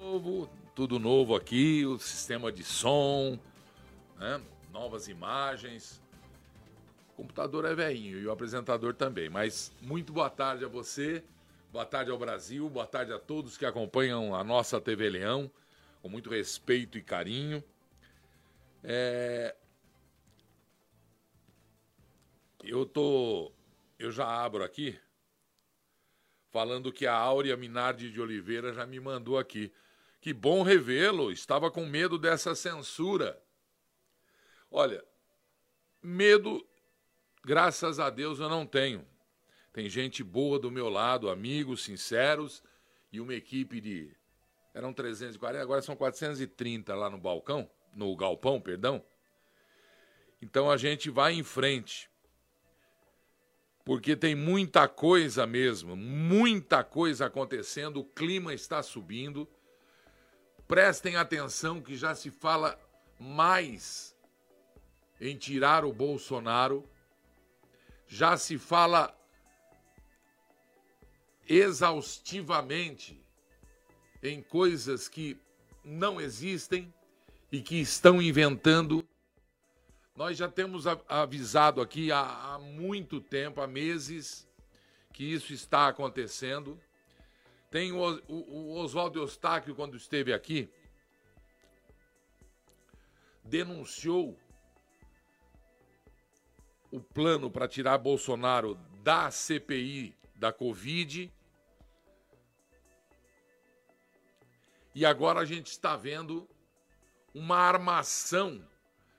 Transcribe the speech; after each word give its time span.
Novo, 0.00 0.48
tudo 0.74 0.98
novo 0.98 1.36
aqui, 1.36 1.84
o 1.84 1.98
sistema 1.98 2.50
de 2.50 2.64
som, 2.64 3.38
né? 4.18 4.40
novas 4.72 5.08
imagens. 5.08 6.02
O 7.10 7.16
computador 7.16 7.66
é 7.66 7.74
velhinho 7.74 8.18
e 8.18 8.26
o 8.26 8.30
apresentador 8.30 8.94
também, 8.94 9.28
mas 9.28 9.70
muito 9.82 10.10
boa 10.10 10.30
tarde 10.30 10.64
a 10.64 10.68
você, 10.68 11.22
boa 11.70 11.84
tarde 11.84 12.10
ao 12.10 12.16
Brasil, 12.16 12.66
boa 12.70 12.86
tarde 12.86 13.12
a 13.12 13.18
todos 13.18 13.58
que 13.58 13.66
acompanham 13.66 14.34
a 14.34 14.42
nossa 14.42 14.80
TV 14.80 15.10
Leão, 15.10 15.50
com 16.00 16.08
muito 16.08 16.30
respeito 16.30 16.96
e 16.96 17.02
carinho. 17.02 17.62
É... 18.82 19.54
Eu 22.64 22.86
tô. 22.86 23.52
Eu 23.98 24.10
já 24.10 24.26
abro 24.26 24.64
aqui 24.64 24.98
falando 26.50 26.90
que 26.90 27.06
a 27.06 27.14
Áurea 27.14 27.54
Minardi 27.54 28.10
de 28.10 28.18
Oliveira 28.18 28.72
já 28.72 28.86
me 28.86 28.98
mandou 28.98 29.38
aqui. 29.38 29.70
Que 30.20 30.32
bom 30.34 30.62
revê-lo, 30.62 31.32
estava 31.32 31.70
com 31.70 31.86
medo 31.86 32.18
dessa 32.18 32.54
censura. 32.54 33.42
Olha, 34.70 35.02
medo, 36.02 36.66
graças 37.44 37.98
a 37.98 38.10
Deus, 38.10 38.38
eu 38.38 38.48
não 38.48 38.66
tenho. 38.66 39.06
Tem 39.72 39.88
gente 39.88 40.22
boa 40.22 40.58
do 40.58 40.70
meu 40.70 40.88
lado, 40.88 41.30
amigos 41.30 41.82
sinceros 41.84 42.62
e 43.12 43.20
uma 43.20 43.34
equipe 43.34 43.80
de. 43.80 44.14
Eram 44.74 44.92
340, 44.92 45.62
agora 45.62 45.82
são 45.82 45.96
430 45.96 46.94
lá 46.94 47.08
no 47.08 47.18
balcão, 47.18 47.68
no 47.94 48.14
galpão, 48.14 48.60
perdão. 48.60 49.04
Então 50.40 50.70
a 50.70 50.76
gente 50.76 51.10
vai 51.10 51.32
em 51.32 51.42
frente 51.42 52.10
porque 53.84 54.14
tem 54.14 54.34
muita 54.34 54.86
coisa 54.86 55.46
mesmo, 55.46 55.96
muita 55.96 56.84
coisa 56.84 57.26
acontecendo, 57.26 58.00
o 58.00 58.04
clima 58.04 58.54
está 58.54 58.82
subindo. 58.82 59.48
Prestem 60.70 61.16
atenção 61.16 61.82
que 61.82 61.96
já 61.96 62.14
se 62.14 62.30
fala 62.30 62.78
mais 63.18 64.16
em 65.20 65.36
tirar 65.36 65.84
o 65.84 65.92
Bolsonaro, 65.92 66.88
já 68.06 68.36
se 68.36 68.56
fala 68.56 69.12
exaustivamente 71.48 73.20
em 74.22 74.40
coisas 74.40 75.08
que 75.08 75.36
não 75.84 76.20
existem 76.20 76.94
e 77.50 77.60
que 77.60 77.80
estão 77.80 78.22
inventando 78.22 79.04
nós 80.14 80.36
já 80.36 80.48
temos 80.48 80.84
avisado 81.08 81.80
aqui 81.80 82.12
há, 82.12 82.60
muito 82.60 83.20
tempo, 83.20 83.60
há 83.60 83.66
meses, 83.66 84.46
que 85.14 85.24
isso 85.24 85.52
está 85.52 85.88
acontecendo. 85.88 86.78
Tem 87.70 87.92
o, 87.92 88.22
o, 88.26 88.34
o 88.34 88.74
Oswaldo 88.78 89.20
Eustáquio, 89.20 89.76
quando 89.76 89.96
esteve 89.96 90.32
aqui, 90.32 90.68
denunciou 93.44 94.36
o 96.90 97.00
plano 97.00 97.48
para 97.48 97.68
tirar 97.68 97.96
Bolsonaro 97.98 98.74
da 99.04 99.30
CPI 99.30 100.16
da 100.34 100.52
Covid. 100.52 101.32
E 104.92 105.06
agora 105.06 105.38
a 105.38 105.44
gente 105.44 105.68
está 105.68 105.96
vendo 105.96 106.48
uma 107.32 107.56
armação 107.56 108.66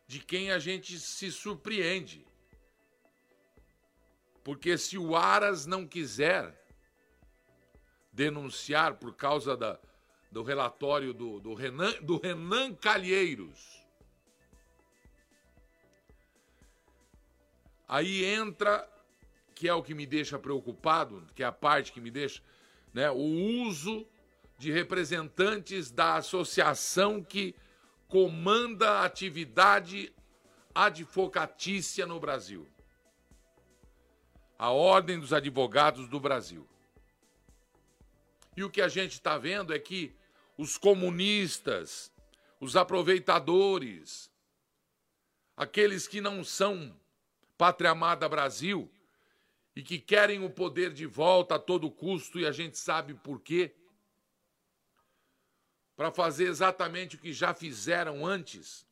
de 0.05 0.19
quem 0.19 0.51
a 0.51 0.59
gente 0.59 0.99
se 0.99 1.31
surpreende. 1.31 2.27
Porque 4.43 4.77
se 4.77 4.97
o 4.97 5.15
Aras 5.15 5.65
não 5.65 5.87
quiser 5.87 6.60
denunciar 8.11 8.95
por 8.95 9.15
causa 9.15 9.55
da, 9.55 9.79
do 10.31 10.43
relatório 10.43 11.13
do, 11.13 11.39
do, 11.39 11.53
Renan, 11.53 11.93
do 12.01 12.17
Renan 12.17 12.73
Calheiros, 12.75 13.81
aí 17.87 18.25
entra, 18.25 18.87
que 19.55 19.67
é 19.67 19.73
o 19.73 19.83
que 19.83 19.93
me 19.93 20.05
deixa 20.05 20.39
preocupado, 20.39 21.25
que 21.35 21.43
é 21.43 21.45
a 21.45 21.51
parte 21.51 21.91
que 21.91 22.01
me 22.01 22.11
deixa, 22.11 22.41
né, 22.93 23.09
o 23.11 23.65
uso 23.67 24.07
de 24.57 24.71
representantes 24.71 25.89
da 25.91 26.15
associação 26.15 27.23
que 27.23 27.55
comanda 28.07 28.91
a 28.91 29.05
atividade 29.05 30.13
advocatícia 30.75 32.05
no 32.05 32.19
Brasil. 32.19 32.67
A 34.59 34.69
Ordem 34.69 35.19
dos 35.19 35.33
Advogados 35.33 36.07
do 36.07 36.19
Brasil. 36.19 36.67
E 38.55 38.63
o 38.63 38.69
que 38.69 38.81
a 38.81 38.87
gente 38.87 39.13
está 39.13 39.37
vendo 39.37 39.73
é 39.73 39.79
que 39.79 40.15
os 40.57 40.77
comunistas, 40.77 42.11
os 42.59 42.75
aproveitadores, 42.75 44.29
aqueles 45.55 46.07
que 46.07 46.19
não 46.19 46.43
são 46.43 46.99
pátria 47.57 47.91
amada 47.91 48.27
Brasil 48.27 48.91
e 49.75 49.81
que 49.81 49.99
querem 49.99 50.43
o 50.43 50.49
poder 50.49 50.93
de 50.93 51.05
volta 51.05 51.55
a 51.55 51.59
todo 51.59 51.89
custo, 51.89 52.39
e 52.39 52.45
a 52.45 52.51
gente 52.51 52.77
sabe 52.77 53.13
por 53.13 53.39
quê, 53.39 53.73
para 55.95 56.11
fazer 56.11 56.47
exatamente 56.47 57.15
o 57.15 57.19
que 57.19 57.31
já 57.31 57.53
fizeram 57.53 58.25
antes. 58.25 58.85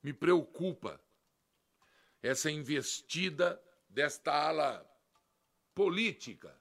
Me 0.00 0.12
preocupa 0.12 1.00
essa 2.22 2.50
investida 2.50 3.60
desta 3.88 4.32
ala 4.32 4.93
política 5.74 6.54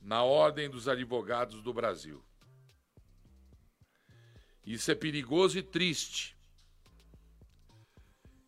na 0.00 0.22
Ordem 0.22 0.68
dos 0.68 0.88
Advogados 0.88 1.62
do 1.62 1.72
Brasil. 1.72 2.22
Isso 4.66 4.90
é 4.90 4.94
perigoso 4.94 5.58
e 5.58 5.62
triste. 5.62 6.36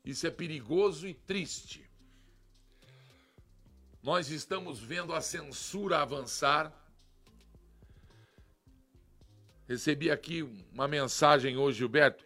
Isso 0.05 0.27
é 0.27 0.31
perigoso 0.31 1.07
e 1.07 1.15
triste. 1.15 1.89
Nós 4.03 4.31
estamos 4.31 4.79
vendo 4.79 5.13
a 5.13 5.21
censura 5.21 6.01
avançar. 6.01 6.73
Recebi 9.67 10.11
aqui 10.11 10.43
uma 10.73 10.87
mensagem 10.87 11.57
hoje, 11.57 11.79
Gilberto. 11.79 12.25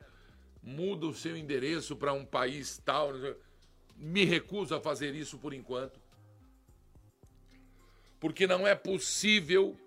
Muda 0.62 1.06
o 1.06 1.15
seu 1.15 1.37
endereço 1.37 1.97
para 1.97 2.12
um 2.12 2.25
país 2.25 2.78
tal. 2.84 3.12
Me 4.03 4.25
recuso 4.25 4.75
a 4.75 4.81
fazer 4.81 5.15
isso 5.15 5.37
por 5.37 5.53
enquanto. 5.53 6.00
Porque 8.19 8.47
não 8.47 8.66
é 8.66 8.75
possível 8.75 9.78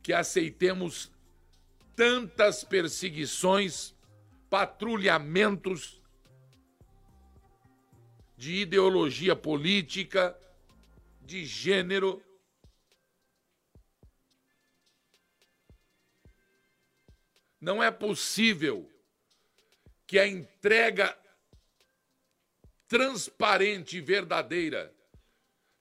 que 0.00 0.12
aceitemos 0.12 1.10
tantas 1.96 2.62
perseguições, 2.62 3.92
patrulhamentos 4.48 6.00
de 8.36 8.54
ideologia 8.54 9.34
política 9.34 10.38
de 11.20 11.44
gênero. 11.44 12.22
Não 17.60 17.82
é 17.82 17.90
possível 17.90 18.88
que 20.06 20.20
a 20.20 20.26
entrega 20.26 21.16
transparente 22.92 23.96
e 23.96 24.00
verdadeira 24.02 24.94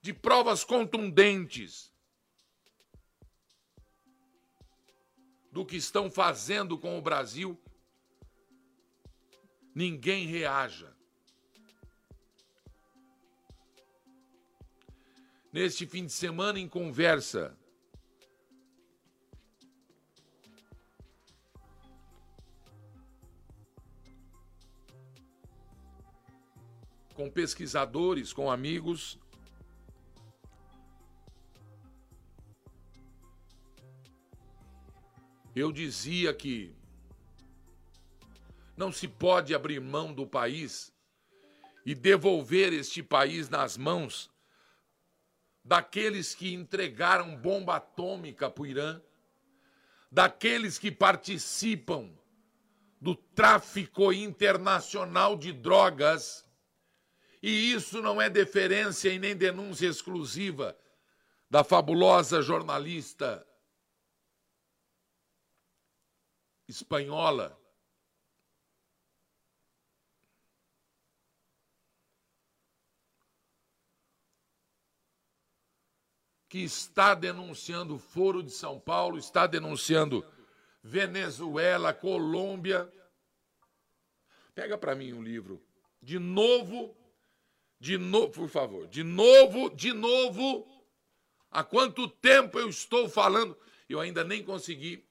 de 0.01 0.13
provas 0.13 0.63
contundentes 0.63 1.91
do 5.51 5.65
que 5.65 5.75
estão 5.75 6.09
fazendo 6.09 6.77
com 6.77 6.97
o 6.97 7.01
Brasil, 7.01 7.61
ninguém 9.75 10.25
reaja. 10.25 10.95
neste 15.51 15.85
fim 15.85 16.05
de 16.05 16.13
semana 16.13 16.59
em 16.59 16.67
conversa. 16.67 17.53
Com 27.21 27.29
pesquisadores, 27.29 28.33
com 28.33 28.49
amigos. 28.49 29.19
Eu 35.55 35.71
dizia 35.71 36.33
que 36.33 36.75
não 38.75 38.91
se 38.91 39.07
pode 39.07 39.53
abrir 39.53 39.79
mão 39.79 40.11
do 40.11 40.25
país 40.25 40.91
e 41.85 41.93
devolver 41.93 42.73
este 42.73 43.03
país 43.03 43.49
nas 43.49 43.77
mãos 43.77 44.27
daqueles 45.63 46.33
que 46.33 46.51
entregaram 46.51 47.37
bomba 47.37 47.75
atômica 47.75 48.49
para 48.49 48.63
o 48.63 48.65
Irã, 48.65 48.99
daqueles 50.11 50.79
que 50.79 50.91
participam 50.91 52.11
do 52.99 53.13
tráfico 53.13 54.11
internacional 54.11 55.37
de 55.37 55.53
drogas 55.53 56.49
E 57.41 57.73
isso 57.73 58.01
não 58.01 58.21
é 58.21 58.29
deferência 58.29 59.09
e 59.09 59.17
nem 59.17 59.35
denúncia 59.35 59.87
exclusiva 59.87 60.77
da 61.49 61.63
fabulosa 61.63 62.41
jornalista 62.41 63.45
espanhola 66.67 67.59
que 76.51 76.59
está 76.59 77.15
denunciando 77.15 77.95
o 77.95 77.97
Foro 77.97 78.43
de 78.43 78.51
São 78.51 78.77
Paulo, 78.77 79.17
está 79.17 79.47
denunciando 79.47 80.25
Venezuela, 80.83 81.93
Colômbia. 81.93 82.91
Pega 84.53 84.77
para 84.77 84.93
mim 84.93 85.13
um 85.13 85.23
livro. 85.23 85.65
De 86.01 86.19
novo, 86.19 86.93
de 87.81 87.97
novo, 87.97 88.29
por 88.29 88.47
favor, 88.47 88.87
de 88.87 89.03
novo, 89.03 89.71
de 89.71 89.91
novo. 89.91 90.67
Há 91.49 91.63
quanto 91.63 92.07
tempo 92.07 92.59
eu 92.59 92.69
estou 92.69 93.09
falando? 93.09 93.57
Eu 93.89 93.99
ainda 93.99 94.23
nem 94.23 94.43
consegui 94.43 95.03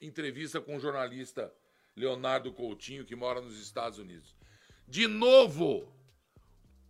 entrevista 0.00 0.60
com 0.60 0.76
o 0.76 0.80
jornalista 0.80 1.52
Leonardo 1.96 2.52
Coutinho, 2.52 3.04
que 3.04 3.16
mora 3.16 3.40
nos 3.40 3.60
Estados 3.60 3.98
Unidos. 3.98 4.36
De 4.86 5.08
novo, 5.08 5.92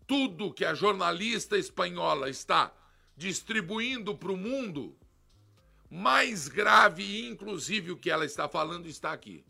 tudo 0.06 0.52
que 0.52 0.66
a 0.66 0.74
jornalista 0.74 1.56
espanhola 1.56 2.28
está 2.28 2.70
distribuindo 3.16 4.14
para 4.14 4.32
o 4.32 4.36
mundo, 4.36 4.94
mais 5.88 6.46
grave, 6.46 7.26
inclusive, 7.26 7.90
o 7.90 7.96
que 7.96 8.10
ela 8.10 8.26
está 8.26 8.50
falando 8.50 8.86
está 8.86 9.14
aqui. 9.14 9.42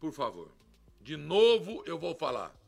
Por 0.00 0.10
favor, 0.10 0.50
de 1.02 1.18
novo 1.18 1.82
eu 1.84 1.98
vou 1.98 2.14
falar. 2.14 2.58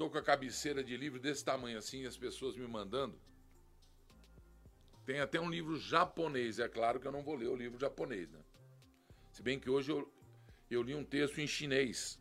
Tô 0.00 0.08
com 0.08 0.16
a 0.16 0.22
cabeceira 0.22 0.82
de 0.82 0.96
livro 0.96 1.20
desse 1.20 1.44
tamanho 1.44 1.76
assim, 1.76 2.06
as 2.06 2.16
pessoas 2.16 2.56
me 2.56 2.66
mandando. 2.66 3.20
Tem 5.04 5.20
até 5.20 5.38
um 5.38 5.50
livro 5.50 5.78
japonês, 5.78 6.58
é 6.58 6.66
claro 6.66 6.98
que 6.98 7.06
eu 7.06 7.12
não 7.12 7.22
vou 7.22 7.34
ler 7.34 7.48
o 7.48 7.54
livro 7.54 7.78
japonês, 7.78 8.30
né? 8.30 8.40
Se 9.30 9.42
bem 9.42 9.60
que 9.60 9.68
hoje 9.68 9.92
eu, 9.92 10.10
eu 10.70 10.82
li 10.82 10.94
um 10.94 11.04
texto 11.04 11.38
em 11.38 11.46
chinês. 11.46 12.18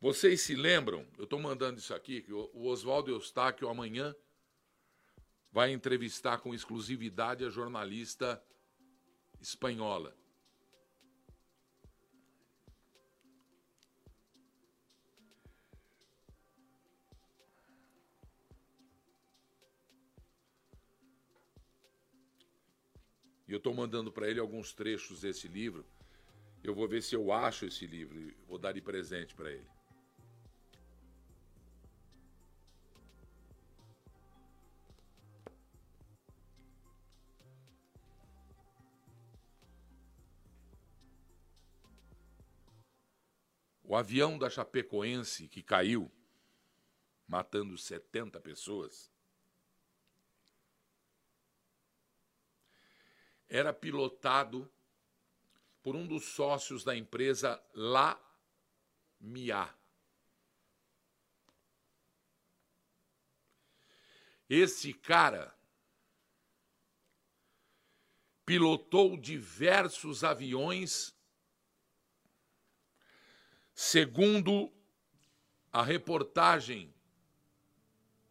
Vocês 0.00 0.40
se 0.40 0.54
lembram? 0.54 1.06
Eu 1.18 1.24
estou 1.24 1.38
mandando 1.38 1.78
isso 1.78 1.92
aqui, 1.92 2.22
que 2.22 2.32
o 2.32 2.64
Oswaldo 2.64 3.10
Eustáquio 3.10 3.68
amanhã 3.68 4.16
vai 5.52 5.70
entrevistar 5.70 6.38
com 6.38 6.54
exclusividade 6.54 7.44
a 7.44 7.50
jornalista 7.50 8.42
espanhola. 9.38 10.16
E 23.46 23.52
eu 23.52 23.58
estou 23.58 23.74
mandando 23.74 24.10
para 24.10 24.30
ele 24.30 24.40
alguns 24.40 24.72
trechos 24.72 25.20
desse 25.20 25.46
livro. 25.46 25.84
Eu 26.64 26.74
vou 26.74 26.88
ver 26.88 27.02
se 27.02 27.14
eu 27.14 27.30
acho 27.30 27.66
esse 27.66 27.86
livro 27.86 28.18
e 28.18 28.34
vou 28.46 28.56
dar 28.56 28.72
de 28.72 28.80
presente 28.80 29.34
para 29.34 29.50
ele. 29.52 29.71
O 43.92 43.94
avião 43.94 44.38
da 44.38 44.48
Chapecoense 44.48 45.46
que 45.48 45.62
caiu, 45.62 46.10
matando 47.28 47.76
70 47.76 48.40
pessoas, 48.40 49.12
era 53.46 53.70
pilotado 53.70 54.72
por 55.82 55.94
um 55.94 56.06
dos 56.06 56.24
sócios 56.24 56.82
da 56.82 56.96
empresa 56.96 57.62
La 57.74 58.18
Mia. 59.20 59.68
Esse 64.48 64.94
cara 64.94 65.54
pilotou 68.46 69.18
diversos 69.18 70.24
aviões, 70.24 71.11
segundo 73.74 74.72
a 75.72 75.82
reportagem 75.82 76.92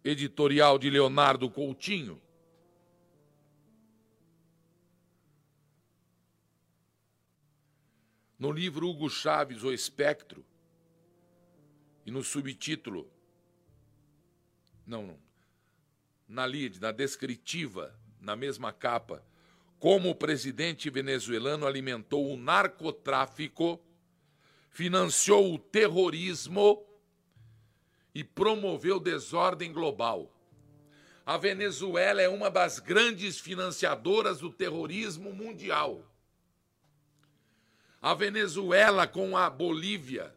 editorial 0.04 0.78
de 0.78 0.90
Leonardo 0.90 1.50
Coutinho. 1.50 2.22
No 8.38 8.52
livro 8.52 8.88
Hugo 8.90 9.10
Chaves, 9.10 9.64
O 9.64 9.72
Espectro, 9.72 10.44
e 12.04 12.10
no 12.10 12.24
subtítulo, 12.24 13.12
não, 14.86 15.06
não, 15.06 15.20
na 16.28 16.48
lide, 16.48 16.82
na 16.82 16.92
descritiva, 16.92 17.96
na 18.20 18.36
mesma 18.36 18.74
capa, 18.74 19.24
como 19.80 20.10
o 20.10 20.16
presidente 20.16 20.90
venezuelano 20.90 21.68
alimentou 21.68 22.32
o 22.32 22.38
narcotráfico, 22.38 23.80
financiou 24.72 25.54
o 25.54 25.60
terrorismo 25.60 26.84
e 28.14 28.24
promoveu 28.24 29.00
desordem 29.00 29.72
global. 29.72 30.36
A 31.24 31.38
Venezuela 31.38 32.22
é 32.22 32.28
uma 32.28 32.50
das 32.50 32.80
grandes 32.80 33.40
financiadoras 33.40 34.40
do 34.40 34.50
terrorismo 34.50 35.32
mundial 35.32 36.12
a 38.02 38.16
Venezuela 38.16 39.06
com 39.06 39.38
a 39.38 39.48
Bolívia. 39.50 40.34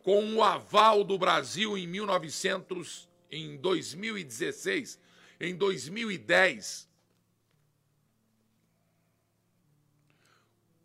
Com 0.00 0.34
o 0.34 0.42
aval 0.42 1.04
do 1.04 1.16
Brasil 1.16 1.78
em 1.78 1.86
1900, 1.86 3.08
em 3.30 3.56
2016, 3.56 4.98
em 5.40 5.54
2010. 5.54 6.85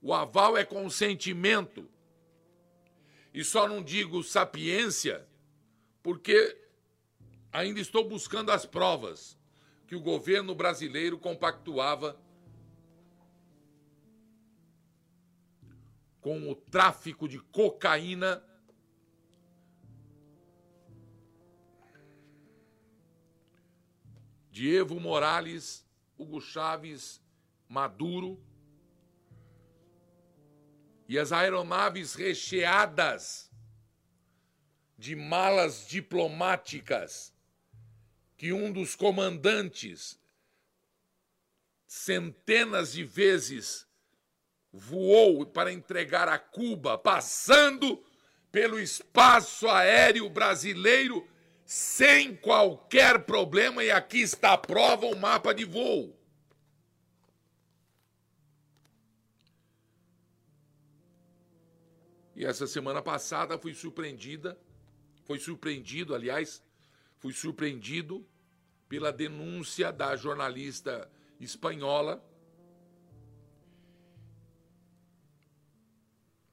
O 0.01 0.13
aval 0.13 0.57
é 0.57 0.65
consentimento. 0.65 1.87
E 3.33 3.43
só 3.43 3.67
não 3.67 3.83
digo 3.83 4.23
sapiência, 4.23 5.25
porque 6.01 6.57
ainda 7.51 7.79
estou 7.79 8.07
buscando 8.09 8.51
as 8.51 8.65
provas 8.65 9.37
que 9.87 9.95
o 9.95 10.01
governo 10.01 10.55
brasileiro 10.55 11.19
compactuava 11.19 12.19
com 16.19 16.49
o 16.49 16.55
tráfico 16.55 17.27
de 17.27 17.39
cocaína 17.39 18.43
de 24.51 24.75
Evo 24.75 24.99
Morales, 24.99 25.85
Hugo 26.17 26.41
Chaves, 26.41 27.21
Maduro 27.67 28.39
e 31.11 31.19
as 31.19 31.33
aeronaves 31.33 32.15
recheadas 32.15 33.51
de 34.97 35.13
malas 35.13 35.85
diplomáticas 35.85 37.33
que 38.37 38.53
um 38.53 38.71
dos 38.71 38.95
comandantes 38.95 40.17
centenas 41.85 42.93
de 42.93 43.03
vezes 43.03 43.85
voou 44.71 45.45
para 45.45 45.73
entregar 45.73 46.29
a 46.29 46.39
Cuba, 46.39 46.97
passando 46.97 48.01
pelo 48.49 48.79
espaço 48.79 49.67
aéreo 49.67 50.29
brasileiro 50.29 51.27
sem 51.65 52.37
qualquer 52.37 53.25
problema, 53.25 53.83
e 53.83 53.91
aqui 53.91 54.21
está 54.21 54.53
a 54.53 54.57
prova, 54.57 55.07
o 55.07 55.13
um 55.13 55.19
mapa 55.19 55.53
de 55.53 55.65
voo. 55.65 56.17
E 62.35 62.45
essa 62.45 62.65
semana 62.65 63.01
passada 63.01 63.57
fui 63.57 63.73
surpreendida, 63.73 64.57
foi 65.25 65.39
surpreendido, 65.39 66.15
aliás, 66.15 66.63
fui 67.17 67.33
surpreendido 67.33 68.25
pela 68.87 69.11
denúncia 69.11 69.91
da 69.91 70.15
jornalista 70.15 71.09
espanhola 71.39 72.23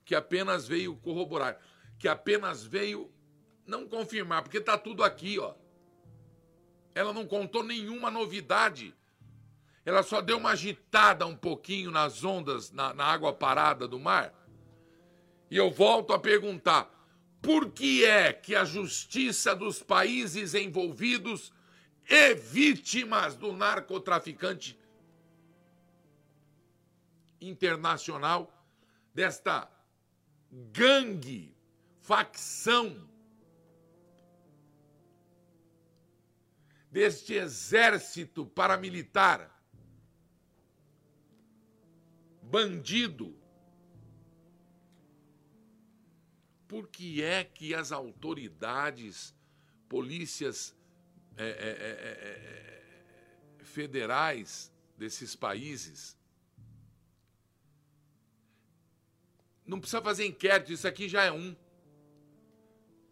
que 0.04 0.14
apenas 0.14 0.66
veio 0.66 0.96
corroborar, 0.96 1.60
que 1.98 2.08
apenas 2.08 2.64
veio 2.64 3.12
não 3.66 3.86
confirmar, 3.86 4.42
porque 4.42 4.56
está 4.56 4.78
tudo 4.78 5.04
aqui, 5.04 5.38
ó. 5.38 5.54
Ela 6.94 7.12
não 7.12 7.26
contou 7.26 7.62
nenhuma 7.62 8.10
novidade. 8.10 8.94
Ela 9.84 10.02
só 10.02 10.22
deu 10.22 10.38
uma 10.38 10.52
agitada 10.52 11.26
um 11.26 11.36
pouquinho 11.36 11.90
nas 11.90 12.24
ondas, 12.24 12.72
na, 12.72 12.94
na 12.94 13.04
água 13.04 13.34
parada 13.34 13.86
do 13.86 13.98
mar. 13.98 14.32
E 15.50 15.56
eu 15.56 15.70
volto 15.70 16.12
a 16.12 16.18
perguntar: 16.18 16.90
por 17.40 17.70
que 17.70 18.04
é 18.04 18.32
que 18.32 18.54
a 18.54 18.64
justiça 18.64 19.54
dos 19.54 19.82
países 19.82 20.54
envolvidos 20.54 21.52
e 22.08 22.34
vítimas 22.34 23.36
do 23.36 23.52
narcotraficante 23.52 24.78
internacional, 27.40 28.52
desta 29.14 29.70
gangue, 30.50 31.54
facção, 32.00 33.08
deste 36.90 37.34
exército 37.34 38.46
paramilitar, 38.46 39.54
bandido, 42.42 43.37
por 46.68 46.86
que 46.86 47.22
é 47.22 47.42
que 47.42 47.74
as 47.74 47.90
autoridades, 47.90 49.34
polícias 49.88 50.76
é, 51.36 51.48
é, 51.48 51.50
é, 53.60 53.64
federais 53.64 54.70
desses 54.96 55.34
países 55.34 56.18
não 59.68 59.78
precisa 59.78 60.00
fazer 60.00 60.24
inquérito, 60.24 60.72
isso 60.72 60.88
aqui 60.88 61.08
já 61.08 61.24
é 61.24 61.30
um. 61.30 61.54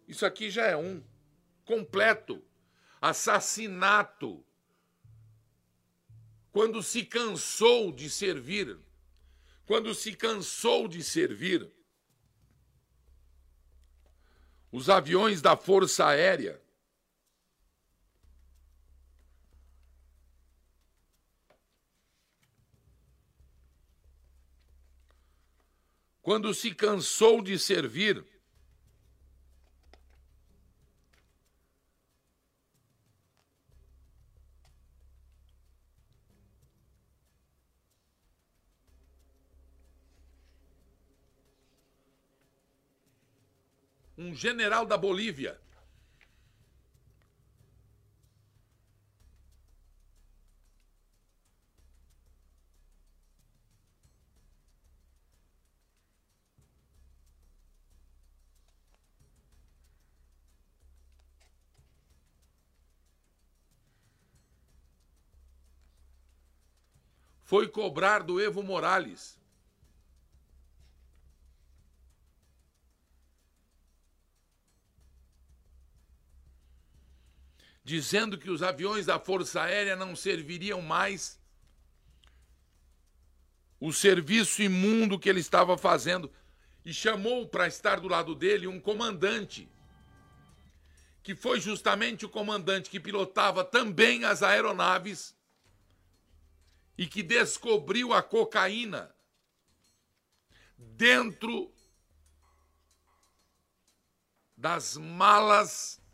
Isso 0.08 0.24
aqui 0.24 0.50
já 0.50 0.66
é 0.66 0.76
um. 0.76 1.04
Completo. 1.66 2.42
Assassinato. 2.98 4.42
Quando 6.50 6.82
se 6.82 7.04
cansou 7.04 7.92
de 7.92 8.08
servir, 8.08 8.78
quando 9.66 9.94
se 9.94 10.14
cansou 10.14 10.88
de 10.88 11.02
servir, 11.02 11.70
os 14.70 14.90
aviões 14.90 15.40
da 15.40 15.56
Força 15.56 16.06
Aérea. 16.06 16.60
Quando 26.20 26.52
se 26.52 26.74
cansou 26.74 27.40
de 27.40 27.56
servir, 27.56 28.24
um 44.18 44.24
general 44.36 44.84
da 44.86 44.96
Bolívia 44.98 45.58
foi 67.46 67.68
cobrar 67.68 68.24
do 68.24 68.40
Evo 68.40 68.60
Morales. 68.60 69.38
Dizendo 77.86 78.36
que 78.36 78.50
os 78.50 78.64
aviões 78.64 79.06
da 79.06 79.16
Força 79.16 79.62
Aérea 79.62 79.94
não 79.94 80.16
serviriam 80.16 80.82
mais 80.82 81.40
o 83.78 83.92
serviço 83.92 84.60
imundo 84.60 85.16
que 85.16 85.28
ele 85.28 85.38
estava 85.38 85.78
fazendo. 85.78 86.28
E 86.84 86.92
chamou 86.92 87.46
para 87.46 87.68
estar 87.68 88.00
do 88.00 88.08
lado 88.08 88.34
dele 88.34 88.66
um 88.66 88.80
comandante, 88.80 89.70
que 91.22 91.36
foi 91.36 91.60
justamente 91.60 92.26
o 92.26 92.28
comandante 92.28 92.90
que 92.90 92.98
pilotava 92.98 93.62
também 93.62 94.24
as 94.24 94.42
aeronaves 94.42 95.36
e 96.98 97.06
que 97.06 97.22
descobriu 97.22 98.12
a 98.12 98.20
cocaína 98.20 99.14
dentro 100.76 101.72
das 104.56 104.96
malas 104.96 106.04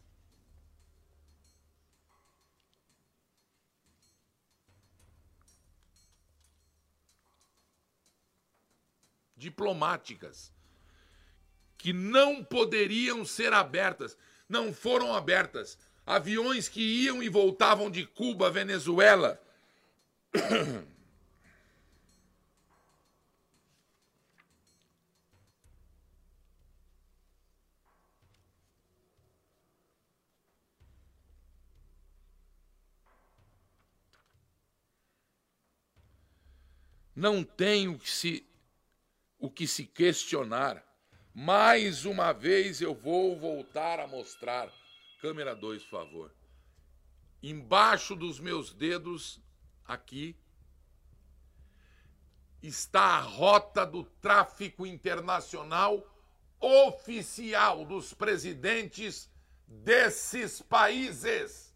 diplomáticas 9.42 10.52
que 11.76 11.92
não 11.92 12.44
poderiam 12.44 13.24
ser 13.24 13.52
abertas, 13.52 14.16
não 14.48 14.72
foram 14.72 15.12
abertas. 15.12 15.76
Aviões 16.06 16.68
que 16.68 16.80
iam 16.80 17.20
e 17.20 17.28
voltavam 17.28 17.90
de 17.90 18.06
Cuba, 18.06 18.48
Venezuela, 18.50 19.42
não 37.14 37.42
tem 37.42 37.88
o 37.88 37.98
que 37.98 38.10
se 38.10 38.51
o 39.42 39.50
que 39.50 39.66
se 39.66 39.84
questionar. 39.84 40.82
Mais 41.34 42.04
uma 42.04 42.32
vez 42.32 42.80
eu 42.80 42.94
vou 42.94 43.36
voltar 43.36 43.98
a 43.98 44.06
mostrar. 44.06 44.72
Câmera 45.20 45.52
2, 45.52 45.82
por 45.82 45.90
favor. 45.90 46.34
Embaixo 47.42 48.14
dos 48.14 48.38
meus 48.38 48.72
dedos 48.72 49.40
aqui 49.84 50.36
está 52.62 53.16
a 53.16 53.20
rota 53.20 53.84
do 53.84 54.04
tráfico 54.04 54.86
internacional 54.86 56.06
oficial 56.60 57.84
dos 57.84 58.14
presidentes 58.14 59.28
desses 59.66 60.62
países. 60.62 61.71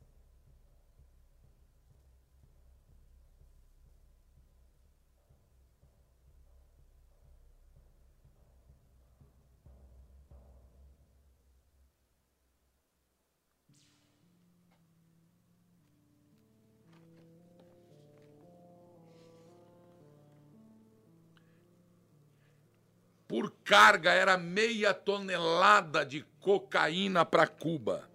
Carga 23.66 24.12
era 24.12 24.38
meia 24.38 24.94
tonelada 24.94 26.06
de 26.06 26.22
cocaína 26.38 27.26
para 27.26 27.48
Cuba. 27.48 28.08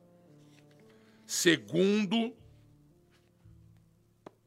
Segundo 1.27 2.33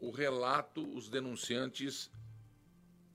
o 0.00 0.10
relato, 0.10 0.82
os 0.96 1.10
denunciantes 1.10 2.10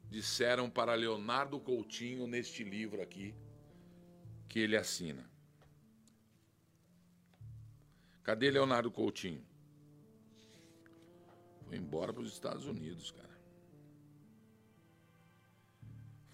disseram 0.07 0.69
para 0.69 0.93
Leonardo 0.93 1.59
Coutinho 1.59 2.27
neste 2.27 2.63
livro 2.63 3.01
aqui 3.01 3.33
que 4.47 4.59
ele 4.59 4.77
assina. 4.77 5.27
Cadê 8.23 8.51
Leonardo 8.51 8.91
Coutinho? 8.91 9.43
Foi 11.67 11.77
embora 11.77 12.13
para 12.13 12.21
os 12.21 12.31
Estados 12.31 12.65
Unidos, 12.67 13.09
cara. 13.09 13.28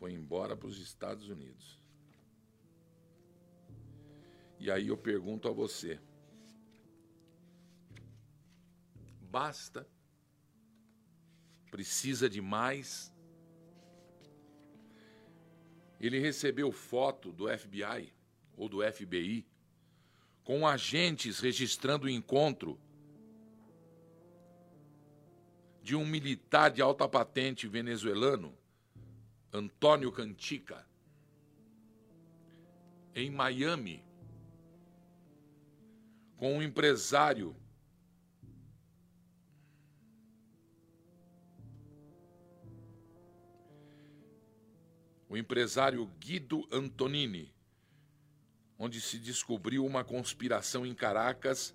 Foi 0.06 0.14
embora 0.14 0.56
para 0.56 0.68
os 0.68 0.78
Estados 0.78 1.30
Unidos. 1.30 1.82
E 4.60 4.70
aí 4.70 4.90
eu 4.90 4.96
pergunto 4.96 5.48
a 5.48 5.52
você: 5.52 6.00
basta, 9.20 9.90
precisa 11.72 12.30
de 12.30 12.40
mais. 12.40 13.12
Ele 16.00 16.20
recebeu 16.20 16.72
foto 16.72 17.32
do 17.32 17.48
FBI 17.58 18.14
ou 18.56 18.70
do 18.70 18.84
FBI 18.84 19.44
com 20.44 20.68
agentes 20.68 21.40
registrando 21.40 22.06
o 22.06 22.10
encontro 22.12 22.80
de 25.82 25.96
um 25.96 26.06
militar 26.06 26.70
de 26.70 26.80
alta 26.80 27.10
patente 27.10 27.68
venezuelano, 27.68 28.56
Antônio 29.56 30.12
Cantica, 30.12 30.86
em 33.16 33.32
Miami, 33.32 34.04
com 36.36 36.58
um 36.58 36.62
empresário 36.62 37.56
o 45.30 45.38
empresário 45.38 46.06
Guido 46.20 46.68
Antonini, 46.70 47.56
onde 48.78 49.00
se 49.00 49.18
descobriu 49.18 49.86
uma 49.86 50.04
conspiração 50.04 50.86
em 50.86 50.94
Caracas 50.94 51.74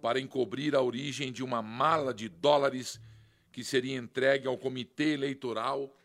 para 0.00 0.18
encobrir 0.18 0.74
a 0.74 0.82
origem 0.82 1.30
de 1.30 1.44
uma 1.44 1.62
mala 1.62 2.12
de 2.12 2.28
dólares 2.28 3.00
que 3.52 3.62
seria 3.62 3.96
entregue 3.96 4.48
ao 4.48 4.58
comitê 4.58 5.12
eleitoral 5.12 5.96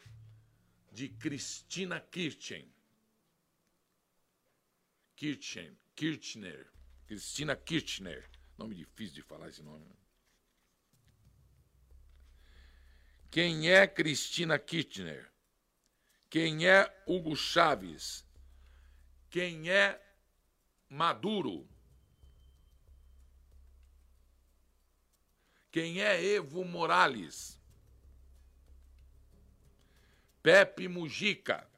de 0.97 1.09
Cristina 1.09 1.99
Kirchen. 1.99 2.73
Kirchen, 5.15 5.77
Kirchner, 5.95 6.71
Cristina 7.05 7.55
Kirchner, 7.55 8.27
nome 8.57 8.73
difícil 8.73 9.13
de 9.13 9.21
falar 9.21 9.47
esse 9.47 9.61
nome. 9.61 9.85
Quem 13.29 13.69
é 13.69 13.85
Cristina 13.85 14.57
Kirchner? 14.57 15.31
Quem 16.31 16.67
é 16.67 16.91
Hugo 17.05 17.35
Chaves? 17.35 18.25
Quem 19.29 19.69
é 19.69 20.01
Maduro? 20.89 21.69
Quem 25.71 26.01
é 26.01 26.25
Evo 26.25 26.65
Morales? 26.65 27.56
Pepe 30.47 30.87
Mujica. 30.87 31.69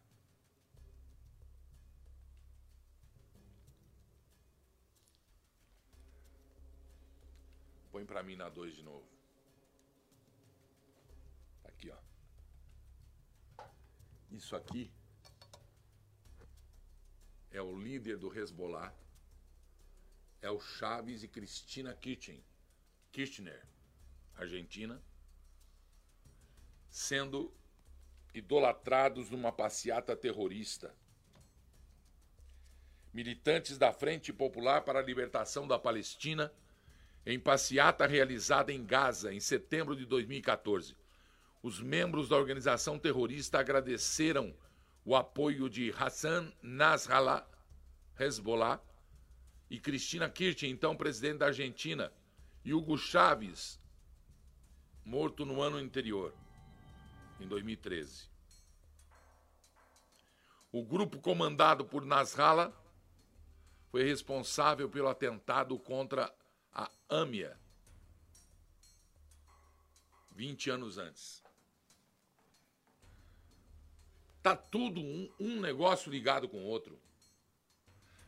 Põe 7.91 8.05
para 8.05 8.21
mim 8.21 8.35
na 8.35 8.47
2 8.47 8.75
de 8.75 8.83
novo. 8.83 9.09
Aqui, 11.63 11.89
ó. 11.89 11.97
Isso 14.29 14.55
aqui 14.55 14.93
é 17.49 17.59
o 17.59 17.75
líder 17.75 18.17
do 18.19 18.31
Hezbollah, 18.31 18.93
é 20.43 20.51
o 20.51 20.59
Chaves 20.59 21.23
e 21.23 21.27
Cristina 21.27 21.95
Kirchner, 21.95 22.43
Kirchner, 23.11 23.65
Argentina, 24.35 25.01
sendo 26.87 27.51
idolatrados 28.33 29.29
numa 29.29 29.51
passeata 29.51 30.15
terrorista. 30.15 30.93
Militantes 33.13 33.77
da 33.77 33.91
Frente 33.91 34.31
Popular 34.31 34.81
para 34.81 34.99
a 34.99 35.03
Libertação 35.03 35.67
da 35.67 35.79
Palestina, 35.79 36.53
em 37.25 37.39
passeata 37.39 38.05
realizada 38.05 38.71
em 38.71 38.85
Gaza 38.85 39.33
em 39.33 39.39
setembro 39.39 39.95
de 39.95 40.05
2014. 40.05 40.95
Os 41.61 41.81
membros 41.81 42.29
da 42.29 42.37
organização 42.37 42.97
terrorista 42.97 43.59
agradeceram 43.59 44.55
o 45.03 45.15
apoio 45.15 45.69
de 45.69 45.93
Hassan 45.97 46.53
Nasrallah, 46.61 47.47
Hezbollah, 48.19 48.81
e 49.69 49.79
Cristina 49.79 50.29
Kirchner, 50.29 50.71
então 50.71 50.95
presidente 50.95 51.39
da 51.39 51.47
Argentina, 51.47 52.11
e 52.65 52.73
Hugo 52.73 52.97
Chávez, 52.97 53.79
morto 55.05 55.45
no 55.45 55.61
ano 55.61 55.77
anterior, 55.77 56.33
em 57.39 57.47
2013. 57.47 58.27
O 60.71 60.83
grupo 60.83 61.19
comandado 61.19 61.83
por 61.83 62.05
Nasrallah 62.05 62.71
foi 63.89 64.03
responsável 64.03 64.87
pelo 64.87 65.07
atentado 65.07 65.77
contra 65.79 66.31
a 66.71 66.89
AMIA, 67.09 67.57
20 70.35 70.69
anos 70.69 70.97
antes. 70.97 71.43
Tá 74.43 74.55
tudo 74.55 75.01
um, 75.01 75.31
um 75.39 75.59
negócio 75.59 76.11
ligado 76.11 76.47
com 76.47 76.57
o 76.57 76.65
outro. 76.65 76.99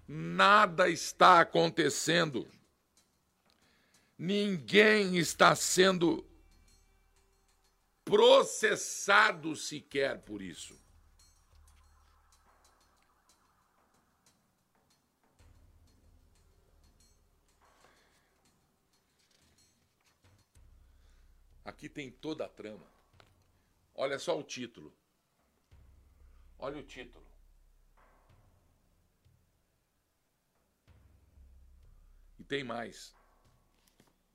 Nada 0.07 0.89
está 0.89 1.39
acontecendo. 1.39 2.49
Ninguém 4.17 5.17
está 5.17 5.55
sendo 5.55 6.25
processado 8.11 9.55
sequer 9.55 10.19
por 10.19 10.41
isso. 10.41 10.77
Aqui 21.63 21.87
tem 21.87 22.11
toda 22.11 22.43
a 22.43 22.49
trama. 22.49 22.85
Olha 23.95 24.19
só 24.19 24.37
o 24.37 24.43
título. 24.43 24.93
Olha 26.59 26.79
o 26.79 26.83
título. 26.83 27.25
E 32.37 32.43
tem 32.43 32.61
mais. 32.61 33.15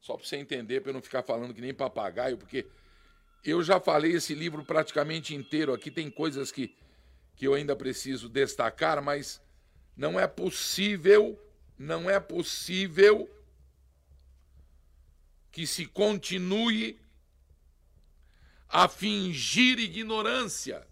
Só 0.01 0.17
para 0.17 0.25
você 0.25 0.37
entender, 0.37 0.81
para 0.81 0.89
eu 0.89 0.95
não 0.95 1.03
ficar 1.03 1.23
falando 1.23 1.53
que 1.53 1.61
nem 1.61 1.75
papagaio, 1.75 2.39
porque 2.39 2.67
eu 3.51 3.63
já 3.63 3.81
falei 3.81 4.13
esse 4.13 4.35
livro 4.35 4.65
praticamente 4.65 5.35
inteiro. 5.35 5.73
Aqui 5.73 5.91
tem 5.91 6.11
coisas 6.11 6.51
que, 6.51 6.75
que 7.35 7.47
eu 7.47 7.55
ainda 7.55 7.75
preciso 7.77 8.29
destacar, 8.29 9.03
mas 9.03 9.41
não 9.97 10.19
é 10.19 10.27
possível, 10.27 11.39
não 11.79 12.09
é 12.09 12.19
possível 12.21 13.31
que 15.51 15.67
se 15.67 15.87
continue 15.87 17.01
a 18.69 18.89
fingir 18.89 19.79
ignorância 19.79 20.87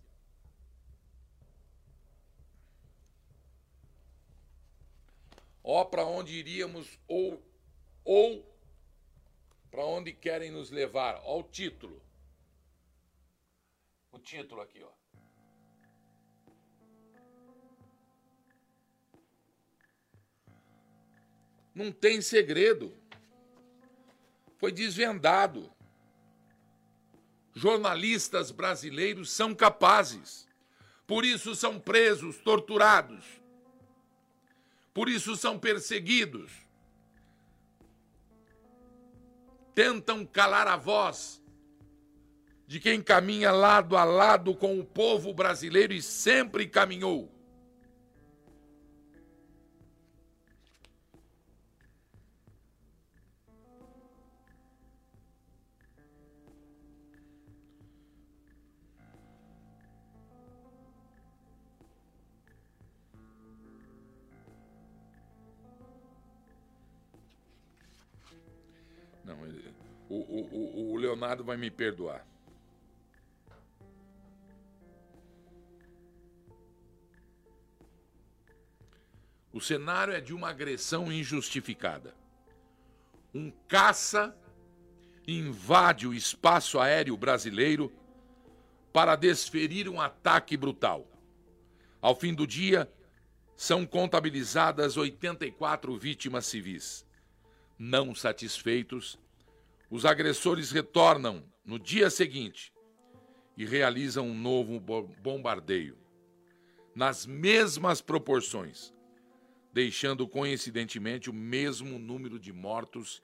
ó 5.65 5.83
para 5.83 6.05
onde 6.05 6.35
iríamos 6.35 6.99
ou 7.09 7.43
ou 8.05 8.47
para 9.71 9.85
onde 9.87 10.13
querem 10.13 10.51
nos 10.51 10.71
levar. 10.71 11.21
Ó 11.25 11.41
o 11.41 11.43
título. 11.43 12.04
O 14.15 14.19
título 14.19 14.63
aqui, 14.63 14.83
ó. 14.83 14.91
Não 21.75 21.93
tem 21.93 22.23
segredo. 22.23 22.97
Foi 24.57 24.73
desvendado. 24.73 25.71
Jornalistas 27.53 28.51
brasileiros 28.51 29.31
são 29.31 29.55
capazes. 29.55 30.49
Por 31.07 31.25
isso 31.25 31.55
são 31.55 31.79
presos, 31.79 32.39
torturados 32.39 33.45
por 34.95 35.09
isso 35.09 35.35
são 35.35 35.59
perseguidos. 35.59 36.53
Tentam 39.75 40.25
calar 40.25 40.69
a 40.69 40.77
voz 40.77 41.43
de 42.67 42.81
quem 42.81 43.03
caminha 43.03 43.51
lado 43.51 43.97
a 43.97 44.05
lado 44.05 44.55
com 44.55 44.79
o 44.79 44.85
povo 44.85 45.33
brasileiro 45.33 45.93
e 45.93 46.03
sempre 46.03 46.67
caminhou. 46.67 47.35
o, 70.15 70.91
o, 70.91 70.93
o 70.93 70.97
Leonardo 70.97 71.45
vai 71.45 71.57
me 71.57 71.71
perdoar. 71.71 72.34
O 79.55 79.61
cenário 79.61 80.13
é 80.13 80.21
de 80.21 80.35
uma 80.35 80.49
agressão 80.49 81.13
injustificada. 81.13 82.13
Um 83.33 83.53
caça 83.69 84.37
invade 85.29 86.09
o 86.09 86.13
espaço 86.13 86.81
aéreo 86.81 87.17
brasileiro 87.17 87.93
para 88.93 89.15
desferir 89.15 89.89
um 89.89 90.01
ataque 90.01 90.57
brutal. 90.57 91.09
Ao 92.03 92.17
fim 92.17 92.35
do 92.35 92.49
dia, 92.49 92.93
são 93.55 93.87
contabilizadas 93.87 94.97
84 94.97 95.97
vítimas 95.97 96.47
civis. 96.47 97.07
Não 97.79 98.13
satisfeitos, 98.13 99.21
os 99.89 100.05
agressores 100.05 100.73
retornam 100.73 101.45
no 101.65 101.79
dia 101.79 102.11
seguinte 102.11 102.73
e 103.57 103.65
realizam 103.65 104.27
um 104.27 104.35
novo 104.35 104.81
bombardeio, 104.81 105.97
nas 106.93 107.25
mesmas 107.25 108.01
proporções, 108.01 108.93
deixando 109.75 110.29
coincidentemente 110.29 111.29
o 111.29 111.33
mesmo 111.33 111.99
número 111.99 112.39
de 112.39 112.53
mortos 112.53 113.21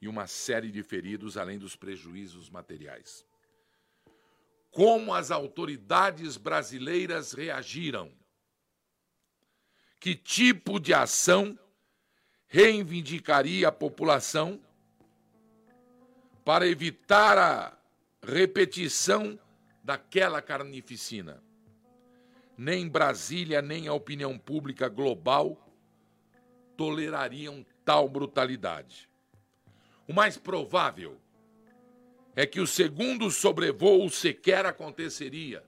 e 0.00 0.08
uma 0.08 0.26
série 0.26 0.70
de 0.70 0.82
feridos, 0.82 1.36
além 1.36 1.58
dos 1.58 1.76
prejuízos 1.76 2.48
materiais. 2.48 3.22
Como 4.70 5.12
as 5.12 5.30
autoridades 5.30 6.38
brasileiras 6.38 7.34
reagiram? 7.34 8.10
Que 10.00 10.14
tipo 10.14 10.80
de 10.80 10.94
ação 10.94 11.58
reivindicaria 12.46 13.68
a 13.68 13.72
população 13.72 14.58
para 16.46 16.66
evitar 16.66 17.36
a 17.36 17.78
repetição 18.22 19.38
daquela 19.84 20.40
carnificina? 20.40 21.42
Nem 22.56 22.88
Brasília, 22.88 23.60
nem 23.60 23.86
a 23.86 23.92
opinião 23.92 24.38
pública 24.38 24.88
global 24.88 25.66
tolerariam 26.80 27.62
tal 27.84 28.08
brutalidade. 28.08 29.06
O 30.08 30.14
mais 30.14 30.38
provável 30.38 31.20
é 32.34 32.46
que 32.46 32.58
o 32.58 32.66
segundo 32.66 33.30
sobrevoo 33.30 34.08
sequer 34.08 34.64
aconteceria. 34.64 35.62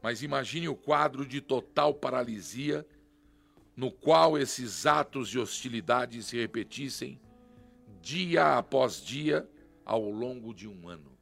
Mas 0.00 0.22
imagine 0.22 0.68
o 0.68 0.76
quadro 0.76 1.26
de 1.26 1.40
total 1.40 1.92
paralisia 1.92 2.86
no 3.74 3.90
qual 3.90 4.38
esses 4.38 4.86
atos 4.86 5.28
de 5.28 5.40
hostilidade 5.40 6.22
se 6.22 6.36
repetissem 6.36 7.20
dia 8.00 8.56
após 8.56 9.02
dia 9.02 9.50
ao 9.84 10.08
longo 10.08 10.54
de 10.54 10.68
um 10.68 10.88
ano. 10.88 11.18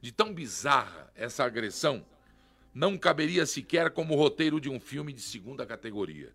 De 0.00 0.12
tão 0.12 0.32
bizarra 0.32 1.10
essa 1.16 1.42
agressão, 1.42 2.06
não 2.76 2.98
caberia 2.98 3.46
sequer 3.46 3.90
como 3.90 4.14
roteiro 4.14 4.60
de 4.60 4.68
um 4.68 4.78
filme 4.78 5.12
de 5.12 5.22
segunda 5.22 5.64
categoria 5.64 6.32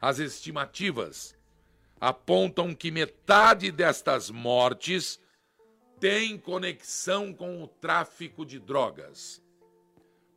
As 0.01 0.19
estimativas 0.19 1.37
apontam 2.01 2.75
que 2.75 2.91
metade 2.91 3.71
destas 3.71 4.31
mortes 4.31 5.21
tem 5.99 6.39
conexão 6.39 7.35
com 7.35 7.63
o 7.63 7.69
tráfico 7.69 8.47
de 8.47 8.59
drogas, 8.59 9.43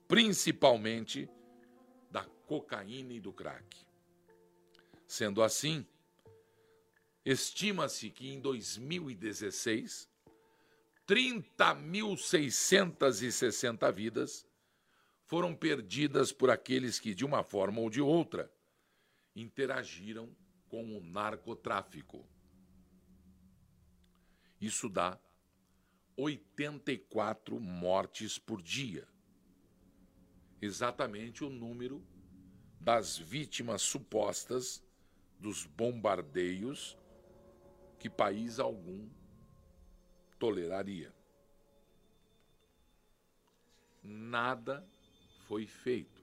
principalmente 0.06 1.30
da 2.12 2.26
cocaína 2.46 3.14
e 3.14 3.22
do 3.22 3.32
crack. 3.32 3.78
Sendo 5.08 5.42
assim, 5.42 5.88
estima-se 7.26 8.10
que 8.10 8.30
em 8.30 8.40
2016 8.40 10.10
30.660 11.08 13.94
vidas 13.94 14.46
foram 15.26 15.56
perdidas 15.56 16.32
por 16.32 16.50
aqueles 16.50 17.00
que, 17.00 17.14
de 17.14 17.24
uma 17.26 17.44
forma 17.44 17.82
ou 17.82 17.90
de 17.90 18.00
outra, 18.02 18.50
interagiram 19.36 20.34
com 20.70 20.98
o 20.98 21.04
narcotráfico. 21.04 22.26
Isso 24.62 24.88
dá 24.88 25.20
84 26.16 27.60
mortes 27.60 28.38
por 28.38 28.62
dia. 28.62 29.06
Exatamente 30.62 31.44
o 31.44 31.50
número 31.50 32.08
das 32.80 33.18
vítimas 33.18 33.82
supostas 33.82 34.82
dos 35.40 35.66
bombardeios 35.66 36.96
que 38.04 38.10
país 38.10 38.60
algum 38.60 39.10
toleraria. 40.38 41.16
Nada 44.04 44.86
foi 45.48 45.66
feito. 45.66 46.22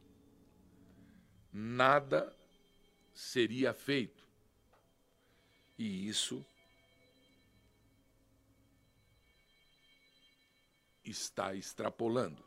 Nada 1.51 2.37
seria 3.14 3.73
feito. 3.73 4.29
E 5.79 6.07
isso 6.07 6.45
está 11.03 11.55
extrapolando. 11.55 12.45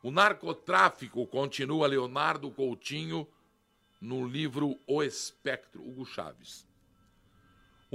O 0.00 0.12
narcotráfico, 0.12 1.26
continua 1.26 1.88
Leonardo 1.88 2.52
Coutinho 2.52 3.26
no 4.00 4.24
livro 4.24 4.78
O 4.86 5.02
Espectro, 5.02 5.82
Hugo 5.82 6.06
Chaves. 6.06 6.65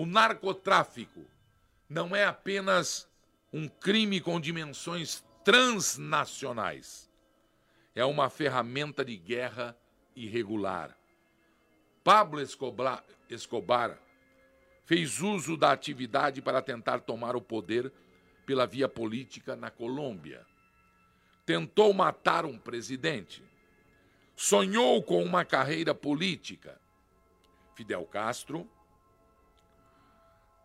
O 0.01 0.05
narcotráfico 0.07 1.23
não 1.87 2.15
é 2.15 2.25
apenas 2.25 3.07
um 3.53 3.67
crime 3.67 4.19
com 4.19 4.41
dimensões 4.41 5.23
transnacionais. 5.45 7.07
É 7.93 8.03
uma 8.03 8.27
ferramenta 8.27 9.05
de 9.05 9.15
guerra 9.15 9.77
irregular. 10.15 10.97
Pablo 12.03 12.41
Escobar, 12.41 13.95
fez 14.85 15.21
uso 15.21 15.55
da 15.55 15.71
atividade 15.71 16.41
para 16.41 16.63
tentar 16.63 17.01
tomar 17.01 17.35
o 17.35 17.41
poder 17.41 17.93
pela 18.43 18.65
via 18.65 18.89
política 18.89 19.55
na 19.55 19.69
Colômbia. 19.69 20.43
Tentou 21.45 21.93
matar 21.93 22.43
um 22.43 22.57
presidente. 22.57 23.43
Sonhou 24.35 25.03
com 25.03 25.23
uma 25.23 25.45
carreira 25.45 25.93
política. 25.93 26.81
Fidel 27.75 28.03
Castro 28.07 28.67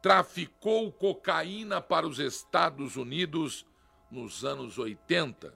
traficou 0.06 0.92
cocaína 0.92 1.80
para 1.80 2.06
os 2.06 2.20
Estados 2.20 2.94
Unidos 2.94 3.66
nos 4.08 4.44
anos 4.44 4.78
80 4.78 5.52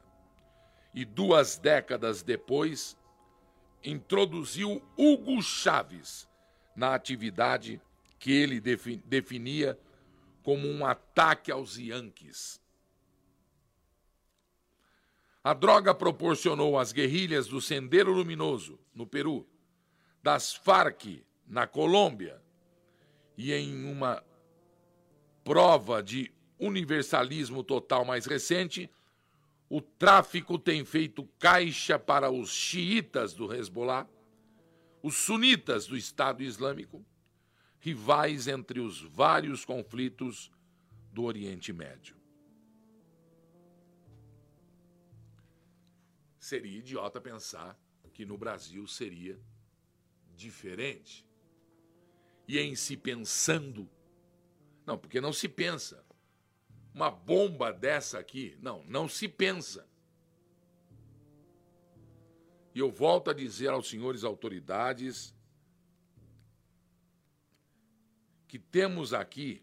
e 0.92 1.04
duas 1.04 1.56
décadas 1.56 2.24
depois 2.24 2.98
introduziu 3.84 4.82
Hugo 4.98 5.40
Chaves 5.40 6.28
na 6.74 6.96
atividade 6.96 7.80
que 8.18 8.32
ele 8.32 8.60
definia 8.60 9.78
como 10.42 10.66
um 10.66 10.84
ataque 10.84 11.52
aos 11.52 11.78
Yankees. 11.78 12.60
A 15.44 15.54
droga 15.54 15.94
proporcionou 15.94 16.76
às 16.76 16.90
guerrilhas 16.90 17.46
do 17.46 17.60
Sendero 17.60 18.10
Luminoso, 18.10 18.80
no 18.92 19.06
Peru, 19.06 19.48
das 20.20 20.52
Farc, 20.52 21.24
na 21.46 21.68
Colômbia, 21.68 22.42
e 23.38 23.52
em 23.52 23.84
uma 23.84 24.20
prova 25.44 26.02
de 26.02 26.32
universalismo 26.58 27.64
total 27.64 28.04
mais 28.04 28.26
recente, 28.26 28.90
o 29.68 29.80
tráfico 29.80 30.58
tem 30.58 30.84
feito 30.84 31.24
caixa 31.38 31.98
para 31.98 32.30
os 32.30 32.50
xiitas 32.50 33.32
do 33.32 33.52
Hezbollah, 33.52 34.08
os 35.02 35.16
sunitas 35.16 35.86
do 35.86 35.96
Estado 35.96 36.42
Islâmico, 36.42 37.04
rivais 37.78 38.46
entre 38.46 38.80
os 38.80 39.00
vários 39.00 39.64
conflitos 39.64 40.50
do 41.12 41.22
Oriente 41.22 41.72
Médio. 41.72 42.16
Seria 46.38 46.78
idiota 46.78 47.20
pensar 47.20 47.78
que 48.12 48.26
no 48.26 48.36
Brasil 48.36 48.86
seria 48.86 49.40
diferente. 50.36 51.26
E 52.46 52.58
em 52.58 52.74
se 52.74 52.96
pensando 52.96 53.88
não, 54.90 54.98
porque 54.98 55.20
não 55.20 55.32
se 55.32 55.48
pensa. 55.48 56.04
Uma 56.92 57.12
bomba 57.12 57.72
dessa 57.72 58.18
aqui, 58.18 58.56
não, 58.60 58.82
não 58.88 59.08
se 59.08 59.28
pensa. 59.28 59.86
E 62.74 62.80
eu 62.80 62.90
volto 62.90 63.30
a 63.30 63.32
dizer 63.32 63.68
aos 63.68 63.88
senhores 63.88 64.24
autoridades 64.24 65.32
que 68.48 68.58
temos 68.58 69.14
aqui 69.14 69.62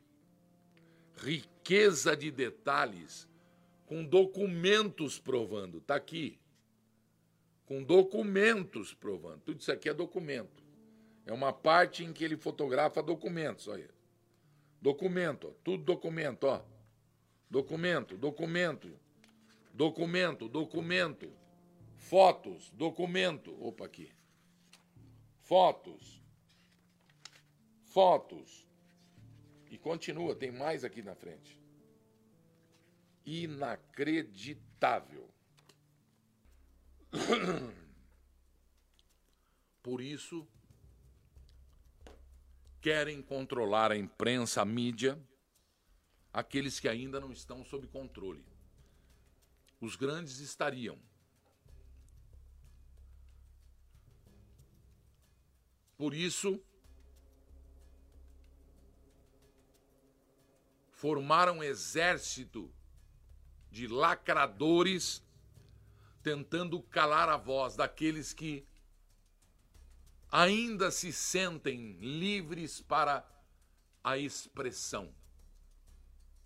riqueza 1.17 2.15
de 2.15 2.31
detalhes 2.31 3.27
com 3.85 4.05
documentos 4.05 5.19
provando. 5.19 5.79
Está 5.79 5.95
aqui. 5.95 6.39
Com 7.65 7.83
documentos 7.83 8.93
provando. 8.93 9.41
Tudo 9.41 9.59
isso 9.59 9.71
aqui 9.73 9.89
é 9.89 9.93
documento. 9.93 10.63
É 11.25 11.33
uma 11.33 11.51
parte 11.51 12.05
em 12.05 12.13
que 12.13 12.23
ele 12.23 12.37
fotografa 12.37 13.03
documentos. 13.03 13.67
Olha. 13.67 13.96
Documento, 14.81 15.55
tudo 15.63 15.83
documento, 15.83 16.45
ó. 16.45 16.63
Documento, 17.49 18.17
documento, 18.17 18.99
documento, 19.73 20.47
documento. 20.47 21.31
Fotos, 21.95 22.69
documento. 22.71 23.51
Opa, 23.63 23.85
aqui. 23.85 24.11
Fotos. 25.41 26.21
Fotos. 27.85 28.67
E 29.69 29.77
continua, 29.77 30.35
tem 30.35 30.51
mais 30.51 30.83
aqui 30.83 31.01
na 31.01 31.15
frente. 31.15 31.57
Inacreditável. 33.25 35.29
Por 39.81 40.01
isso, 40.01 40.45
querem 42.87 43.21
controlar 43.21 43.91
a 43.91 43.97
imprensa, 43.97 44.61
a 44.61 44.65
mídia, 44.65 45.21
aqueles 46.31 46.79
que 46.79 46.87
ainda 46.87 47.19
não 47.19 47.33
estão 47.33 47.65
sob 47.65 47.85
controle. 47.87 48.41
Os 49.81 49.97
grandes 49.97 50.39
estariam. 50.39 50.97
Por 55.97 56.13
isso, 56.13 56.63
formaram 60.91 61.57
um 61.57 61.63
exército 61.63 62.73
de 63.69 63.85
lacradores 63.85 65.21
tentando 66.23 66.81
calar 66.83 67.27
a 67.27 67.35
voz 67.35 67.75
daqueles 67.75 68.31
que 68.31 68.65
ainda 70.31 70.91
se 70.91 71.11
sentem 71.11 71.93
livres 71.99 72.81
para 72.81 73.25
a 74.03 74.17
expressão. 74.17 75.13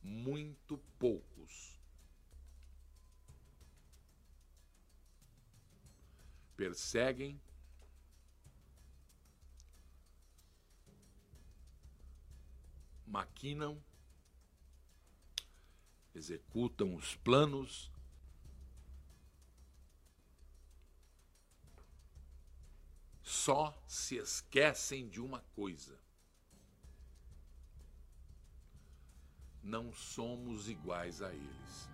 Muito 0.02 0.78
poucos. 0.98 1.80
Perseguem, 6.56 7.42
maquinam, 13.06 13.84
executam 16.14 16.96
os 16.96 17.16
planos 17.18 17.91
só 23.32 23.74
se 23.88 24.18
esquecem 24.18 25.08
de 25.08 25.22
uma 25.22 25.40
coisa. 25.56 25.98
Não 29.64 29.94
somos 29.94 30.68
iguais 30.68 31.22
a 31.22 31.34
eles. 31.34 31.90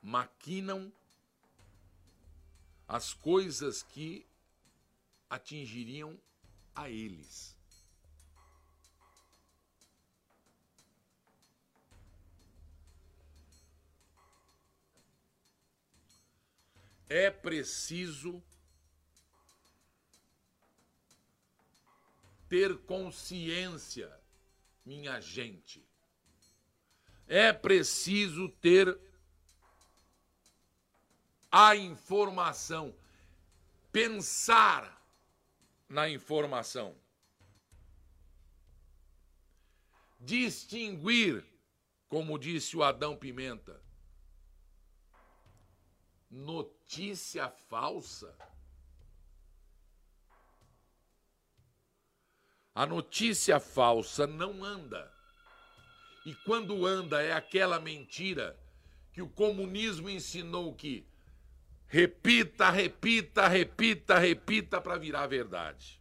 Maquinam 0.00 0.92
as 2.86 3.12
coisas 3.12 3.82
que 3.82 4.24
atingiriam 5.28 6.16
a 6.76 6.88
eles. 6.88 7.53
É 17.08 17.30
preciso 17.30 18.42
ter 22.48 22.78
consciência, 22.78 24.10
minha 24.84 25.20
gente. 25.20 25.84
É 27.26 27.52
preciso 27.52 28.48
ter 28.48 28.98
a 31.50 31.74
informação, 31.74 32.94
pensar 33.90 35.02
na 35.88 36.08
informação, 36.08 36.94
distinguir, 40.20 41.44
como 42.08 42.38
disse 42.38 42.76
o 42.76 42.82
Adão 42.82 43.16
Pimenta, 43.16 43.80
notícia 46.94 47.48
falsa? 47.48 48.32
A 52.72 52.86
notícia 52.86 53.58
falsa 53.58 54.26
não 54.26 54.62
anda. 54.62 55.12
E 56.24 56.34
quando 56.46 56.86
anda 56.86 57.20
é 57.20 57.32
aquela 57.32 57.80
mentira 57.80 58.56
que 59.12 59.20
o 59.20 59.28
comunismo 59.28 60.08
ensinou 60.08 60.72
que 60.74 61.06
repita, 61.88 62.70
repita, 62.70 63.48
repita, 63.48 64.18
repita 64.18 64.80
para 64.80 64.96
virar 64.96 65.26
verdade. 65.26 66.00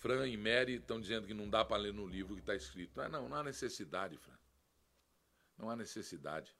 Fran 0.00 0.26
e 0.26 0.36
Mary 0.36 0.76
estão 0.76 0.98
dizendo 0.98 1.26
que 1.26 1.34
não 1.34 1.48
dá 1.48 1.62
para 1.62 1.76
ler 1.76 1.92
no 1.92 2.06
livro 2.06 2.34
que 2.34 2.40
está 2.40 2.54
escrito. 2.54 2.98
Ah, 3.02 3.08
não, 3.08 3.28
não 3.28 3.36
há 3.36 3.44
necessidade, 3.44 4.16
Fran. 4.16 4.38
Não 5.58 5.68
há 5.68 5.76
necessidade. 5.76 6.56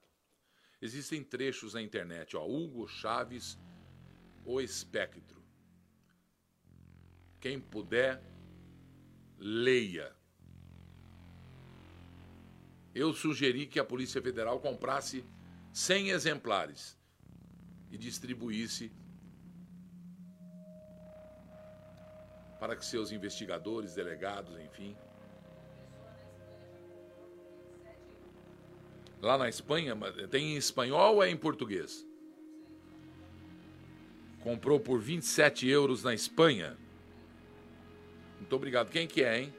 Existem 0.81 1.25
trechos 1.25 1.73
na 1.73 1.81
internet, 1.81 2.37
ó, 2.37 2.47
Hugo 2.47 2.87
Chaves, 2.87 3.59
O 4.45 4.61
Espectro. 4.61 5.43
Quem 7.41 7.59
puder, 7.59 8.23
leia. 9.39 10.15
Eu 12.95 13.15
sugeri 13.15 13.67
que 13.67 13.81
a 13.81 13.85
Polícia 13.85 14.21
Federal 14.21 14.61
comprasse 14.61 15.25
100 15.73 16.11
exemplares 16.11 16.99
e 17.91 17.97
distribuísse 17.97 18.93
para 22.61 22.77
que 22.77 22.85
seus 22.85 23.11
investigadores, 23.11 23.95
delegados, 23.95 24.55
enfim. 24.61 24.95
Lá 29.23 29.39
na 29.39 29.49
Espanha, 29.49 29.97
tem 30.31 30.53
em 30.53 30.57
espanhol 30.57 31.17
ou 31.17 31.23
é 31.23 31.31
em 31.31 31.37
português? 31.37 32.07
Comprou 34.43 34.79
por 34.79 35.01
27 35.01 35.67
euros 35.67 36.05
na 36.05 36.15
Espanha. 36.15 36.77
Muito 38.39 38.55
obrigado. 38.55 38.91
Quem 38.91 39.07
que 39.07 39.23
é, 39.23 39.41
hein? 39.41 39.55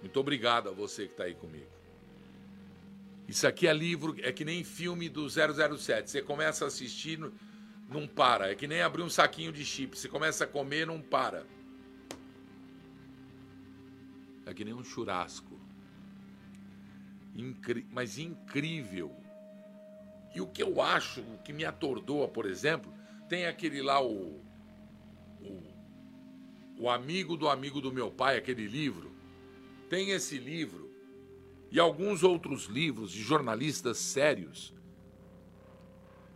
Muito 0.00 0.20
obrigado 0.20 0.68
a 0.68 0.72
você 0.72 1.06
que 1.06 1.12
está 1.12 1.24
aí 1.24 1.34
comigo. 1.34 1.74
Isso 3.26 3.46
aqui 3.46 3.66
é 3.66 3.72
livro, 3.72 4.14
é 4.20 4.32
que 4.32 4.44
nem 4.44 4.62
filme 4.62 5.08
do 5.08 5.28
007. 5.28 6.10
Você 6.10 6.22
começa 6.22 6.64
a 6.64 6.68
assistir, 6.68 7.18
não 7.88 8.06
para. 8.06 8.50
É 8.50 8.54
que 8.54 8.66
nem 8.66 8.82
abrir 8.82 9.02
um 9.02 9.08
saquinho 9.08 9.52
de 9.52 9.64
chip. 9.64 9.98
Você 9.98 10.08
começa 10.08 10.44
a 10.44 10.46
comer, 10.46 10.86
não 10.86 11.00
para. 11.00 11.46
É 14.46 14.52
que 14.52 14.64
nem 14.64 14.74
um 14.74 14.84
churrasco. 14.84 15.58
Incri... 17.34 17.86
Mas 17.90 18.18
incrível. 18.18 19.14
E 20.34 20.40
o 20.40 20.46
que 20.46 20.62
eu 20.62 20.82
acho, 20.82 21.20
o 21.20 21.38
que 21.38 21.52
me 21.52 21.64
atordoa, 21.64 22.28
por 22.28 22.46
exemplo, 22.46 22.92
tem 23.28 23.46
aquele 23.46 23.80
lá, 23.80 24.02
o, 24.02 24.40
o, 25.40 25.62
o 26.78 26.90
amigo 26.90 27.36
do 27.36 27.48
amigo 27.48 27.80
do 27.80 27.92
meu 27.92 28.10
pai, 28.10 28.36
aquele 28.36 28.66
livro. 28.66 29.12
Tem 29.88 30.10
esse 30.10 30.38
livro 30.38 30.90
e 31.70 31.78
alguns 31.78 32.22
outros 32.22 32.66
livros 32.66 33.10
de 33.10 33.22
jornalistas 33.22 33.98
sérios 33.98 34.74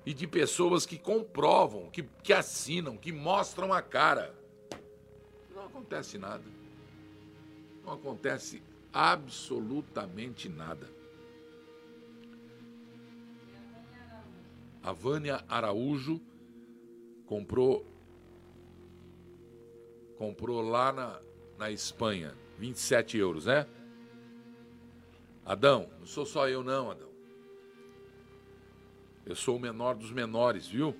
e 0.09 0.15
de 0.15 0.27
pessoas 0.27 0.87
que 0.87 0.97
comprovam, 0.97 1.91
que, 1.91 2.03
que 2.23 2.33
assinam, 2.33 2.97
que 2.97 3.13
mostram 3.13 3.75
a 3.75 3.83
cara. 3.83 4.35
Não 5.55 5.67
acontece 5.67 6.17
nada. 6.17 6.45
Não 7.85 7.93
acontece 7.93 8.63
absolutamente 8.91 10.49
nada. 10.49 10.89
A 14.83 14.93
Vânia 14.93 15.45
Araújo 15.47 16.19
comprou 17.27 17.85
comprou 20.17 20.63
lá 20.63 20.91
na, 20.91 21.21
na 21.59 21.71
Espanha, 21.71 22.35
27 22.57 23.19
euros, 23.19 23.45
né? 23.45 23.67
Adão, 25.45 25.87
não 25.99 26.07
sou 26.07 26.25
só 26.25 26.49
eu 26.49 26.65
não, 26.65 26.91
Adão. 26.91 27.08
Eu 29.29 29.37
sou 29.37 29.57
o 29.57 29.61
menor 29.61 29.95
dos 29.95 30.11
menores, 30.11 30.67
viu? 30.67 30.97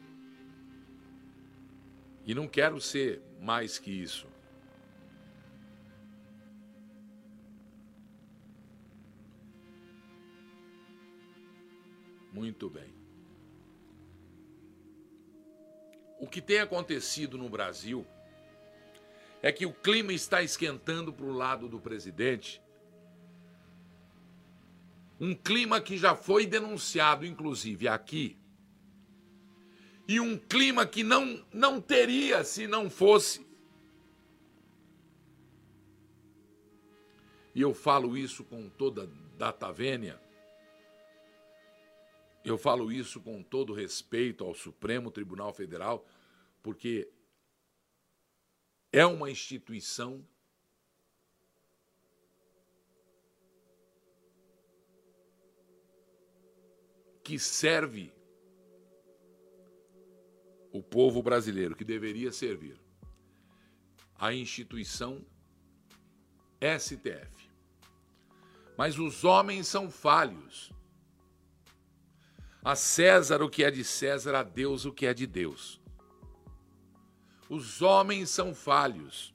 E 2.27 2.35
não 2.35 2.47
quero 2.47 2.79
ser 2.79 3.23
mais 3.41 3.79
que 3.79 3.91
isso. 3.91 4.27
Muito 12.31 12.69
bem. 12.69 12.93
O 16.21 16.29
que 16.29 16.43
tem 16.43 16.61
acontecido 16.61 17.39
no 17.39 17.49
Brasil 17.49 18.07
é 19.41 19.51
que 19.51 19.65
o 19.65 19.73
clima 19.73 20.13
está 20.13 20.43
esquentando 20.43 21.15
para 21.15 21.25
o 21.25 21.33
lado 21.33 21.67
do 21.67 21.81
presidente. 21.81 22.61
Um 25.21 25.35
clima 25.35 25.81
que 25.81 25.97
já 25.97 26.15
foi 26.15 26.47
denunciado, 26.47 27.27
inclusive 27.27 27.89
aqui, 27.89 28.39
e 30.09 30.19
um 30.19 30.39
clima 30.39 30.87
que 30.87 31.03
não, 31.03 31.45
não 31.53 31.81
teria 31.81 32.43
se 32.43 32.67
não 32.67 32.89
fosse. 32.89 33.47
E 37.55 37.61
eu 37.61 37.75
falo 37.75 38.17
isso 38.17 38.43
com 38.45 38.71
toda 38.71 39.07
data 39.37 39.71
vênia. 39.71 40.19
Eu 42.43 42.57
falo 42.57 42.91
isso 42.91 43.21
com 43.21 43.43
todo 43.43 43.75
respeito 43.75 44.45
ao 44.45 44.55
Supremo 44.55 45.11
Tribunal 45.11 45.53
Federal, 45.53 46.07
porque 46.63 47.11
é 48.91 49.05
uma 49.05 49.31
instituição 49.31 50.25
que 57.29 57.39
serve 57.39 58.11
o 60.73 60.83
povo 60.83 61.23
brasileiro, 61.23 61.77
que 61.77 61.85
deveria 61.85 62.33
servir. 62.33 62.81
A 64.19 64.33
instituição 64.33 65.23
STF. 66.59 67.51
Mas 68.79 68.99
os 68.99 69.25
homens 69.25 69.69
são 69.69 69.91
falhos. 69.91 70.73
A 72.65 72.75
César 72.75 73.43
o 73.43 73.51
que 73.51 73.63
é 73.63 73.71
de 73.71 73.85
César, 73.85 74.35
a 74.35 74.43
Deus 74.43 74.87
o 74.87 74.93
que 74.93 75.05
é 75.05 75.13
de 75.13 75.27
Deus. 75.27 75.79
Os 77.51 77.83
homens 77.83 78.31
são 78.31 78.55
falhos. 78.55 79.35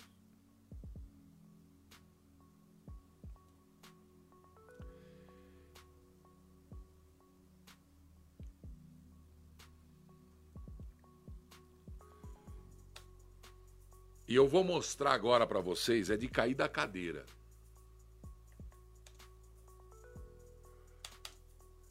E 14.34 14.36
eu 14.36 14.48
vou 14.48 14.63
mostrar 14.63 15.13
agora 15.13 15.46
para 15.46 15.60
vocês, 15.60 16.10
é 16.10 16.17
de 16.17 16.28
cair 16.28 16.56
da 16.56 16.67
cadeira. 16.67 17.24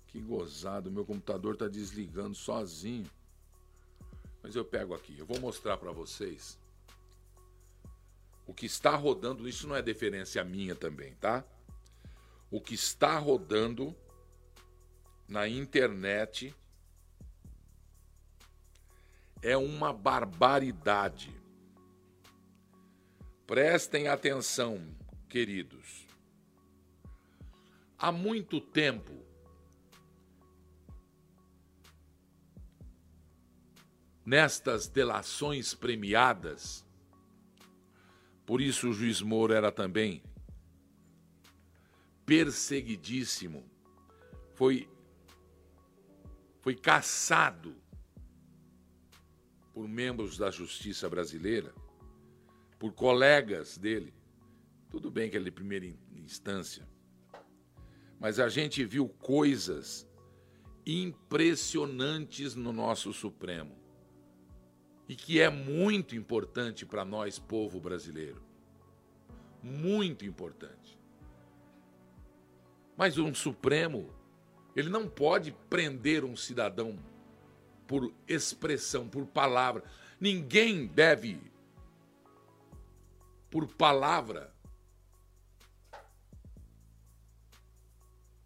Que 0.08 0.20
gozado, 0.20 0.90
meu 0.90 1.04
computador 1.04 1.52
está 1.52 1.68
desligando 1.68 2.34
sozinho. 2.34 3.08
Mas 4.42 4.56
eu 4.56 4.64
pego 4.64 4.92
aqui, 4.92 5.16
eu 5.16 5.24
vou 5.24 5.38
mostrar 5.38 5.76
para 5.76 5.92
vocês 5.92 6.58
o 8.44 8.52
que 8.52 8.66
está 8.66 8.96
rodando. 8.96 9.48
Isso 9.48 9.68
não 9.68 9.76
é 9.76 9.80
deferência 9.80 10.42
minha 10.42 10.74
também, 10.74 11.14
tá? 11.20 11.44
O 12.50 12.60
que 12.60 12.74
está 12.74 13.18
rodando 13.18 13.94
na 15.28 15.46
internet 15.46 16.52
é 19.40 19.56
uma 19.56 19.92
barbaridade. 19.92 21.41
Prestem 23.52 24.08
atenção, 24.08 24.80
queridos. 25.28 26.06
Há 27.98 28.10
muito 28.10 28.62
tempo, 28.62 29.12
nestas 34.24 34.88
delações 34.88 35.74
premiadas, 35.74 36.82
por 38.46 38.62
isso 38.62 38.88
o 38.88 38.92
juiz 38.94 39.20
Moro 39.20 39.52
era 39.52 39.70
também 39.70 40.22
perseguidíssimo, 42.24 43.70
foi, 44.54 44.88
foi 46.62 46.74
caçado 46.74 47.76
por 49.74 49.86
membros 49.86 50.38
da 50.38 50.50
justiça 50.50 51.06
brasileira 51.06 51.74
por 52.82 52.92
colegas 52.92 53.78
dele. 53.78 54.12
Tudo 54.90 55.08
bem 55.08 55.30
que 55.30 55.36
ele 55.36 55.44
é 55.44 55.50
de 55.50 55.54
primeira 55.54 55.86
instância. 56.16 56.84
Mas 58.18 58.40
a 58.40 58.48
gente 58.48 58.84
viu 58.84 59.08
coisas 59.08 60.04
impressionantes 60.84 62.56
no 62.56 62.72
nosso 62.72 63.12
Supremo. 63.12 63.78
E 65.08 65.14
que 65.14 65.40
é 65.40 65.48
muito 65.48 66.16
importante 66.16 66.84
para 66.84 67.04
nós, 67.04 67.38
povo 67.38 67.78
brasileiro. 67.78 68.42
Muito 69.62 70.24
importante. 70.24 70.98
Mas 72.96 73.16
um 73.16 73.32
Supremo, 73.32 74.12
ele 74.74 74.88
não 74.88 75.08
pode 75.08 75.52
prender 75.70 76.24
um 76.24 76.34
cidadão 76.34 76.98
por 77.86 78.12
expressão, 78.26 79.08
por 79.08 79.24
palavra. 79.24 79.84
Ninguém 80.18 80.84
deve 80.88 81.51
por 83.52 83.68
palavra, 83.68 84.50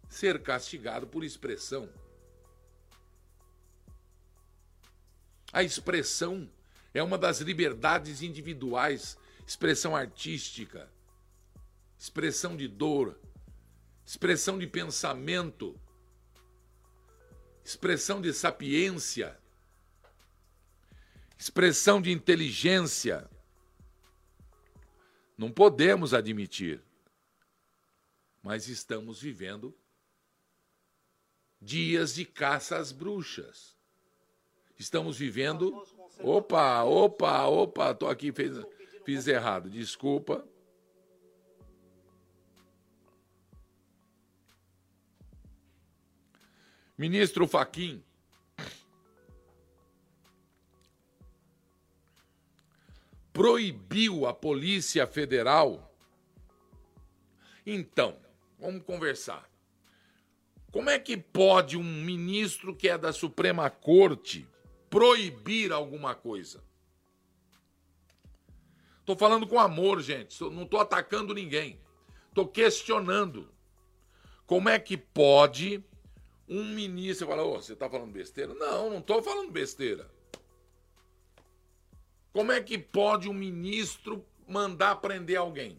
ser 0.09 0.43
castigado 0.43 1.07
por 1.07 1.23
expressão. 1.23 1.89
A 5.53 5.63
expressão 5.63 6.49
é 6.93 7.01
uma 7.01 7.17
das 7.17 7.39
liberdades 7.39 8.21
individuais, 8.21 9.17
expressão 9.47 9.95
artística, 9.95 10.91
expressão 11.97 12.57
de 12.57 12.67
dor, 12.67 13.17
expressão 14.05 14.59
de 14.59 14.67
pensamento, 14.67 15.79
expressão 17.63 18.19
de 18.19 18.33
sapiência, 18.33 19.39
expressão 21.39 22.01
de 22.01 22.11
inteligência. 22.11 23.29
Não 25.37 25.51
podemos 25.51 26.13
admitir. 26.13 26.81
Mas 28.41 28.67
estamos 28.67 29.21
vivendo 29.21 29.77
dias 31.61 32.15
de 32.15 32.25
caça 32.25 32.77
às 32.77 32.91
bruxas. 32.91 33.77
Estamos 34.79 35.17
vivendo. 35.17 35.83
Opa, 36.19 36.83
opa, 36.83 37.45
opa, 37.45 37.93
tô 37.93 38.07
aqui, 38.07 38.31
fiz, 38.31 38.57
fiz 39.05 39.27
errado, 39.27 39.69
desculpa. 39.69 40.47
Ministro 46.97 47.47
Faquim 47.47 48.03
proibiu 53.37 54.25
a 54.25 54.33
Polícia 54.33 55.05
Federal. 55.05 55.93
Então, 57.63 58.17
vamos 58.57 58.81
conversar. 58.81 59.47
Como 60.71 60.89
é 60.89 60.97
que 60.97 61.15
pode 61.15 61.77
um 61.77 61.83
ministro 61.83 62.75
que 62.75 62.89
é 62.89 62.97
da 62.97 63.13
Suprema 63.13 63.69
Corte 63.69 64.47
proibir 64.89 65.71
alguma 65.71 66.15
coisa? 66.15 66.63
Estou 69.01 69.15
falando 69.15 69.45
com 69.45 69.59
amor, 69.59 70.01
gente. 70.01 70.41
Não 70.41 70.63
estou 70.63 70.79
atacando 70.79 71.31
ninguém. 71.31 71.79
Estou 72.29 72.47
questionando. 72.47 73.47
Como 74.47 74.67
é 74.67 74.79
que 74.79 74.97
pode 74.97 75.83
um 76.49 76.65
ministro 76.65 77.27
falar, 77.27 77.43
oh, 77.43 77.61
você 77.61 77.73
está 77.73 77.87
falando 77.87 78.11
besteira? 78.11 78.55
Não, 78.55 78.89
não 78.89 78.97
estou 78.97 79.21
falando 79.21 79.51
besteira. 79.51 80.09
Como 82.37 82.51
é 82.51 82.61
que 82.61 82.77
pode 82.77 83.27
um 83.27 83.33
ministro 83.33 84.23
mandar 84.47 84.97
prender 84.97 85.37
alguém? 85.37 85.75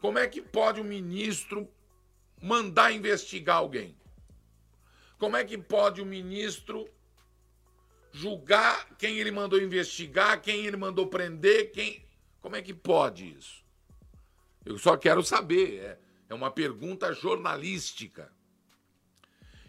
Como 0.00 0.18
é 0.18 0.26
que 0.26 0.42
pode 0.42 0.80
um 0.80 0.84
ministro 0.84 1.70
mandar 2.42 2.90
investigar 2.90 3.58
alguém? 3.58 3.96
Como 5.16 5.36
é 5.36 5.44
que 5.44 5.56
pode 5.56 6.02
o 6.02 6.04
ministro 6.04 6.90
julgar 8.10 8.96
quem 8.96 9.20
ele 9.20 9.30
mandou 9.30 9.62
investigar, 9.62 10.42
quem 10.42 10.66
ele 10.66 10.76
mandou 10.76 11.06
prender, 11.06 11.70
quem. 11.70 12.04
Como 12.42 12.56
é 12.56 12.60
que 12.60 12.74
pode 12.74 13.36
isso? 13.38 13.64
Eu 14.66 14.76
só 14.78 14.96
quero 14.96 15.22
saber. 15.22 15.78
É, 15.78 15.98
é 16.30 16.34
uma 16.34 16.50
pergunta 16.50 17.12
jornalística. 17.12 18.32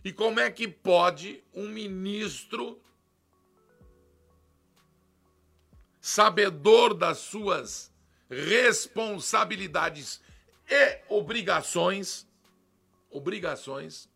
E 0.03 0.11
como 0.11 0.39
é 0.39 0.49
que 0.49 0.67
pode 0.67 1.43
um 1.53 1.69
ministro, 1.69 2.81
sabedor 6.07 6.93
das 6.93 7.17
suas 7.17 7.91
responsabilidades 8.29 10.21
e 10.69 10.99
obrigações, 11.09 12.27
obrigações, 13.09 14.07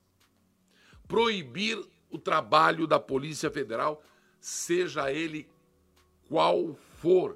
proibir 1.08 1.84
o 2.12 2.20
trabalho 2.20 2.86
da 2.86 3.00
Polícia 3.00 3.50
Federal, 3.50 4.04
seja 4.40 5.12
ele 5.12 5.50
qual 6.28 6.76
for. 6.76 7.36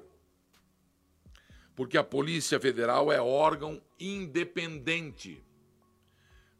Porque 1.74 1.98
a 1.98 2.04
Polícia 2.04 2.60
Federal 2.60 3.10
é 3.10 3.20
órgão 3.20 3.82
independente. 3.98 5.42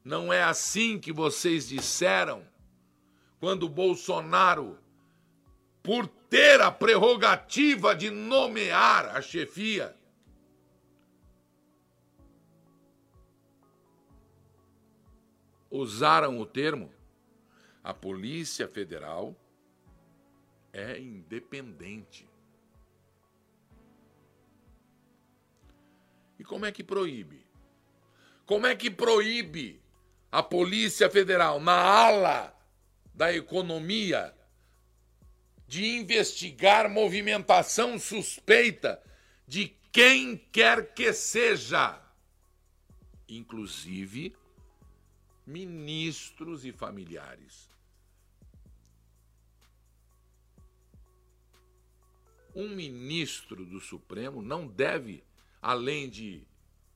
Não 0.04 0.32
é 0.32 0.42
assim 0.42 0.98
que 0.98 1.12
vocês 1.12 1.68
disseram 1.68 2.44
quando 3.38 3.68
Bolsonaro, 3.68 4.76
por 5.84 6.08
ter 6.08 6.62
a 6.62 6.70
prerrogativa 6.70 7.94
de 7.94 8.08
nomear 8.08 9.14
a 9.14 9.20
chefia, 9.20 9.94
usaram 15.70 16.40
o 16.40 16.46
termo 16.46 16.90
a 17.82 17.92
Polícia 17.92 18.66
Federal 18.66 19.36
é 20.72 20.98
independente. 20.98 22.26
E 26.38 26.44
como 26.44 26.64
é 26.64 26.72
que 26.72 26.82
proíbe? 26.82 27.44
Como 28.46 28.66
é 28.66 28.74
que 28.74 28.90
proíbe 28.90 29.82
a 30.32 30.42
Polícia 30.42 31.10
Federal, 31.10 31.60
na 31.60 31.74
ala 31.74 32.58
da 33.14 33.34
economia, 33.34 34.34
de 35.66 35.84
investigar 35.84 36.88
movimentação 36.88 37.98
suspeita 37.98 39.02
de 39.46 39.68
quem 39.92 40.36
quer 40.36 40.94
que 40.94 41.12
seja, 41.12 42.00
inclusive 43.28 44.36
ministros 45.46 46.64
e 46.64 46.72
familiares. 46.72 47.70
Um 52.54 52.68
ministro 52.68 53.66
do 53.66 53.80
Supremo 53.80 54.40
não 54.40 54.66
deve, 54.66 55.24
além 55.60 56.08
de 56.08 56.46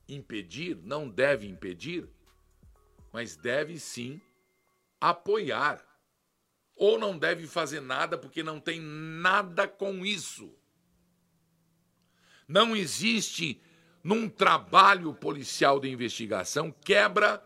impedir, 0.07 0.77
não 0.77 1.09
deve 1.09 1.47
impedir 1.47 2.09
mas 3.11 3.35
deve 3.35 3.79
sim 3.79 4.21
apoiar. 4.99 5.85
Ou 6.79 6.97
não 6.97 7.17
deve 7.17 7.45
fazer 7.45 7.81
nada 7.81 8.17
porque 8.17 8.41
não 8.41 8.57
tem 8.57 8.79
nada 8.79 9.67
com 9.67 10.05
isso. 10.05 10.49
Não 12.47 12.73
existe 12.73 13.61
num 14.01 14.29
trabalho 14.29 15.13
policial 15.13 15.77
de 15.77 15.89
investigação 15.89 16.71
quebra 16.71 17.43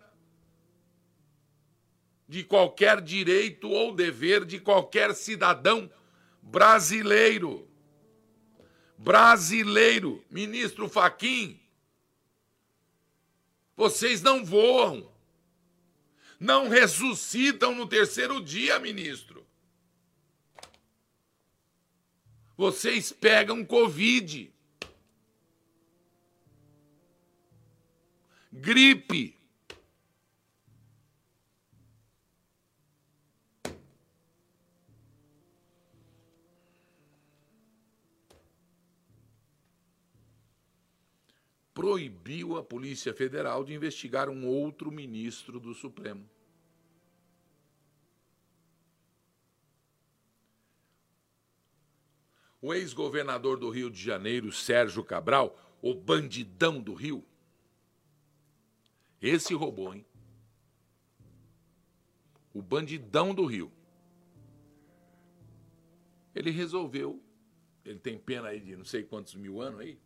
de 2.30 2.44
qualquer 2.44 3.02
direito 3.02 3.70
ou 3.70 3.96
dever 3.96 4.46
de 4.46 4.60
qualquer 4.60 5.16
cidadão 5.16 5.92
brasileiro. 6.40 7.68
Brasileiro, 9.00 10.24
ministro 10.30 10.88
Faquim, 10.88 11.60
vocês 13.76 14.22
não 14.22 14.46
voam 14.46 15.13
não 16.44 16.68
ressuscitam 16.68 17.74
no 17.74 17.88
terceiro 17.88 18.44
dia, 18.44 18.78
ministro. 18.78 19.48
Vocês 22.58 23.14
pegam 23.14 23.64
Covid. 23.64 24.54
Gripe. 28.52 29.42
proibiu 41.74 42.56
a 42.56 42.64
Polícia 42.64 43.14
Federal 43.14 43.66
de 43.66 43.74
investigar 43.74 44.30
um 44.30 44.48
outro 44.48 44.90
ministro 44.90 45.60
do 45.60 45.74
Supremo. 45.74 46.33
O 52.64 52.74
ex-governador 52.74 53.60
do 53.60 53.70
Rio 53.70 53.92
de 53.92 54.02
Janeiro, 54.02 54.50
Sérgio 54.50 55.04
Cabral, 55.04 55.60
o 55.82 55.94
bandidão 55.94 56.82
do 56.82 56.94
Rio, 56.94 57.22
esse 59.22 59.54
roubou, 59.54 59.94
hein? 59.94 60.06
O 62.54 62.62
bandidão 62.62 63.36
do 63.36 63.46
Rio. 63.46 63.70
Ele 66.34 66.52
resolveu, 66.52 67.22
ele 67.84 68.00
tem 68.00 68.18
pena 68.18 68.48
aí 68.48 68.62
de 68.62 68.78
não 68.78 68.86
sei 68.86 69.04
quantos 69.04 69.36
mil 69.36 69.62
anos 69.62 69.82
aí, 69.82 70.00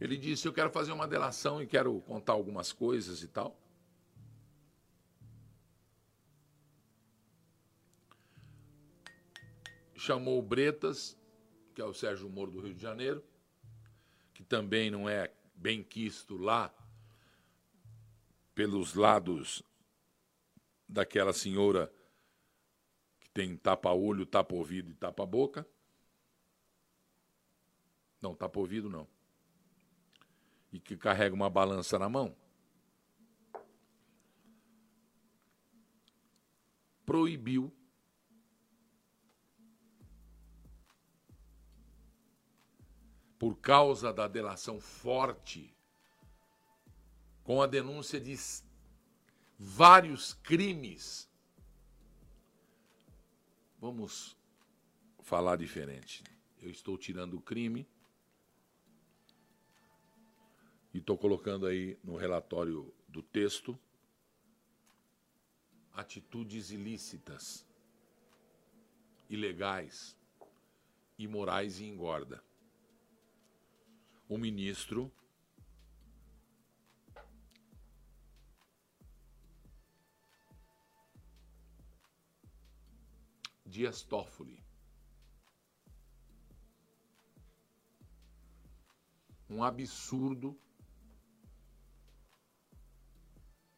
ele 0.00 0.18
disse: 0.18 0.46
Eu 0.46 0.52
quero 0.52 0.70
fazer 0.70 0.92
uma 0.92 1.06
delação 1.06 1.62
e 1.62 1.66
quero 1.66 1.98
contar 2.02 2.32
algumas 2.32 2.70
coisas 2.70 3.22
e 3.22 3.28
tal. 3.28 3.58
Chamou 10.00 10.38
o 10.38 10.42
Bretas, 10.42 11.16
que 11.74 11.80
é 11.82 11.84
o 11.84 11.92
Sérgio 11.92 12.28
Moro 12.30 12.50
do 12.50 12.60
Rio 12.60 12.74
de 12.74 12.80
Janeiro, 12.80 13.22
que 14.32 14.42
também 14.42 14.90
não 14.90 15.08
é 15.08 15.32
bem 15.54 15.82
quisto 15.82 16.36
lá 16.36 16.74
pelos 18.54 18.94
lados 18.94 19.62
daquela 20.88 21.32
senhora 21.32 21.92
que 23.20 23.28
tem 23.30 23.56
tapa-olho, 23.56 24.24
tapa-ouvido 24.24 24.90
e 24.90 24.94
tapa-boca. 24.94 25.66
Não, 28.22 28.34
tapa-ouvido 28.34 28.88
não 28.88 29.06
e 30.72 30.78
que 30.78 30.96
carrega 30.96 31.34
uma 31.34 31.50
balança 31.50 31.98
na 31.98 32.08
mão, 32.08 32.34
proibiu 37.04 37.72
por 43.40 43.56
causa 43.56 44.12
da 44.12 44.28
delação 44.28 44.78
forte 44.78 45.74
com 47.42 47.62
a 47.62 47.66
denúncia 47.66 48.20
de 48.20 48.36
vários 49.58 50.34
crimes. 50.34 51.26
Vamos 53.78 54.36
falar 55.22 55.56
diferente. 55.56 56.22
Eu 56.60 56.68
estou 56.70 56.98
tirando 56.98 57.38
o 57.38 57.40
crime 57.40 57.88
e 60.92 60.98
estou 60.98 61.16
colocando 61.16 61.64
aí 61.64 61.98
no 62.04 62.16
relatório 62.16 62.92
do 63.08 63.22
texto 63.22 63.80
atitudes 65.94 66.70
ilícitas, 66.70 67.66
ilegais, 69.30 70.14
imorais 71.18 71.80
e 71.80 71.86
engorda. 71.86 72.49
O 74.30 74.38
ministro 74.38 75.12
Dias 83.66 84.04
Toffoli 84.04 84.62
um 89.48 89.64
absurdo 89.64 90.56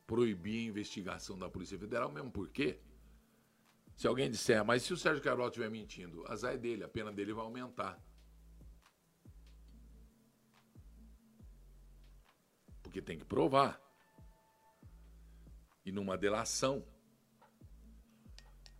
proibir 0.07 0.67
a 0.67 0.69
investigação 0.69 1.39
da 1.39 1.49
Polícia 1.49 1.79
Federal, 1.79 2.13
mesmo 2.13 2.31
porque, 2.31 2.79
se 3.97 4.07
alguém 4.07 4.31
disser, 4.31 4.63
mas 4.63 4.83
se 4.83 4.93
o 4.93 4.99
Sérgio 4.99 5.25
Cabral 5.25 5.49
estiver 5.49 5.71
mentindo, 5.71 6.31
azar 6.31 6.53
é 6.53 6.59
dele, 6.59 6.85
a 6.85 6.89
pena 6.89 7.11
dele 7.11 7.33
vai 7.33 7.43
aumentar. 7.43 7.99
Porque 12.93 13.01
tem 13.01 13.19
que 13.19 13.25
provar. 13.25 13.81
e 15.83 15.91
numa 15.91 16.19
delação. 16.19 16.87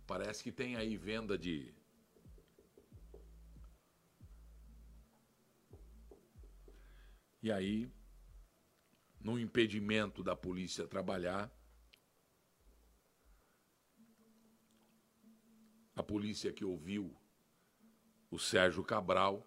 Parece 0.05 0.43
que 0.43 0.51
tem 0.51 0.75
aí 0.75 0.95
venda 0.95 1.35
de. 1.35 1.73
E 7.41 7.51
aí, 7.51 7.91
no 9.19 9.39
impedimento 9.39 10.21
da 10.21 10.35
polícia 10.35 10.87
trabalhar, 10.87 11.51
a 15.95 16.03
polícia 16.03 16.53
que 16.53 16.63
ouviu 16.63 17.17
o 18.29 18.37
Sérgio 18.37 18.83
Cabral 18.83 19.43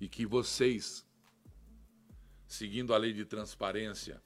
e 0.00 0.08
que 0.08 0.24
vocês, 0.24 1.06
seguindo 2.50 2.92
a 2.92 2.98
lei 2.98 3.12
de 3.12 3.24
transparência, 3.24 4.20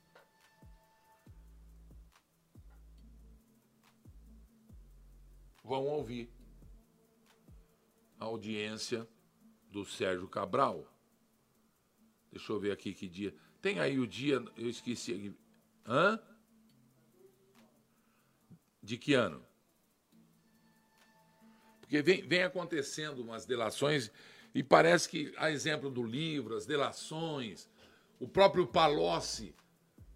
vão 5.62 5.85
ouvir 5.85 6.31
a 8.18 8.25
audiência 8.25 9.07
do 9.70 9.85
Sérgio 9.85 10.27
Cabral. 10.27 10.91
Deixa 12.33 12.51
eu 12.51 12.59
ver 12.59 12.72
aqui 12.72 12.95
que 12.95 13.07
dia. 13.07 13.35
Tem 13.61 13.79
aí 13.79 13.99
o 13.99 14.07
dia, 14.07 14.43
eu 14.57 14.70
esqueci. 14.70 15.37
Hã? 15.87 16.18
De 18.83 18.97
que 18.97 19.12
ano? 19.12 19.45
Porque 21.83 22.01
vem, 22.01 22.27
vem 22.27 22.43
acontecendo 22.43 23.22
umas 23.22 23.45
delações 23.45 24.11
e 24.55 24.62
parece 24.62 25.11
que, 25.11 25.35
a 25.37 25.51
exemplo 25.51 25.91
do 25.91 26.03
livro, 26.03 26.57
as 26.57 26.64
delações, 26.64 27.68
o 28.19 28.29
próprio 28.29 28.67
Palocci. 28.67 29.55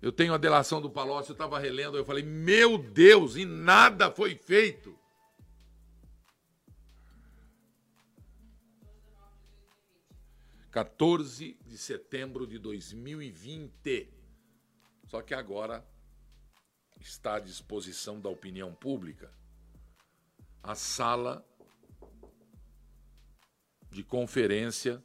Eu 0.01 0.13
tenho 0.13 0.33
a 0.33 0.39
delação 0.39 0.81
do 0.81 0.91
Palocci, 0.91 1.31
eu 1.31 1.35
estava 1.35 1.59
relendo, 1.59 1.97
eu 1.97 2.05
falei, 2.05 2.23
meu 2.23 2.79
Deus, 2.79 3.37
e 3.37 3.45
nada 3.45 4.11
foi 4.11 4.35
feito. 4.35 4.97
14 10.71 11.59
de 11.67 11.79
setembro 11.79 12.47
de 12.47 12.59
2020. 12.59 14.09
Só 15.07 15.23
que 15.23 15.35
agora 15.35 15.85
está 17.01 17.37
à 17.37 17.41
disposição 17.41 18.21
da 18.21 18.29
opinião 18.29 18.75
pública 18.75 19.33
a 20.63 20.75
sala 20.75 21.45
de 23.91 24.05
conferência 24.05 25.03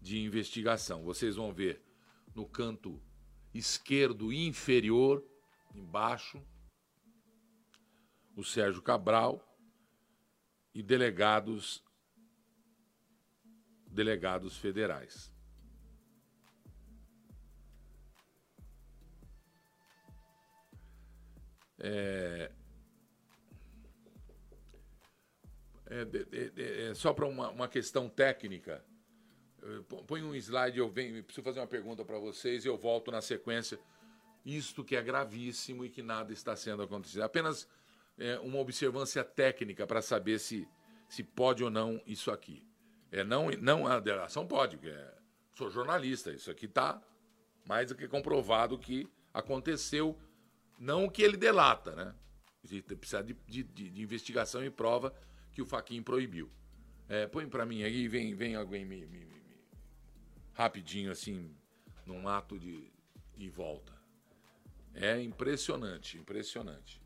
de 0.00 0.20
investigação. 0.20 1.02
Vocês 1.02 1.36
vão 1.36 1.52
ver 1.52 1.82
no 2.34 2.46
canto 2.46 3.02
esquerdo 3.52 4.32
inferior, 4.32 5.24
embaixo, 5.74 6.42
o 8.36 8.44
Sérgio 8.44 8.82
Cabral 8.82 9.44
e 10.74 10.82
delegados 10.82 11.82
delegados 13.90 14.56
federais. 14.56 15.32
É, 21.80 22.52
é, 25.86 26.06
é, 26.32 26.90
é 26.90 26.94
só 26.94 27.12
para 27.12 27.26
uma, 27.26 27.50
uma, 27.50 27.68
questão 27.68 28.08
técnica. 28.08 28.84
Põe 30.06 30.22
um 30.22 30.34
slide, 30.34 30.78
eu 30.78 30.88
venho, 30.88 31.22
preciso 31.22 31.44
fazer 31.44 31.60
uma 31.60 31.66
pergunta 31.66 32.04
para 32.04 32.18
vocês 32.18 32.64
e 32.64 32.68
eu 32.68 32.76
volto 32.76 33.10
na 33.10 33.20
sequência. 33.20 33.78
Isto 34.44 34.84
que 34.84 34.96
é 34.96 35.02
gravíssimo 35.02 35.84
e 35.84 35.90
que 35.90 36.02
nada 36.02 36.32
está 36.32 36.56
sendo 36.56 36.82
acontecido. 36.82 37.22
Apenas 37.22 37.68
é, 38.18 38.38
uma 38.38 38.58
observância 38.58 39.22
técnica 39.22 39.86
para 39.86 40.00
saber 40.00 40.38
se, 40.38 40.66
se 41.08 41.22
pode 41.22 41.62
ou 41.62 41.70
não 41.70 42.00
isso 42.06 42.30
aqui. 42.30 42.66
É, 43.10 43.24
não, 43.24 43.50
não 43.60 43.86
a 43.86 44.00
delação 44.00 44.46
pode, 44.46 44.78
é, 44.86 45.14
sou 45.54 45.70
jornalista, 45.70 46.30
isso 46.30 46.50
aqui 46.50 46.66
está 46.66 47.00
mais 47.66 47.88
do 47.88 47.94
que 47.94 48.06
comprovado 48.06 48.78
que 48.78 49.08
aconteceu, 49.32 50.18
não 50.78 51.04
o 51.04 51.10
que 51.10 51.22
ele 51.22 51.36
delata, 51.36 51.94
né? 51.94 52.14
Precisa 52.98 53.22
de, 53.22 53.34
de, 53.46 53.62
de 53.62 54.02
investigação 54.02 54.64
e 54.64 54.70
prova 54.70 55.14
que 55.52 55.62
o 55.62 55.66
Faquin 55.66 56.02
proibiu. 56.02 56.50
É, 57.08 57.26
põe 57.26 57.48
para 57.48 57.64
mim 57.64 57.82
aí, 57.82 58.06
vem, 58.08 58.34
vem 58.34 58.54
alguém 58.54 58.84
me, 58.84 59.06
me, 59.06 59.26
rapidinho 60.58 61.12
assim, 61.12 61.56
num 62.04 62.26
ato 62.26 62.58
de 62.58 63.48
volta. 63.48 63.96
É 64.92 65.22
impressionante, 65.22 66.18
impressionante. 66.18 67.00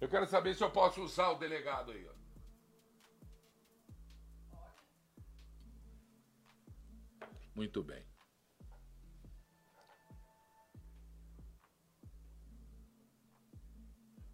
Eu 0.00 0.08
quero 0.08 0.24
saber 0.28 0.54
se 0.54 0.62
eu 0.62 0.70
posso 0.70 1.02
usar 1.02 1.30
o 1.30 1.34
delegado 1.34 1.90
aí. 1.90 2.06
Ó. 2.06 2.14
Muito 7.56 7.82
bem. 7.82 8.06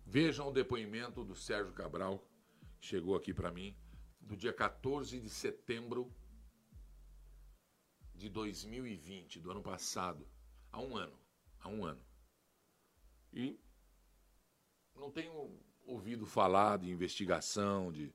Vejam 0.05 0.49
o 0.49 0.53
depoimento 0.53 1.25
do 1.25 1.35
Sérgio 1.35 1.73
Cabral, 1.73 2.23
que 2.79 2.89
chegou 2.89 3.17
aqui 3.17 3.33
para 3.33 3.51
mim, 3.51 3.75
do 4.23 4.37
dia 4.37 4.53
14 4.53 5.21
de 5.21 5.29
setembro 5.29 6.13
de 8.15 8.29
2020, 8.29 9.41
do 9.41 9.51
ano 9.51 9.63
passado. 9.63 10.27
Há 10.71 10.81
um 10.81 10.97
ano. 10.97 11.19
Há 11.61 11.69
um 11.69 11.85
ano. 11.85 12.01
E 13.33 13.59
não 14.95 15.11
tenho 15.11 15.59
ouvido 15.85 16.25
falar 16.27 16.79
de 16.79 16.91
investigação, 16.91 17.91
de 17.91 18.13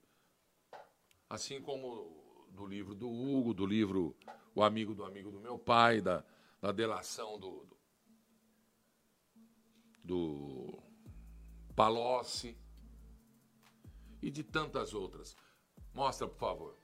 assim 1.29 1.61
como 1.61 2.47
do 2.51 2.65
livro 2.65 2.95
do 2.95 3.09
Hugo, 3.09 3.53
do 3.53 3.65
livro 3.65 4.15
O 4.55 4.63
Amigo 4.63 4.95
do 4.95 5.03
Amigo 5.03 5.29
do 5.29 5.39
Meu 5.39 5.59
Pai, 5.59 6.01
da, 6.01 6.23
da 6.61 6.71
delação 6.71 7.37
do, 7.37 7.65
do, 7.65 7.77
do 10.03 10.83
Palocci 11.75 12.57
e 14.21 14.31
de 14.31 14.43
tantas 14.43 14.93
outras. 14.93 15.35
Mostra, 15.97 16.27
por 16.27 16.37
favor. 16.37 16.75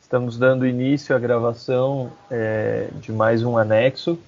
Estamos 0.00 0.36
dando 0.36 0.66
início 0.66 1.14
à 1.14 1.20
gravação 1.20 2.10
é, 2.28 2.88
de 2.94 3.12
mais 3.12 3.44
um 3.44 3.56
anexo. 3.56 4.18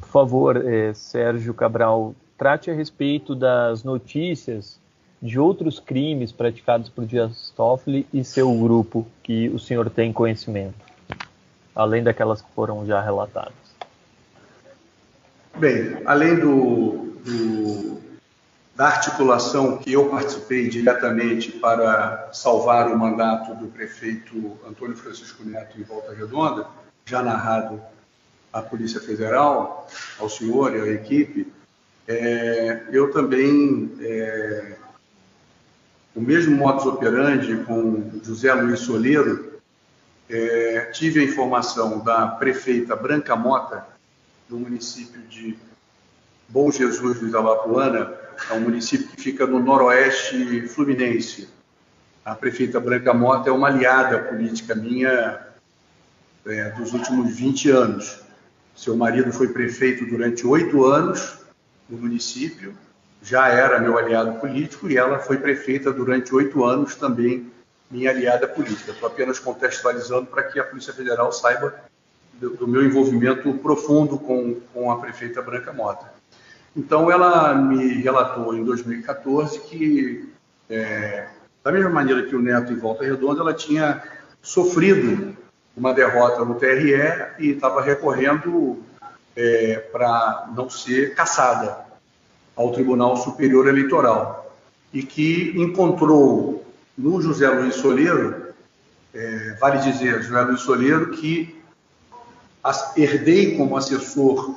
Por 0.00 0.08
favor, 0.08 0.56
é, 0.56 0.92
Sérgio 0.92 1.54
Cabral, 1.54 2.16
trate 2.36 2.68
a 2.68 2.74
respeito 2.74 3.36
das 3.36 3.84
notícias 3.84 4.80
de 5.22 5.38
outros 5.38 5.78
crimes 5.78 6.32
praticados 6.32 6.88
por 6.88 7.06
Dias 7.06 7.52
Toffoli 7.54 8.08
e 8.12 8.24
seu 8.24 8.52
grupo 8.58 9.06
que 9.22 9.48
o 9.50 9.58
senhor 9.60 9.88
tem 9.88 10.12
conhecimento, 10.12 10.84
além 11.72 12.02
daquelas 12.02 12.42
que 12.42 12.50
foram 12.50 12.84
já 12.84 13.00
relatadas. 13.00 13.71
Bem, 15.62 16.02
além 16.06 16.40
do, 16.40 17.14
do 17.24 18.00
da 18.74 18.86
articulação 18.86 19.78
que 19.78 19.92
eu 19.92 20.08
participei 20.08 20.68
diretamente 20.68 21.52
para 21.52 22.30
salvar 22.32 22.90
o 22.90 22.98
mandato 22.98 23.54
do 23.54 23.68
prefeito 23.68 24.58
Antônio 24.68 24.96
Francisco 24.96 25.44
Neto 25.44 25.80
em 25.80 25.84
Volta 25.84 26.12
Redonda, 26.12 26.66
já 27.06 27.22
narrado 27.22 27.80
à 28.52 28.60
Polícia 28.60 29.00
Federal, 29.00 29.86
ao 30.18 30.28
senhor 30.28 30.74
e 30.74 30.80
à 30.80 30.92
equipe, 30.94 31.52
é, 32.08 32.82
eu 32.90 33.12
também, 33.12 33.94
é, 34.00 34.74
o 36.16 36.20
mesmo 36.20 36.56
modus 36.56 36.86
operandi 36.86 37.54
com 37.58 38.10
José 38.24 38.52
Luiz 38.52 38.80
Soleiro, 38.80 39.60
é, 40.28 40.90
tive 40.92 41.20
a 41.20 41.22
informação 41.22 42.00
da 42.00 42.26
prefeita 42.26 42.96
Branca 42.96 43.36
Mota, 43.36 43.92
do 44.48 44.58
município 44.58 45.20
de 45.22 45.56
Bom 46.48 46.70
Jesus 46.70 47.18
do 47.18 47.28
Itabapuana, 47.28 48.12
é 48.50 48.52
um 48.54 48.60
município 48.60 49.08
que 49.08 49.22
fica 49.22 49.46
no 49.46 49.58
noroeste 49.58 50.68
fluminense. 50.68 51.48
A 52.24 52.34
prefeita 52.34 52.78
Branca 52.78 53.14
Mota 53.14 53.48
é 53.48 53.52
uma 53.52 53.68
aliada 53.68 54.18
política 54.18 54.74
minha 54.74 55.40
é, 56.44 56.70
dos 56.70 56.92
últimos 56.92 57.34
20 57.34 57.70
anos. 57.70 58.20
Seu 58.76 58.96
marido 58.96 59.32
foi 59.32 59.48
prefeito 59.48 60.04
durante 60.06 60.46
oito 60.46 60.84
anos 60.84 61.38
no 61.88 61.98
município, 61.98 62.74
já 63.22 63.48
era 63.48 63.78
meu 63.78 63.96
aliado 63.96 64.38
político, 64.40 64.90
e 64.90 64.96
ela 64.96 65.18
foi 65.18 65.38
prefeita 65.38 65.92
durante 65.92 66.34
oito 66.34 66.64
anos 66.64 66.96
também 66.96 67.50
minha 67.90 68.10
aliada 68.10 68.48
política. 68.48 68.90
Estou 68.90 69.08
apenas 69.08 69.38
contextualizando 69.38 70.26
para 70.26 70.44
que 70.44 70.58
a 70.58 70.64
Polícia 70.64 70.92
Federal 70.92 71.30
saiba 71.30 71.74
do, 72.34 72.66
meu 72.66 72.84
envolvimento 72.84 73.52
profundo 73.54 74.18
com, 74.18 74.56
com 74.72 74.90
a 74.90 74.98
prefeita 74.98 75.40
Branca 75.42 75.72
Mota. 75.72 76.12
Então, 76.76 77.10
ela 77.10 77.54
me 77.54 77.94
relatou 78.00 78.56
em 78.56 78.64
2014 78.64 79.60
que, 79.60 80.28
é, 80.68 81.28
da 81.62 81.70
mesma 81.70 81.90
maneira 81.90 82.22
que 82.24 82.34
o 82.34 82.42
Neto 82.42 82.72
em 82.72 82.78
Volta 82.78 83.04
Redonda, 83.04 83.40
ela 83.40 83.54
tinha 83.54 84.02
sofrido 84.40 85.36
uma 85.76 85.92
derrota 85.92 86.44
no 86.44 86.54
TRE 86.54 86.94
e 87.38 87.50
estava 87.50 87.82
recorrendo 87.82 88.82
é, 89.36 89.76
para 89.92 90.50
não 90.54 90.68
ser 90.68 91.14
caçada 91.14 91.78
ao 92.56 92.72
Tribunal 92.72 93.16
Superior 93.16 93.68
Eleitoral 93.68 94.54
e 94.92 95.02
que 95.02 95.54
encontrou 95.56 96.64
no 96.96 97.20
José 97.20 97.48
Luiz 97.48 97.76
Soleiro, 97.76 98.52
é, 99.14 99.56
vale 99.58 99.78
dizer, 99.78 100.22
José 100.22 100.40
Luiz 100.42 100.60
Soleiro, 100.60 101.10
que 101.12 101.61
herdei 102.96 103.56
como 103.56 103.76
assessor 103.76 104.54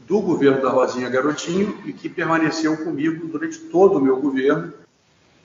do 0.00 0.20
governo 0.20 0.60
da 0.60 0.70
Rosinha 0.70 1.08
Garotinho 1.08 1.80
e 1.86 1.92
que 1.92 2.08
permaneceu 2.08 2.76
comigo 2.84 3.26
durante 3.26 3.58
todo 3.58 3.98
o 3.98 4.00
meu 4.00 4.20
governo, 4.20 4.72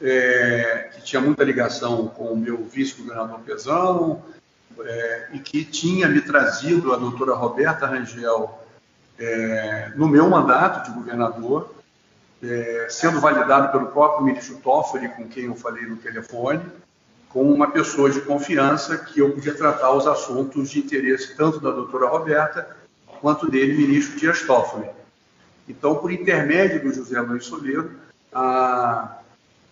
é, 0.01 0.91
que 0.93 1.01
tinha 1.01 1.21
muita 1.21 1.43
ligação 1.43 2.07
com 2.07 2.25
o 2.25 2.37
meu 2.37 2.63
vice-governador 2.65 3.39
Pezão 3.39 4.21
é, 4.79 5.29
e 5.33 5.39
que 5.39 5.63
tinha 5.63 6.07
me 6.07 6.21
trazido 6.21 6.93
a 6.93 6.97
doutora 6.97 7.33
Roberta 7.33 7.87
Rangel 7.87 8.59
é, 9.17 9.91
no 9.95 10.07
meu 10.07 10.29
mandato 10.29 10.89
de 10.89 10.95
governador, 10.95 11.73
é, 12.43 12.87
sendo 12.89 13.19
validado 13.19 13.71
pelo 13.71 13.87
próprio 13.87 14.25
ministro 14.25 14.57
Toffoli, 14.57 15.09
com 15.09 15.27
quem 15.27 15.45
eu 15.45 15.55
falei 15.55 15.85
no 15.85 15.97
telefone, 15.97 16.61
com 17.37 17.53
uma 17.53 17.69
pessoa 17.69 18.09
de 18.09 18.19
confiança 18.21 18.97
que 18.97 19.19
eu 19.19 19.29
podia 19.29 19.53
tratar 19.53 19.91
os 19.91 20.07
assuntos 20.07 20.71
de 20.71 20.79
interesse 20.79 21.37
tanto 21.37 21.59
da 21.59 21.69
doutora 21.69 22.07
Roberta 22.07 22.75
quanto 23.21 23.47
dele, 23.47 23.77
ministro 23.77 24.17
Dias 24.17 24.41
Toffoli. 24.41 24.89
Então, 25.69 25.93
por 25.97 26.11
intermédio 26.11 26.81
do 26.81 26.91
José 26.91 27.21
Luiz 27.21 27.45
Soleiro, 27.45 27.91
a 28.33 29.19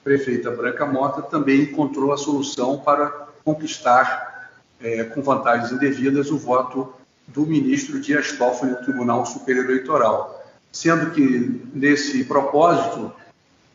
prefeita 0.04 0.52
Branca 0.52 0.86
Mota 0.86 1.24
também 1.24 1.64
encontrou 1.64 2.14
a 2.14 2.18
solução 2.18 2.78
para 2.78 3.08
conquistar, 3.44 4.52
é, 4.80 5.04
com 5.06 5.24
vantagens 5.24 5.72
indevidas, 5.72 6.30
o 6.30 6.38
voto 6.38 6.94
do 7.26 7.48
ministro 7.48 8.00
Dias 8.00 8.34
Toffoli 8.34 8.74
no 8.74 8.78
Tribunal 8.78 9.26
Superior 9.26 9.66
Eleitoral. 9.66 10.40
Sendo 10.72 11.10
que, 11.10 11.64
nesse 11.74 12.26
propósito, 12.26 13.12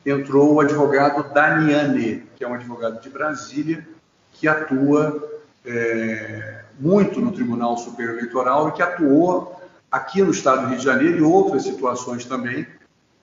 entrou 0.05 0.55
o 0.55 0.61
advogado 0.61 1.33
Daniane, 1.33 2.27
que 2.37 2.45
é 2.45 2.49
um 2.49 2.55
advogado 2.55 3.01
de 3.01 3.11
Brasília, 3.11 3.87
que 4.33 4.49
atua 4.49 5.41
é, 5.65 6.65
muito 6.79 7.21
no 7.21 7.33
Tribunal 7.33 7.77
Superior 7.77 8.17
Eleitoral 8.17 8.69
e 8.69 8.73
que 8.73 8.83
atuou 8.83 9.61
aqui 9.91 10.23
no 10.23 10.31
estado 10.31 10.63
do 10.63 10.69
Rio 10.69 10.79
de 10.79 10.85
Janeiro 10.85 11.19
e 11.19 11.23
outras 11.23 11.65
situações 11.65 12.25
também. 12.25 12.67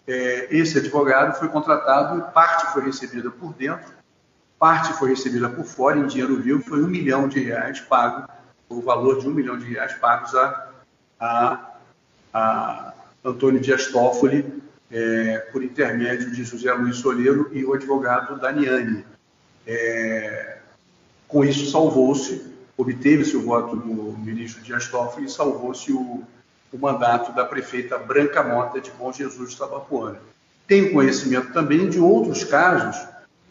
É, 0.05 0.47
esse 0.55 0.77
advogado 0.77 1.37
foi 1.37 1.49
contratado 1.49 2.19
e 2.19 2.33
parte 2.33 2.71
foi 2.71 2.83
recebida 2.83 3.29
por 3.31 3.53
dentro, 3.53 3.91
parte 4.59 4.93
foi 4.93 5.09
recebida 5.09 5.49
por 5.49 5.65
fora, 5.65 5.97
em 5.97 6.07
dinheiro 6.07 6.37
vivo, 6.41 6.61
foi 6.61 6.81
um 6.83 6.87
milhão 6.87 7.27
de 7.27 7.39
reais 7.39 7.79
pago, 7.81 8.27
o 8.69 8.81
valor 8.81 9.19
de 9.19 9.27
um 9.27 9.31
milhão 9.31 9.57
de 9.57 9.65
reais 9.65 9.93
pagos 9.95 10.33
a, 10.35 10.69
a, 11.19 11.71
a 12.33 12.93
Antônio 13.23 13.59
Dias 13.59 13.87
Toffoli, 13.87 14.61
é, 14.91 15.39
por 15.51 15.63
intermédio 15.63 16.31
de 16.31 16.43
José 16.43 16.71
Luiz 16.73 16.97
Soleiro 16.97 17.49
e 17.51 17.65
o 17.65 17.73
advogado 17.73 18.39
Daniani. 18.39 19.05
É, 19.65 20.57
com 21.27 21.43
isso, 21.43 21.69
salvou-se, 21.69 22.53
obteve-se 22.77 23.35
o 23.35 23.41
voto 23.41 23.75
do 23.75 24.17
ministro 24.17 24.61
Dias 24.61 24.87
Toffoli 24.87 25.25
e 25.25 25.29
salvou-se 25.29 25.91
o, 25.91 26.23
o 26.71 26.77
mandato 26.77 27.33
da 27.33 27.43
prefeita 27.43 27.97
Branca 27.97 28.43
Mota 28.43 28.79
de 28.79 28.91
Bom 28.91 29.11
Jesus 29.11 29.51
de 29.51 29.57
Tabapuana. 29.57 30.19
Tenho 30.67 30.93
conhecimento 30.93 31.51
também 31.53 31.89
de 31.89 31.99
outros 31.99 32.43
casos, 32.43 33.07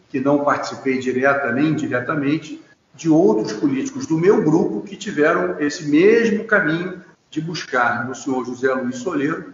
que 0.09 0.19
não 0.19 0.43
participei 0.43 0.99
direta 0.99 1.51
nem 1.51 1.69
indiretamente, 1.69 2.61
de 2.95 3.09
outros 3.09 3.53
políticos 3.53 4.07
do 4.07 4.17
meu 4.17 4.43
grupo 4.43 4.81
que 4.81 4.95
tiveram 4.95 5.59
esse 5.59 5.87
mesmo 5.87 6.45
caminho 6.45 7.03
de 7.29 7.41
buscar 7.41 8.07
no 8.07 8.15
senhor 8.15 8.45
José 8.45 8.73
Luiz 8.73 8.97
Soleiro, 8.97 9.53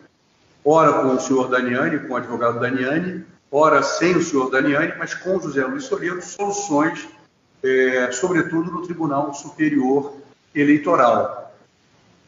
ora 0.64 0.94
com 0.94 1.16
o 1.16 1.20
senhor 1.20 1.48
Daniani, 1.50 2.00
com 2.00 2.14
o 2.14 2.18
advogado 2.18 2.60
Daniani, 2.60 3.26
ora 3.52 3.84
sem 3.84 4.16
o 4.16 4.24
senhor 4.24 4.50
Daniani, 4.50 4.94
mas 4.98 5.14
com 5.14 5.40
José 5.40 5.66
Luiz 5.66 5.86
Soleiro, 5.86 6.22
soluções, 6.22 7.08
é, 7.64 8.12
sobretudo 8.12 8.72
no 8.72 8.82
Tribunal 8.82 9.34
Superior 9.34 10.14
Eleitoral 10.54 11.44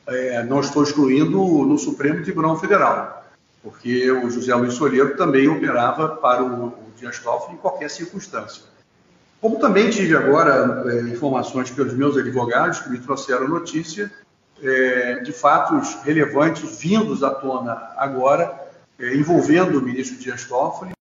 é, 0.07 0.43
não 0.43 0.59
estou 0.59 0.83
excluindo 0.83 1.37
no 1.39 1.77
Supremo 1.77 2.23
Tribunal 2.23 2.57
Federal, 2.59 3.25
porque 3.63 4.09
o 4.11 4.29
José 4.29 4.53
Luiz 4.53 4.75
Soleiro 4.75 5.17
também 5.17 5.47
operava 5.47 6.09
para 6.09 6.43
o, 6.43 6.67
o 6.67 6.93
Dias 6.97 7.19
Toffoli 7.19 7.55
em 7.55 7.57
qualquer 7.57 7.89
circunstância. 7.89 8.63
Como 9.41 9.59
também 9.59 9.89
tive 9.89 10.15
agora 10.15 10.83
é, 10.87 11.01
informações 11.01 11.69
pelos 11.71 11.93
meus 11.93 12.17
advogados 12.17 12.79
que 12.79 12.89
me 12.89 12.99
trouxeram 12.99 13.47
notícia 13.47 14.11
é, 14.61 15.19
de 15.19 15.33
fatos 15.33 15.95
relevantes 16.03 16.79
vindos 16.79 17.23
à 17.23 17.33
tona 17.33 17.73
agora, 17.97 18.71
é, 18.97 19.15
envolvendo 19.15 19.79
o 19.79 19.81
ministro 19.81 20.17
Dias 20.17 20.45
Toffoli. 20.45 20.93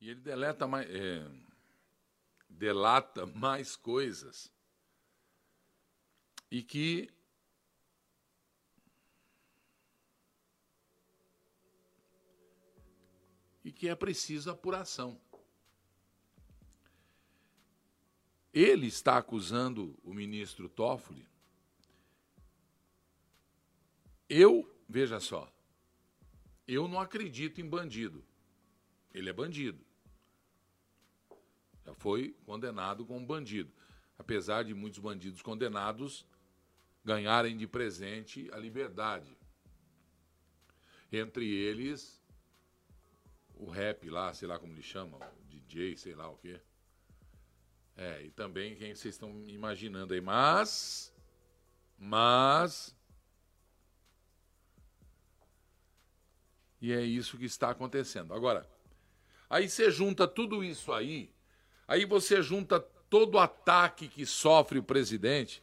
E 0.00 0.10
ele 0.10 0.20
deleta 0.20 0.66
mais, 0.66 0.88
é, 0.90 1.26
delata 2.48 3.26
mais 3.26 3.76
coisas 3.76 4.50
e 6.50 6.62
que 6.62 7.10
e 13.64 13.72
que 13.72 13.88
é 13.88 13.94
preciso 13.94 14.50
apuração. 14.50 15.20
Ele 18.52 18.86
está 18.86 19.18
acusando 19.18 19.98
o 20.02 20.12
ministro 20.12 20.68
Toffoli. 20.68 21.26
Eu, 24.28 24.70
veja 24.88 25.20
só, 25.20 25.50
eu 26.66 26.86
não 26.86 27.00
acredito 27.00 27.60
em 27.60 27.68
bandido. 27.68 28.24
Ele 29.12 29.30
é 29.30 29.32
bandido. 29.32 29.84
Já 31.84 31.94
foi 31.94 32.36
condenado 32.44 33.06
como 33.06 33.24
bandido. 33.24 33.72
Apesar 34.18 34.64
de 34.64 34.74
muitos 34.74 34.98
bandidos 34.98 35.40
condenados 35.40 36.26
ganharem 37.02 37.56
de 37.56 37.66
presente 37.66 38.50
a 38.52 38.58
liberdade. 38.58 39.34
Entre 41.10 41.48
eles, 41.50 42.22
o 43.54 43.70
rap 43.70 44.10
lá, 44.10 44.34
sei 44.34 44.46
lá 44.46 44.58
como 44.58 44.74
ele 44.74 44.82
chama, 44.82 45.16
o 45.16 45.44
DJ, 45.46 45.96
sei 45.96 46.14
lá 46.14 46.28
o 46.28 46.36
quê. 46.36 46.60
É, 48.00 48.22
e 48.22 48.30
também 48.30 48.76
quem 48.76 48.94
vocês 48.94 49.16
estão 49.16 49.42
imaginando 49.48 50.14
aí. 50.14 50.20
Mas. 50.20 51.12
Mas. 51.98 52.96
E 56.80 56.92
é 56.92 57.02
isso 57.02 57.36
que 57.36 57.44
está 57.44 57.70
acontecendo. 57.70 58.32
Agora, 58.32 58.64
aí 59.50 59.68
você 59.68 59.90
junta 59.90 60.28
tudo 60.28 60.62
isso 60.62 60.92
aí, 60.92 61.28
aí 61.88 62.04
você 62.04 62.40
junta 62.40 62.78
todo 62.78 63.34
o 63.34 63.38
ataque 63.40 64.06
que 64.06 64.24
sofre 64.24 64.78
o 64.78 64.82
presidente, 64.82 65.60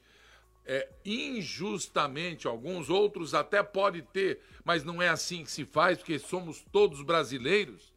é, 0.65 0.89
injustamente, 1.05 2.47
alguns 2.47 2.89
outros 2.89 3.33
até 3.33 3.63
pode 3.63 4.01
ter, 4.01 4.41
mas 4.65 4.83
não 4.83 5.01
é 5.01 5.07
assim 5.07 5.45
que 5.45 5.51
se 5.51 5.63
faz, 5.63 5.99
porque 5.99 6.19
somos 6.19 6.65
todos 6.69 7.01
brasileiros. 7.01 7.93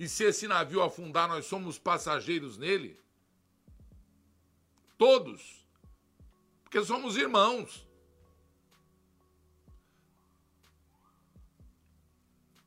E 0.00 0.08
se 0.08 0.24
esse 0.24 0.48
navio 0.48 0.82
afundar, 0.82 1.28
nós 1.28 1.44
somos 1.44 1.78
passageiros 1.78 2.56
nele. 2.56 3.03
Todos. 5.04 5.62
Porque 6.62 6.82
somos 6.82 7.18
irmãos. 7.18 7.86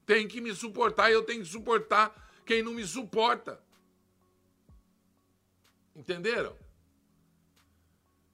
Tem 0.06 0.28
que 0.28 0.40
me 0.40 0.54
suportar 0.54 1.10
e 1.10 1.14
eu 1.14 1.24
tenho 1.24 1.42
que 1.42 1.50
suportar 1.50 2.14
quem 2.46 2.62
não 2.62 2.76
me 2.76 2.86
suporta. 2.86 3.60
Entenderam? 5.96 6.56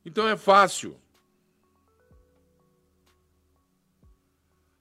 Então 0.04 0.28
é 0.28 0.36
fácil. 0.36 1.00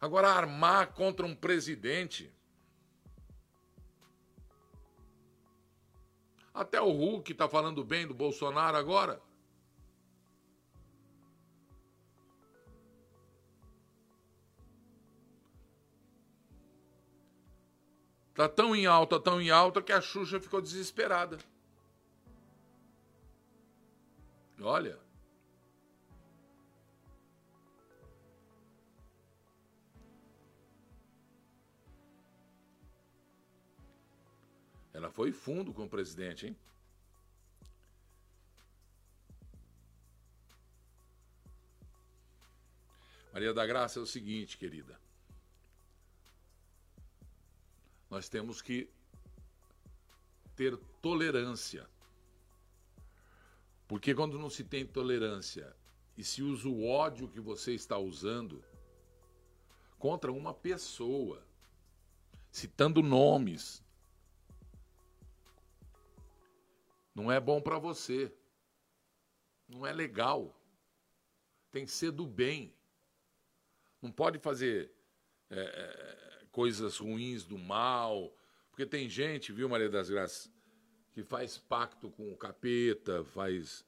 Agora, 0.00 0.30
armar 0.30 0.94
contra 0.94 1.24
um 1.24 1.36
presidente. 1.36 2.31
Até 6.54 6.80
o 6.80 6.90
Hulk 6.90 7.32
está 7.32 7.48
falando 7.48 7.82
bem 7.82 8.06
do 8.06 8.14
Bolsonaro 8.14 8.76
agora. 8.76 9.20
Tá 18.34 18.48
tão 18.48 18.74
em 18.74 18.86
alta, 18.86 19.20
tão 19.20 19.40
em 19.40 19.50
alta 19.50 19.82
que 19.82 19.92
a 19.92 20.00
Xuxa 20.00 20.40
ficou 20.40 20.60
desesperada. 20.60 21.38
Olha. 24.60 25.01
Ela 35.02 35.10
foi 35.10 35.32
fundo 35.32 35.74
com 35.74 35.82
o 35.82 35.88
presidente, 35.88 36.46
hein? 36.46 36.56
Maria 43.32 43.52
da 43.52 43.66
Graça 43.66 43.98
é 43.98 44.02
o 44.02 44.06
seguinte, 44.06 44.56
querida. 44.56 44.96
Nós 48.08 48.28
temos 48.28 48.62
que 48.62 48.88
ter 50.54 50.76
tolerância. 51.00 51.90
Porque 53.88 54.14
quando 54.14 54.38
não 54.38 54.48
se 54.48 54.62
tem 54.62 54.86
tolerância 54.86 55.74
e 56.16 56.22
se 56.22 56.44
usa 56.44 56.68
o 56.68 56.86
ódio 56.86 57.26
que 57.26 57.40
você 57.40 57.74
está 57.74 57.98
usando 57.98 58.64
contra 59.98 60.30
uma 60.30 60.54
pessoa, 60.54 61.44
citando 62.52 63.02
nomes, 63.02 63.82
não 67.14 67.30
é 67.30 67.38
bom 67.38 67.60
para 67.60 67.78
você. 67.78 68.32
Não 69.68 69.86
é 69.86 69.92
legal. 69.92 70.58
Tem 71.70 71.84
que 71.84 71.90
ser 71.90 72.10
do 72.10 72.26
bem. 72.26 72.74
Não 74.00 74.10
pode 74.10 74.38
fazer 74.38 74.92
é, 75.50 75.60
é, 75.60 76.46
coisas 76.50 76.98
ruins 76.98 77.44
do 77.44 77.58
mal. 77.58 78.34
Porque 78.70 78.86
tem 78.86 79.08
gente, 79.08 79.52
viu, 79.52 79.68
Maria 79.68 79.88
das 79.88 80.08
Graças, 80.08 80.50
que 81.12 81.22
faz 81.22 81.58
pacto 81.58 82.10
com 82.10 82.32
o 82.32 82.36
capeta, 82.36 83.24
faz. 83.24 83.84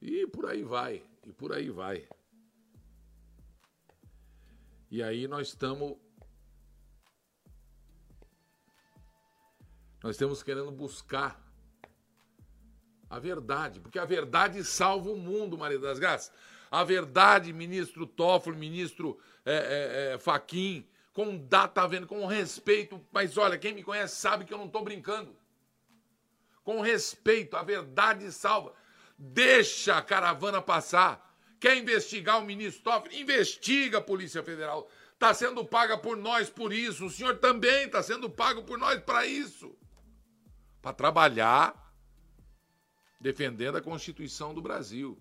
E 0.00 0.26
por 0.26 0.46
aí 0.46 0.62
vai. 0.62 1.02
E 1.26 1.32
por 1.32 1.52
aí 1.52 1.70
vai. 1.70 2.06
E 4.90 5.02
aí 5.02 5.26
nós 5.26 5.48
estamos. 5.48 5.96
Nós 10.02 10.16
estamos 10.16 10.42
querendo 10.42 10.70
buscar 10.70 11.49
a 13.10 13.18
verdade, 13.18 13.80
porque 13.80 13.98
a 13.98 14.04
verdade 14.04 14.62
salva 14.62 15.10
o 15.10 15.16
mundo, 15.16 15.58
Maria 15.58 15.80
das 15.80 15.98
Graças. 15.98 16.32
A 16.70 16.84
verdade, 16.84 17.52
ministro 17.52 18.06
Toffoli, 18.06 18.56
ministro 18.56 19.18
é, 19.44 20.12
é, 20.12 20.14
é, 20.14 20.18
Faquim, 20.18 20.86
com 21.12 21.36
data 21.36 21.84
vendo, 21.88 22.06
com 22.06 22.24
respeito. 22.24 23.04
Mas 23.10 23.36
olha, 23.36 23.58
quem 23.58 23.74
me 23.74 23.82
conhece 23.82 24.14
sabe 24.14 24.44
que 24.44 24.54
eu 24.54 24.58
não 24.58 24.66
estou 24.66 24.84
brincando. 24.84 25.34
Com 26.62 26.80
respeito, 26.80 27.56
a 27.56 27.64
verdade 27.64 28.30
salva. 28.30 28.72
Deixa 29.18 29.96
a 29.96 30.02
caravana 30.02 30.62
passar. 30.62 31.34
Quer 31.58 31.76
investigar 31.76 32.38
o 32.38 32.44
ministro 32.44 32.84
Toffoli? 32.84 33.20
Investiga 33.20 33.98
a 33.98 34.00
Polícia 34.02 34.44
Federal. 34.44 34.88
Está 35.14 35.34
sendo 35.34 35.64
paga 35.64 35.98
por 35.98 36.16
nós 36.16 36.48
por 36.48 36.72
isso. 36.72 37.06
O 37.06 37.10
senhor 37.10 37.38
também 37.38 37.86
está 37.86 38.04
sendo 38.04 38.30
pago 38.30 38.62
por 38.62 38.78
nós 38.78 39.00
para 39.00 39.26
isso. 39.26 39.76
Para 40.80 40.92
trabalhar 40.92 41.79
defendendo 43.20 43.76
a 43.76 43.82
Constituição 43.82 44.54
do 44.54 44.62
Brasil. 44.62 45.18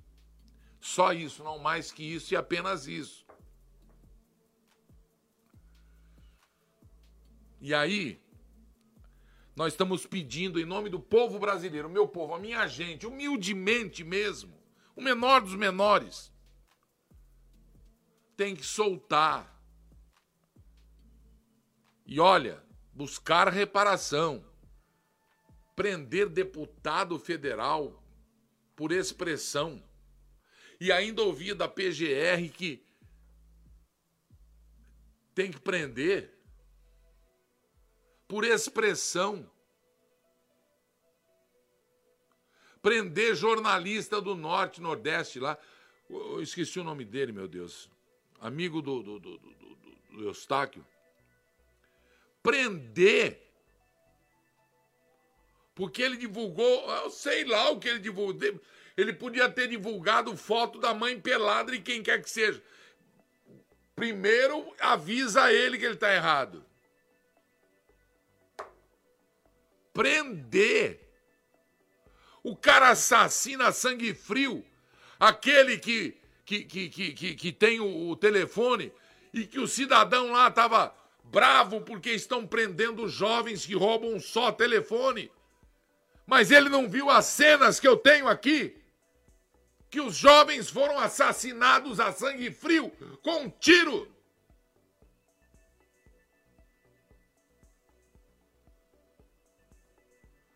Só 0.79 1.11
isso, 1.11 1.43
não 1.43 1.59
mais 1.59 1.91
que 1.91 2.03
isso 2.03 2.33
e 2.33 2.37
apenas 2.37 2.87
isso. 2.87 3.25
E 7.59 7.73
aí, 7.73 8.21
nós 9.53 9.73
estamos 9.73 10.05
pedindo 10.05 10.61
em 10.61 10.65
nome 10.65 10.89
do 10.89 10.99
povo 10.99 11.37
brasileiro, 11.37 11.89
meu 11.89 12.07
povo, 12.07 12.33
a 12.33 12.39
minha 12.39 12.65
gente, 12.65 13.05
humildemente 13.05 14.05
mesmo, 14.05 14.57
o 14.95 15.01
menor 15.01 15.41
dos 15.41 15.55
menores, 15.55 16.31
tem 18.37 18.55
que 18.55 18.65
soltar. 18.65 19.61
E 22.05 22.21
olha, 22.21 22.63
buscar 22.93 23.49
reparação. 23.49 24.48
Prender 25.80 26.27
deputado 26.27 27.17
federal 27.17 28.03
por 28.75 28.91
expressão. 28.91 29.82
E 30.77 30.91
ainda 30.91 31.21
ouvir 31.21 31.53
da 31.53 31.69
PGR 31.69 32.49
que 32.53 32.86
tem 35.34 35.49
que 35.49 35.59
prender 35.61 36.38
por 38.27 38.43
expressão. 38.43 39.49
Prender 42.82 43.34
jornalista 43.34 44.19
do 44.19 44.36
Norte, 44.36 44.82
Nordeste 44.82 45.39
lá. 45.39 45.57
Eu 46.09 46.41
esqueci 46.41 46.77
o 46.77 46.84
nome 46.84 47.05
dele, 47.05 47.32
meu 47.32 47.47
Deus. 47.47 47.89
Amigo 48.41 48.82
do, 48.82 49.01
do, 49.01 49.17
do, 49.17 49.38
do, 49.38 49.55
do 50.11 50.23
Eustáquio. 50.25 50.86
Prender. 52.43 53.48
Porque 55.80 56.03
ele 56.03 56.17
divulgou, 56.17 56.91
eu 57.03 57.09
sei 57.09 57.43
lá 57.45 57.69
o 57.71 57.80
que 57.80 57.88
ele 57.88 57.99
divulgou. 57.99 58.38
Ele 58.97 59.13
podia 59.13 59.49
ter 59.49 59.67
divulgado 59.67 60.36
foto 60.36 60.77
da 60.77 60.93
mãe 60.93 61.17
pelada 61.19 61.71
de 61.71 61.80
quem 61.80 62.03
quer 62.03 62.21
que 62.21 62.30
seja. 62.30 62.61
Primeiro 63.95 64.75
avisa 64.80 65.51
ele 65.51 65.77
que 65.77 65.86
ele 65.86 65.93
está 65.93 66.13
errado. 66.13 66.69
prender. 69.99 70.97
O 72.41 72.55
cara 72.55 72.91
assassina 72.91 73.69
sangue 73.73 74.13
frio, 74.13 74.65
aquele 75.19 75.77
que, 75.77 76.17
que, 76.45 76.63
que, 76.63 76.89
que, 76.89 77.11
que, 77.11 77.36
que 77.36 77.51
tem 77.51 77.82
o, 77.82 78.09
o 78.09 78.15
telefone 78.15 78.93
e 79.34 79.45
que 79.45 79.59
o 79.59 79.67
cidadão 79.67 80.32
lá 80.32 80.47
estava 80.47 80.95
bravo 81.21 81.82
porque 81.82 82.11
estão 82.11 82.47
prendendo 82.47 83.09
jovens 83.09 83.65
que 83.65 83.75
roubam 83.75 84.17
só 84.21 84.53
telefone. 84.53 85.30
Mas 86.30 86.51
ele 86.51 86.69
não 86.69 86.88
viu 86.88 87.09
as 87.09 87.25
cenas 87.25 87.80
que 87.80 87.88
eu 87.88 87.97
tenho 87.97 88.27
aqui. 88.27 88.77
Que 89.89 89.99
os 89.99 90.15
jovens 90.15 90.69
foram 90.69 90.99
assassinados 90.99 91.99
a 91.99 92.11
sangue 92.11 92.51
frio 92.51 92.91
com 93.23 93.45
um 93.45 93.49
tiro. 93.49 94.07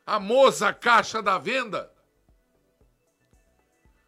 a 0.05 0.19
moça 0.19 0.73
caixa 0.73 1.21
da 1.21 1.37
venda. 1.37 1.89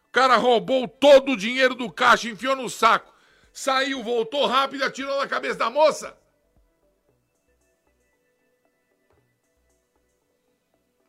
O 0.08 0.12
cara 0.12 0.36
roubou 0.36 0.86
todo 0.86 1.32
o 1.32 1.36
dinheiro 1.36 1.74
do 1.74 1.90
caixa, 1.90 2.28
enfiou 2.28 2.54
no 2.54 2.68
saco, 2.68 3.12
saiu, 3.50 4.02
voltou 4.02 4.46
rápido 4.46 4.84
atirou 4.84 5.18
na 5.18 5.26
cabeça 5.26 5.58
da 5.58 5.70
moça. 5.70 6.16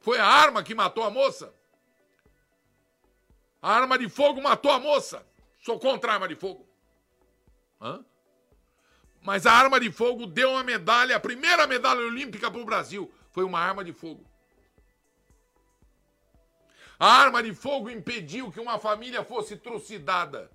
Foi 0.07 0.17
a 0.19 0.25
arma 0.25 0.63
que 0.63 0.73
matou 0.73 1.03
a 1.03 1.09
moça. 1.09 1.53
A 3.61 3.73
arma 3.73 3.99
de 3.99 4.07
fogo 4.07 4.41
matou 4.41 4.71
a 4.71 4.79
moça. 4.79 5.27
Sou 5.59 5.77
contra 5.77 6.11
a 6.11 6.13
arma 6.13 6.29
de 6.29 6.35
fogo. 6.37 6.65
Hã? 7.81 8.05
Mas 9.21 9.45
a 9.45 9.51
arma 9.51 9.81
de 9.81 9.91
fogo 9.91 10.25
deu 10.25 10.51
uma 10.51 10.63
medalha, 10.63 11.17
a 11.17 11.19
primeira 11.19 11.67
medalha 11.67 11.99
olímpica 11.99 12.49
para 12.49 12.61
o 12.61 12.63
Brasil. 12.63 13.13
Foi 13.31 13.43
uma 13.43 13.59
arma 13.59 13.83
de 13.83 13.91
fogo. 13.91 14.25
A 16.97 17.11
arma 17.11 17.43
de 17.43 17.53
fogo 17.53 17.89
impediu 17.89 18.49
que 18.49 18.61
uma 18.61 18.79
família 18.79 19.25
fosse 19.25 19.57
trucidada 19.57 20.49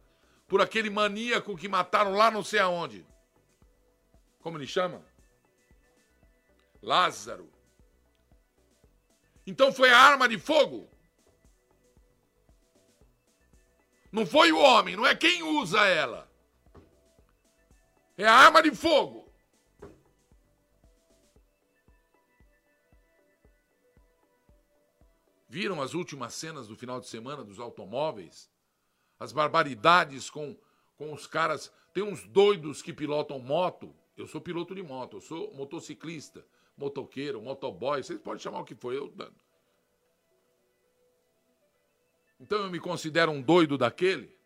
por 0.48 0.62
aquele 0.62 0.88
maníaco 0.88 1.59
que 1.59 1.68
mataram 1.68 2.14
lá 2.14 2.30
não 2.30 2.42
sei 2.42 2.61
aonde. 2.61 3.07
Como 4.40 4.57
ele 4.57 4.66
chama? 4.66 5.05
Lázaro. 6.80 7.61
Então 9.47 9.72
foi 9.72 9.90
a 9.90 9.99
arma 9.99 10.28
de 10.28 10.38
fogo. 10.38 10.88
Não 14.11 14.26
foi 14.26 14.53
o 14.53 14.59
homem, 14.59 14.95
não 14.95 15.07
é 15.07 15.14
quem 15.16 15.43
usa 15.43 15.80
ela. 15.86 16.30
É 18.16 18.26
a 18.26 18.34
arma 18.34 18.62
de 18.62 18.70
fogo. 18.74 19.32
Viram 25.49 25.82
as 25.82 25.93
últimas 25.93 26.34
cenas 26.34 26.68
do 26.68 26.76
final 26.76 27.01
de 27.01 27.09
semana 27.09 27.43
dos 27.45 27.59
automóveis? 27.59 28.51
As 29.18 29.32
barbaridades 29.32 30.30
com, 30.30 30.57
com 30.97 31.12
os 31.12 31.26
caras. 31.26 31.72
Tem 31.93 32.03
uns 32.03 32.24
doidos 32.24 32.80
que 32.80 32.93
pilotam 32.93 33.38
moto. 33.38 33.95
Eu 34.16 34.26
sou 34.26 34.40
piloto 34.40 34.74
de 34.74 34.82
moto, 34.82 35.16
eu 35.16 35.20
sou 35.20 35.53
motociclista, 35.55 36.47
motoqueiro, 36.76 37.40
motoboy, 37.40 38.02
vocês 38.02 38.20
podem 38.20 38.42
chamar 38.42 38.60
o 38.60 38.64
que 38.64 38.74
for. 38.74 38.92
Eu... 38.92 39.12
Então 42.40 42.58
eu 42.58 42.70
me 42.70 42.80
considero 42.80 43.30
um 43.30 43.40
doido 43.40 43.78
daquele? 43.78 44.36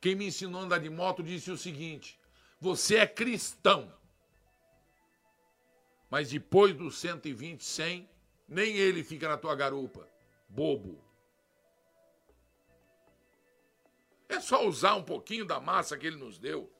Quem 0.00 0.14
me 0.14 0.26
ensinou 0.26 0.60
a 0.60 0.64
andar 0.64 0.78
de 0.78 0.90
moto 0.90 1.22
disse 1.22 1.50
o 1.50 1.56
seguinte: 1.56 2.18
você 2.60 2.96
é 2.96 3.06
cristão. 3.06 3.92
Mas 6.10 6.30
depois 6.30 6.74
dos 6.74 6.98
120, 6.98 7.64
100, 7.64 8.08
nem 8.46 8.76
ele 8.76 9.02
fica 9.02 9.28
na 9.28 9.36
tua 9.36 9.54
garupa. 9.56 10.08
Bobo. 10.48 11.02
É 14.28 14.40
só 14.40 14.66
usar 14.66 14.94
um 14.94 15.02
pouquinho 15.02 15.44
da 15.44 15.58
massa 15.58 15.98
que 15.98 16.06
ele 16.06 16.16
nos 16.16 16.38
deu. 16.38 16.70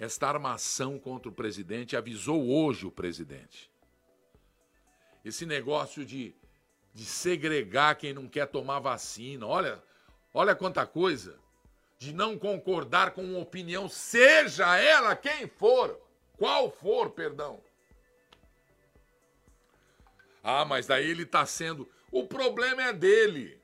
Esta 0.00 0.26
armação 0.26 0.98
contra 0.98 1.28
o 1.28 1.34
presidente, 1.34 1.94
avisou 1.94 2.48
hoje 2.48 2.86
o 2.86 2.90
presidente. 2.90 3.70
Esse 5.22 5.44
negócio 5.44 6.06
de, 6.06 6.34
de 6.94 7.04
segregar 7.04 7.94
quem 7.96 8.14
não 8.14 8.26
quer 8.26 8.46
tomar 8.46 8.80
vacina, 8.80 9.46
olha, 9.46 9.82
olha 10.32 10.56
quanta 10.56 10.86
coisa. 10.86 11.38
De 11.98 12.14
não 12.14 12.38
concordar 12.38 13.10
com 13.10 13.22
uma 13.22 13.40
opinião, 13.40 13.90
seja 13.90 14.74
ela 14.78 15.14
quem 15.14 15.46
for, 15.46 16.00
qual 16.38 16.70
for, 16.70 17.10
perdão. 17.10 17.60
Ah, 20.42 20.64
mas 20.64 20.86
daí 20.86 21.10
ele 21.10 21.24
está 21.24 21.44
sendo. 21.44 21.86
O 22.10 22.26
problema 22.26 22.84
é 22.84 22.92
dele. 22.94 23.59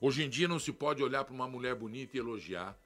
Hoje 0.00 0.22
em 0.22 0.28
dia 0.28 0.46
não 0.46 0.58
se 0.58 0.72
pode 0.72 1.02
olhar 1.02 1.24
para 1.24 1.34
uma 1.34 1.48
mulher 1.48 1.74
bonita 1.74 2.16
e 2.16 2.20
elogiar. 2.20 2.78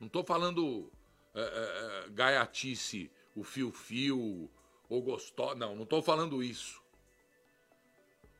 Não 0.00 0.06
estou 0.06 0.24
falando 0.24 0.90
é, 1.34 1.40
é, 1.40 2.10
gaiatice, 2.10 3.10
o 3.34 3.44
fio-fio, 3.44 4.50
ou 4.88 5.02
gostosa. 5.02 5.54
Não, 5.54 5.74
não 5.74 5.82
estou 5.82 6.02
falando 6.02 6.42
isso. 6.42 6.82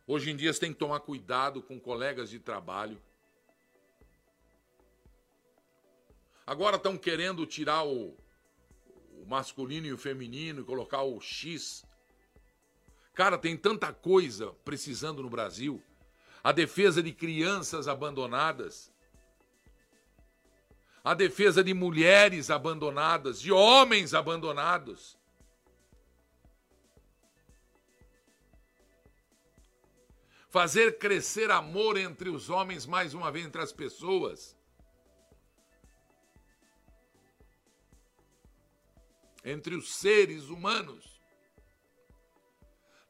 Hoje 0.06 0.30
em 0.30 0.36
dia 0.36 0.52
você 0.52 0.60
tem 0.60 0.72
que 0.72 0.78
tomar 0.78 1.00
cuidado 1.00 1.62
com 1.62 1.78
colegas 1.78 2.30
de 2.30 2.38
trabalho. 2.38 3.00
Agora 6.46 6.76
estão 6.76 6.96
querendo 6.96 7.46
tirar 7.46 7.86
o, 7.86 8.16
o 9.22 9.26
masculino 9.26 9.86
e 9.86 9.92
o 9.92 9.98
feminino 9.98 10.60
e 10.60 10.64
colocar 10.64 11.02
o 11.02 11.20
X. 11.20 11.84
Cara, 13.14 13.38
tem 13.38 13.56
tanta 13.56 13.92
coisa 13.92 14.52
precisando 14.64 15.22
no 15.22 15.30
Brasil 15.30 15.82
a 16.44 16.52
defesa 16.52 17.02
de 17.02 17.10
crianças 17.10 17.88
abandonadas, 17.88 18.92
a 21.02 21.14
defesa 21.14 21.64
de 21.64 21.72
mulheres 21.72 22.50
abandonadas, 22.50 23.40
de 23.40 23.50
homens 23.50 24.12
abandonados. 24.12 25.18
Fazer 30.50 30.98
crescer 30.98 31.50
amor 31.50 31.96
entre 31.96 32.28
os 32.28 32.50
homens, 32.50 32.84
mais 32.84 33.14
uma 33.14 33.32
vez 33.32 33.46
entre 33.46 33.62
as 33.62 33.72
pessoas. 33.72 34.54
Entre 39.42 39.74
os 39.74 39.94
seres 39.94 40.44
humanos. 40.44 41.20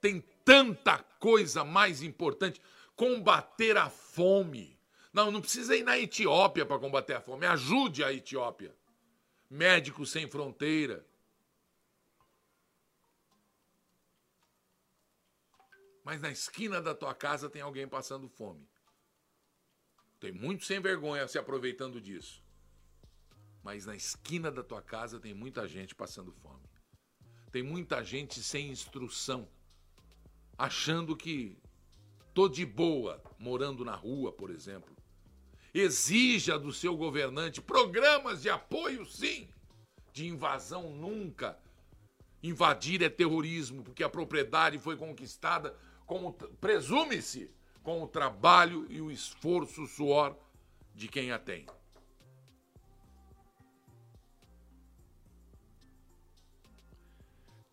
Tem 0.00 0.20
tanta 0.44 0.98
coisa 1.18 1.64
mais 1.64 2.02
importante 2.02 2.60
combater 2.96 3.76
a 3.76 3.90
fome. 3.90 4.78
Não, 5.12 5.30
não 5.30 5.40
precisa 5.40 5.76
ir 5.76 5.84
na 5.84 5.98
Etiópia 5.98 6.66
para 6.66 6.78
combater 6.78 7.14
a 7.14 7.20
fome. 7.20 7.46
Ajude 7.46 8.02
a 8.02 8.12
Etiópia. 8.12 8.74
Médicos 9.48 10.10
Sem 10.10 10.28
Fronteira. 10.28 11.06
Mas 16.02 16.20
na 16.20 16.30
esquina 16.30 16.82
da 16.82 16.94
tua 16.94 17.14
casa 17.14 17.48
tem 17.48 17.62
alguém 17.62 17.88
passando 17.88 18.28
fome. 18.28 18.68
Tem 20.20 20.32
muito 20.32 20.64
sem 20.64 20.80
vergonha 20.80 21.26
se 21.28 21.38
aproveitando 21.38 22.00
disso. 22.00 22.42
Mas 23.62 23.86
na 23.86 23.96
esquina 23.96 24.50
da 24.50 24.62
tua 24.62 24.82
casa 24.82 25.18
tem 25.18 25.32
muita 25.32 25.66
gente 25.66 25.94
passando 25.94 26.32
fome. 26.32 26.68
Tem 27.50 27.62
muita 27.62 28.02
gente 28.02 28.42
sem 28.42 28.68
instrução, 28.68 29.48
achando 30.58 31.16
que 31.16 31.56
Tô 32.34 32.48
de 32.48 32.66
boa 32.66 33.22
morando 33.38 33.84
na 33.84 33.94
rua, 33.94 34.32
por 34.32 34.50
exemplo. 34.50 34.92
Exija 35.72 36.58
do 36.58 36.72
seu 36.72 36.96
governante 36.96 37.62
programas 37.62 38.42
de 38.42 38.50
apoio, 38.50 39.06
sim. 39.06 39.48
De 40.12 40.26
invasão, 40.26 40.90
nunca. 40.90 41.56
Invadir 42.42 43.02
é 43.02 43.08
terrorismo, 43.08 43.84
porque 43.84 44.02
a 44.02 44.08
propriedade 44.08 44.80
foi 44.80 44.96
conquistada, 44.96 45.76
como 46.04 46.32
presume-se, 46.32 47.50
com 47.84 48.02
o 48.02 48.08
trabalho 48.08 48.84
e 48.90 49.00
o 49.00 49.12
esforço, 49.12 49.84
o 49.84 49.86
suor 49.86 50.36
de 50.92 51.06
quem 51.06 51.30
a 51.30 51.38
tem. 51.38 51.66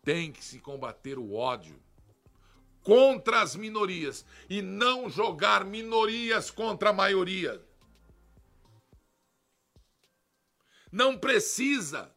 Tem 0.04 0.30
que 0.30 0.44
se 0.44 0.60
combater 0.60 1.18
o 1.18 1.34
ódio 1.34 1.80
contra 2.82 3.42
as 3.42 3.54
minorias 3.54 4.24
e 4.48 4.60
não 4.60 5.08
jogar 5.08 5.64
minorias 5.64 6.50
contra 6.50 6.90
a 6.90 6.92
maioria. 6.92 7.62
Não 10.90 11.16
precisa. 11.16 12.14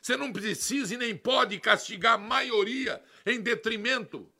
Você 0.00 0.16
não 0.16 0.32
precisa 0.32 0.94
e 0.94 0.98
nem 0.98 1.16
pode 1.16 1.58
castigar 1.60 2.14
a 2.14 2.18
maioria 2.18 3.02
em 3.24 3.40
detrimento 3.40 4.30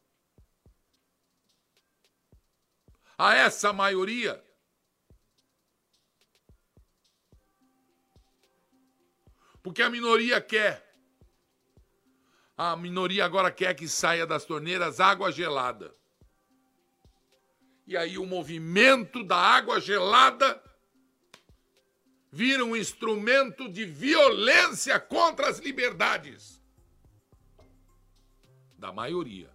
a 3.16 3.34
essa 3.34 3.72
maioria. 3.72 4.42
Porque 9.62 9.80
a 9.80 9.88
minoria 9.88 10.38
quer 10.42 10.83
a 12.56 12.76
minoria 12.76 13.24
agora 13.24 13.50
quer 13.50 13.74
que 13.74 13.88
saia 13.88 14.26
das 14.26 14.44
torneiras 14.44 15.00
água 15.00 15.32
gelada. 15.32 15.94
E 17.86 17.96
aí 17.96 18.16
o 18.16 18.24
movimento 18.24 19.22
da 19.24 19.36
água 19.36 19.80
gelada 19.80 20.62
vira 22.30 22.64
um 22.64 22.74
instrumento 22.74 23.68
de 23.68 23.84
violência 23.84 24.98
contra 24.98 25.48
as 25.48 25.58
liberdades 25.58 26.62
da 28.78 28.92
maioria. 28.92 29.52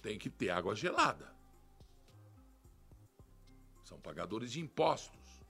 Tem 0.00 0.18
que 0.18 0.28
ter 0.28 0.50
água 0.50 0.74
gelada. 0.74 1.32
São 3.84 4.00
pagadores 4.00 4.50
de 4.50 4.60
impostos. 4.60 5.44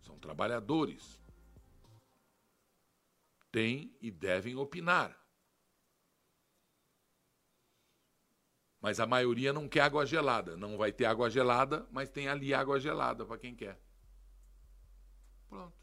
São 0.00 0.18
trabalhadores 0.18 1.17
têm 3.58 3.92
e 4.00 4.08
devem 4.08 4.54
opinar. 4.54 5.18
Mas 8.80 9.00
a 9.00 9.06
maioria 9.06 9.52
não 9.52 9.68
quer 9.68 9.80
água 9.80 10.06
gelada. 10.06 10.56
Não 10.56 10.78
vai 10.78 10.92
ter 10.92 11.06
água 11.06 11.28
gelada, 11.28 11.84
mas 11.90 12.08
tem 12.08 12.28
ali 12.28 12.54
água 12.54 12.78
gelada 12.78 13.26
para 13.26 13.36
quem 13.36 13.56
quer. 13.56 13.76
Pronto. 15.48 15.76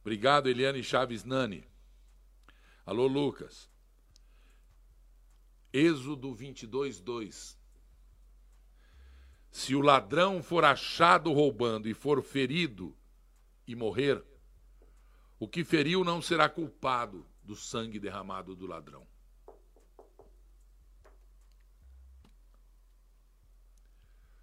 Obrigado, 0.00 0.48
Eliane 0.48 0.82
Chaves 0.82 1.22
Nani. 1.22 1.64
Alô, 2.84 3.06
Lucas. 3.06 3.73
Êxodo 5.74 6.32
22, 6.32 7.00
2. 7.00 7.58
Se 9.50 9.74
o 9.74 9.80
ladrão 9.80 10.40
for 10.40 10.64
achado 10.64 11.32
roubando 11.32 11.88
e 11.88 11.94
for 11.94 12.22
ferido 12.22 12.96
e 13.66 13.74
morrer, 13.74 14.24
o 15.36 15.48
que 15.48 15.64
feriu 15.64 16.04
não 16.04 16.22
será 16.22 16.48
culpado 16.48 17.26
do 17.42 17.56
sangue 17.56 17.98
derramado 17.98 18.54
do 18.54 18.68
ladrão. 18.68 19.04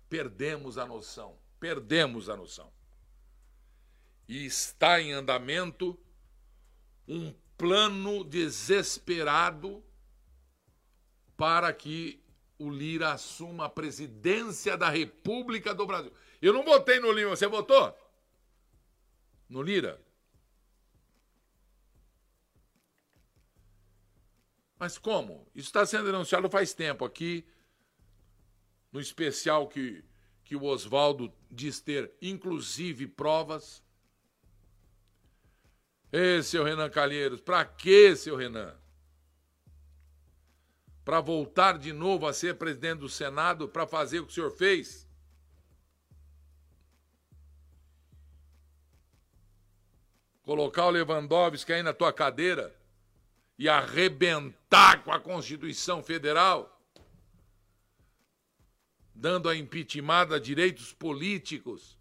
Perdemos 0.09 0.77
a 0.77 0.85
noção, 0.85 1.37
perdemos 1.61 2.27
a 2.29 2.35
noção. 2.35 2.69
E 4.27 4.45
está 4.45 5.01
em 5.01 5.13
andamento 5.13 5.97
um 7.07 7.33
plano 7.57 8.21
desesperado 8.25 9.81
para 11.41 11.73
que 11.73 12.23
o 12.59 12.69
Lira 12.69 13.13
assuma 13.13 13.65
a 13.65 13.69
presidência 13.69 14.77
da 14.77 14.89
República 14.89 15.73
do 15.73 15.87
Brasil. 15.87 16.13
Eu 16.39 16.53
não 16.53 16.63
votei 16.63 16.99
no 16.99 17.11
Lira, 17.11 17.31
você 17.31 17.47
votou? 17.47 17.97
No 19.49 19.63
Lira? 19.63 19.99
Mas 24.77 24.99
como? 24.99 25.49
Isso 25.55 25.69
está 25.69 25.83
sendo 25.83 26.05
denunciado 26.05 26.47
faz 26.47 26.75
tempo 26.75 27.03
aqui, 27.03 27.43
no 28.91 29.01
especial 29.01 29.67
que, 29.67 30.05
que 30.43 30.55
o 30.55 30.65
Oswaldo 30.65 31.33
diz 31.49 31.79
ter, 31.81 32.13
inclusive, 32.21 33.07
provas. 33.07 33.83
Ê, 36.11 36.43
seu 36.43 36.63
Renan 36.63 36.91
Calheiros, 36.91 37.41
para 37.41 37.65
que, 37.65 38.15
seu 38.15 38.35
Renan? 38.35 38.79
Para 41.11 41.19
voltar 41.19 41.77
de 41.77 41.91
novo 41.91 42.25
a 42.25 42.31
ser 42.31 42.57
presidente 42.57 42.99
do 42.99 43.09
Senado 43.09 43.67
para 43.67 43.85
fazer 43.85 44.21
o 44.21 44.25
que 44.25 44.31
o 44.31 44.33
senhor 44.33 44.51
fez? 44.51 45.05
Colocar 50.41 50.85
o 50.85 50.89
Lewandowski 50.89 51.73
aí 51.73 51.83
na 51.83 51.93
tua 51.93 52.13
cadeira 52.13 52.73
e 53.59 53.67
arrebentar 53.67 55.03
com 55.03 55.11
a 55.11 55.19
Constituição 55.19 56.01
Federal? 56.01 56.81
Dando 59.13 59.49
a 59.49 59.55
impeachment 59.57 60.33
a 60.33 60.39
direitos 60.39 60.93
políticos? 60.93 61.99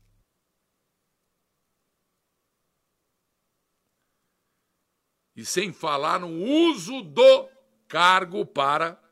E 5.35 5.45
sem 5.45 5.73
falar 5.73 6.21
no 6.21 6.29
uso 6.29 7.03
do 7.03 7.60
cargo 7.91 8.47
para 8.47 9.03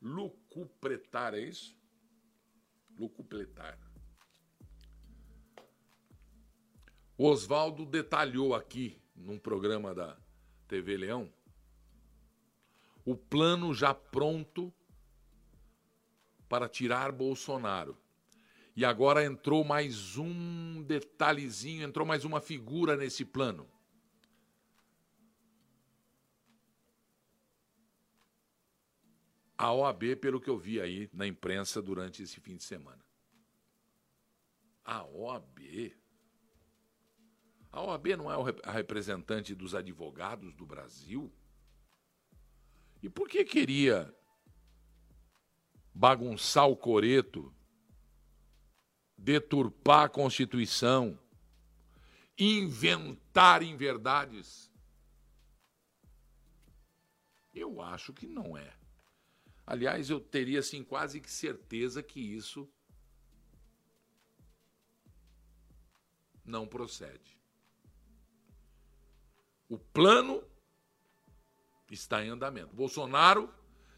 lucupletar, 0.00 1.34
é 1.34 1.40
isso? 1.40 1.76
Lucupletar. 2.96 3.76
O 7.18 7.26
Oswaldo 7.26 7.84
detalhou 7.84 8.54
aqui, 8.54 8.96
num 9.16 9.40
programa 9.40 9.92
da 9.92 10.16
TV 10.68 10.96
Leão, 10.96 11.32
o 13.04 13.16
plano 13.16 13.74
já 13.74 13.92
pronto 13.92 14.72
para 16.48 16.68
tirar 16.68 17.10
Bolsonaro. 17.10 17.98
E 18.76 18.84
agora 18.84 19.24
entrou 19.24 19.64
mais 19.64 20.16
um 20.16 20.80
detalhezinho, 20.84 21.82
entrou 21.82 22.06
mais 22.06 22.24
uma 22.24 22.40
figura 22.40 22.96
nesse 22.96 23.24
plano. 23.24 23.68
A 29.62 29.72
OAB, 29.72 30.16
pelo 30.16 30.40
que 30.40 30.50
eu 30.50 30.58
vi 30.58 30.80
aí 30.80 31.08
na 31.12 31.24
imprensa 31.24 31.80
durante 31.80 32.20
esse 32.20 32.40
fim 32.40 32.56
de 32.56 32.64
semana. 32.64 33.00
A 34.84 35.04
OAB? 35.04 35.96
A 37.70 37.80
OAB 37.80 38.06
não 38.16 38.28
é 38.28 38.34
a 38.64 38.72
representante 38.72 39.54
dos 39.54 39.72
advogados 39.72 40.52
do 40.52 40.66
Brasil? 40.66 41.32
E 43.00 43.08
por 43.08 43.28
que 43.28 43.44
queria 43.44 44.12
bagunçar 45.94 46.66
o 46.66 46.76
coreto, 46.76 47.54
deturpar 49.16 50.06
a 50.06 50.08
Constituição, 50.08 51.16
inventar 52.36 53.62
inverdades? 53.62 54.72
Eu 57.54 57.80
acho 57.80 58.12
que 58.12 58.26
não 58.26 58.58
é. 58.58 58.82
Aliás, 59.72 60.10
eu 60.10 60.20
teria 60.20 60.58
assim 60.58 60.84
quase 60.84 61.18
que 61.18 61.30
certeza 61.30 62.02
que 62.02 62.20
isso 62.20 62.68
não 66.44 66.66
procede. 66.66 67.38
O 69.70 69.78
plano 69.78 70.44
está 71.90 72.22
em 72.22 72.28
andamento. 72.28 72.76
Bolsonaro 72.76 73.48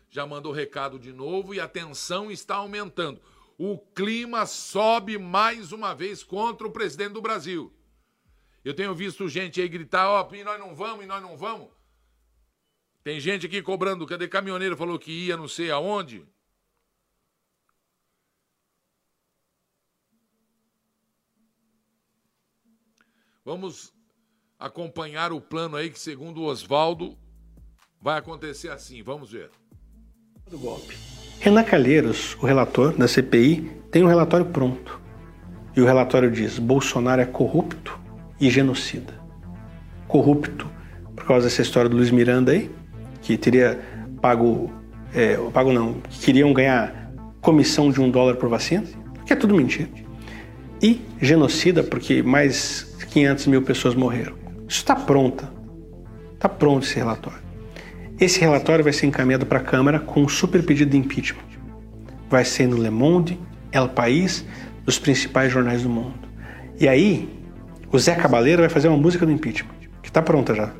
já 0.08 0.24
mandou 0.24 0.52
recado 0.52 0.96
de 0.96 1.12
novo 1.12 1.52
e 1.52 1.58
a 1.58 1.66
tensão 1.66 2.30
está 2.30 2.54
aumentando. 2.54 3.20
O 3.58 3.76
clima 3.76 4.46
sobe 4.46 5.18
mais 5.18 5.72
uma 5.72 5.92
vez 5.92 6.22
contra 6.22 6.68
o 6.68 6.72
presidente 6.72 7.14
do 7.14 7.20
Brasil. 7.20 7.74
Eu 8.64 8.74
tenho 8.74 8.94
visto 8.94 9.28
gente 9.28 9.60
aí 9.60 9.68
gritar: 9.68 10.08
ó, 10.08 10.22
oh, 10.22 10.44
nós 10.44 10.60
não 10.60 10.72
vamos, 10.72 11.04
e 11.04 11.08
nós 11.08 11.20
não 11.20 11.36
vamos. 11.36 11.68
Tem 13.05 13.20
gente 13.20 13.44
aqui 13.44 13.61
cobrando, 13.61 14.07
cadê 14.07 14.26
caminhoneiro 14.26 14.78
falou 14.78 14.98
que 14.98 15.26
ia 15.26 15.36
não 15.36 15.46
sei 15.46 15.70
aonde? 15.70 16.24
Vamos 23.44 23.92
acompanhar 24.59 25.34
o 25.34 25.40
plano 25.40 25.76
aí 25.76 25.90
que, 25.90 26.00
segundo 26.00 26.40
o 26.40 26.46
Oswaldo, 26.46 27.14
vai 28.00 28.18
acontecer 28.18 28.70
assim. 28.70 29.02
Vamos 29.02 29.30
ver. 29.30 29.50
Do 30.48 30.59
golpe. 30.59 30.96
Renan 31.40 31.62
Calheiros, 31.62 32.34
o 32.36 32.46
relator 32.46 32.96
da 32.96 33.07
CPI, 33.07 33.70
tem 33.90 34.02
um 34.02 34.09
relatório 34.09 34.46
pronto. 34.46 34.98
E 35.76 35.80
o 35.82 35.84
relatório 35.84 36.30
diz: 36.30 36.59
Bolsonaro 36.59 37.20
é 37.20 37.26
corrupto 37.26 38.00
e 38.40 38.48
genocida. 38.48 39.12
Corrupto 40.09 40.72
por 41.14 41.26
causa 41.26 41.48
dessa 41.48 41.61
história 41.61 41.90
do 41.90 41.96
Luiz 41.96 42.11
Miranda 42.11 42.52
aí, 42.52 42.70
que 43.24 43.38
teria 43.38 43.80
pago, 44.20 44.70
é, 45.14 45.36
pago 45.52 45.72
não, 45.72 45.94
que 45.94 46.26
queriam 46.26 46.52
ganhar 46.52 47.10
comissão 47.40 47.90
de 47.90 48.00
um 48.00 48.10
dólar 48.10 48.36
por 48.36 48.50
vacina, 48.50 48.84
que 49.24 49.32
é 49.32 49.36
tudo 49.36 49.54
mentira. 49.54 49.88
E 50.80 51.00
genocida, 51.20 51.82
porque 51.82 52.22
mais 52.22 52.94
500 53.10 53.46
mil 53.46 53.62
pessoas 53.62 53.94
morreram. 53.94 54.34
Isso 54.68 54.78
está 54.78 54.94
pronta. 54.94 55.50
Está 56.34 56.48
pronto 56.48 56.84
esse 56.84 56.96
relatório. 56.96 57.42
Esse 58.20 58.40
relatório 58.40 58.84
vai 58.84 58.92
ser 58.92 59.06
encaminhado 59.06 59.46
para 59.46 59.58
a 59.58 59.62
Câmara 59.62 59.98
com 59.98 60.22
um 60.22 60.28
super 60.28 60.62
pedido 60.62 60.90
de 60.90 60.98
impeachment. 60.98 61.42
Vai 62.28 62.44
ser 62.44 62.68
no 62.68 62.76
Le 62.76 62.90
Monde, 62.90 63.40
El 63.72 63.88
País, 63.88 64.44
dos 64.84 64.98
principais 64.98 65.50
jornais 65.50 65.82
do 65.82 65.88
mundo. 65.88 66.14
E 66.78 66.86
aí, 66.86 67.28
o 67.90 67.98
Zé 67.98 68.14
Cabaleiro 68.14 68.60
vai 68.60 68.68
fazer 68.68 68.88
uma 68.88 68.98
música 68.98 69.24
do 69.24 69.32
impeachment, 69.32 69.74
que 70.02 70.08
está 70.08 70.20
pronta 70.20 70.54
já, 70.54 70.72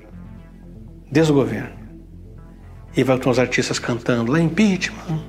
desde 1.11 1.33
o 1.33 1.35
governo. 1.35 1.84
E 2.97 3.03
vai 3.03 3.19
ter 3.19 3.29
uns 3.29 3.39
artistas 3.39 3.79
cantando 3.79 4.31
lá 4.31 4.41
impeachment, 4.41 5.21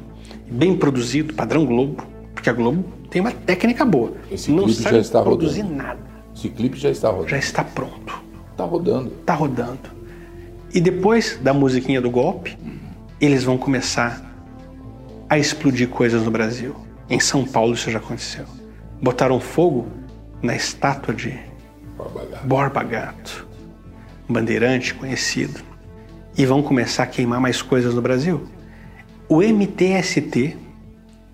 bem 0.49 0.76
produzido, 0.76 1.34
padrão 1.34 1.66
Globo, 1.66 2.05
porque 2.34 2.49
a 2.49 2.53
Globo 2.53 2.84
tem 3.09 3.22
uma 3.22 3.32
técnica 3.32 3.84
boa. 3.84 4.13
Esse 4.30 4.51
não 4.51 4.66
clipe 4.66 4.82
sabe 4.82 4.95
já 4.95 5.01
está 5.01 5.22
produzir 5.22 5.61
rodando. 5.61 5.78
nada. 5.84 5.99
Esse 6.36 6.49
clipe 6.49 6.78
já 6.78 6.89
está 6.89 7.09
rodando. 7.09 7.30
Já 7.30 7.38
está 7.38 7.63
pronto. 7.63 8.24
Está 8.51 8.66
rodando. 8.66 9.11
Está 9.20 9.34
rodando. 9.34 9.95
E 10.74 10.80
depois 10.80 11.39
da 11.41 11.53
musiquinha 11.53 12.01
do 12.01 12.09
golpe, 12.09 12.57
eles 13.20 13.43
vão 13.43 13.57
começar 13.57 14.22
a 15.30 15.38
explodir 15.39 15.89
coisas 15.89 16.24
no 16.24 16.32
Brasil. 16.32 16.76
Em 17.09 17.20
São 17.20 17.45
Paulo 17.45 17.74
isso 17.74 17.89
já 17.89 17.99
aconteceu. 17.99 18.45
Botaram 19.01 19.39
fogo 19.39 19.88
na 20.41 20.55
estátua 20.55 21.13
de 21.13 21.39
Borba 21.97 22.26
Gato. 22.26 22.47
Borba 22.47 22.84
Gato, 22.84 23.47
um 24.30 24.34
bandeirante 24.34 24.93
conhecido 24.93 25.61
e 26.38 26.46
vão 26.46 26.62
começar 26.62 27.04
a 27.04 27.08
queimar 27.08 27.40
mais 27.40 27.62
coisas 27.62 27.94
no 27.94 28.02
Brasil. 28.02 28.44
O 29.28 29.42
MTST 29.42 30.58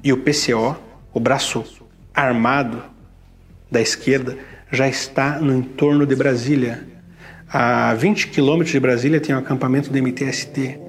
e 0.04 0.14
o 0.14 0.18
PCO, 0.18 0.78
o 1.14 1.20
braço 1.20 1.64
armado 2.14 2.84
da 3.70 3.82
esquerda, 3.82 4.38
já 4.72 4.88
está 4.88 5.40
no 5.40 5.54
entorno 5.54 6.06
de 6.06 6.16
Brasília. 6.16 6.88
A 7.52 7.94
20 7.96 8.28
quilômetros 8.28 8.72
de 8.72 8.80
Brasília 8.80 9.20
tem 9.20 9.36
um 9.36 9.40
acampamento 9.40 9.90
do 9.90 9.98
MTST. 9.98 10.80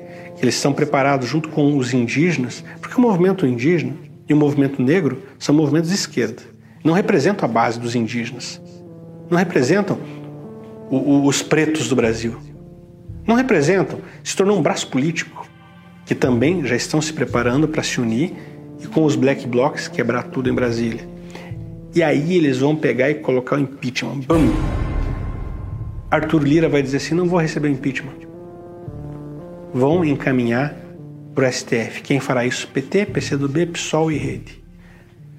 Eles 0.41 0.55
estão 0.55 0.73
preparados 0.73 1.29
junto 1.29 1.49
com 1.49 1.77
os 1.77 1.93
indígenas, 1.93 2.65
porque 2.81 2.97
o 2.97 3.01
movimento 3.01 3.47
indígena 3.47 3.95
e 4.29 4.35
o 4.35 4.37
movimento 4.37 4.81
negro 4.81 5.23
são 5.39 5.55
movimentos 5.55 5.91
de 5.91 5.97
esquerda. 5.97 6.43
Não 6.85 6.95
representam 6.95 7.49
a 7.49 7.53
base 7.53 7.81
dos 7.81 7.95
indígenas. 7.95 8.61
Não 9.31 9.39
representam 9.39 9.99
o, 10.91 10.97
o, 10.97 11.27
os 11.27 11.43
pretos 11.43 11.89
do 11.89 11.97
Brasil 11.97 12.52
não 13.27 13.35
representam, 13.35 13.99
se 14.23 14.37
tornou 14.37 14.59
um 14.59 14.63
braço 14.63 14.89
político 14.89 15.47
que 16.05 16.15
também 16.15 16.65
já 16.67 16.75
estão 16.75 17.01
se 17.01 17.13
preparando 17.13 17.69
para 17.69 17.83
se 17.83 18.01
unir 18.01 18.33
e 18.83 18.87
com 18.87 19.05
os 19.05 19.15
black 19.15 19.47
blocs 19.47 19.89
quebrar 19.89 20.25
tudo 20.25 20.51
em 20.51 20.55
Brasília. 20.55 21.09
E 21.95 22.03
aí 22.03 22.37
eles 22.37 22.59
vão 22.59 22.75
pegar 22.75 23.11
e 23.11 23.15
colocar 23.15 23.57
o 23.57 23.61
impeachment. 23.61 24.21
Bum! 24.21 24.51
Arthur 26.11 26.43
Lira 26.43 26.69
vai 26.69 26.83
dizer 26.83 26.97
assim: 26.99 27.15
não 27.15 27.27
vou 27.27 27.39
receber 27.39 27.69
impeachment. 27.69 28.17
Vão 29.73 30.05
encaminhar 30.05 30.75
para 31.35 31.49
o 31.49 31.53
STF. 31.53 32.03
Quem 32.03 32.21
fará 32.21 32.45
isso? 32.45 32.69
PT, 32.69 33.07
PCdoB, 33.07 33.67
PSOL 33.67 34.11
e 34.11 34.19
Rede. 34.19 34.63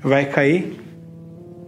Vai 0.02 0.26
cair 0.26 0.80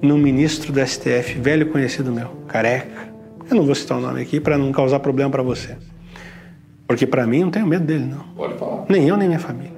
no 0.02 0.18
ministro 0.18 0.72
do 0.72 0.86
STF, 0.86 1.40
velho 1.40 1.68
conhecido 1.68 2.12
meu, 2.12 2.30
careca. 2.48 3.14
Eu 3.50 3.56
não 3.56 3.66
vou 3.66 3.76
citar 3.76 3.98
o 3.98 4.02
nome 4.02 4.22
aqui 4.22 4.40
para 4.40 4.58
não 4.58 4.72
causar 4.72 5.00
problema 5.00 5.30
para 5.30 5.44
você. 5.44 5.78
Porque 6.88 7.08
para 7.08 7.26
mim 7.26 7.42
não 7.42 7.52
tenho 7.52 7.66
medo 7.66 7.86
dele, 7.86 8.06
não. 8.06 8.24
Pode 8.36 8.58
falar. 8.58 8.86
Nem 8.90 9.08
eu, 9.08 9.18
nem 9.18 9.28
minha 9.28 9.40
família. 9.40 9.74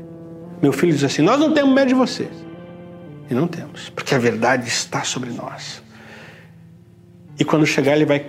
Meu 0.61 0.73
filho 0.73 0.93
diz 0.93 1.03
assim: 1.03 1.21
Nós 1.21 1.39
não 1.39 1.53
temos 1.53 1.73
medo 1.73 1.87
de 1.87 1.93
você. 1.93 2.27
E 3.29 3.33
não 3.33 3.47
temos, 3.47 3.89
porque 3.89 4.15
a 4.15 4.19
verdade 4.19 4.67
está 4.67 5.03
sobre 5.03 5.29
nós. 5.31 5.83
E 7.39 7.43
quando 7.43 7.65
chegar, 7.65 7.95
ele 7.95 8.05
vai. 8.05 8.25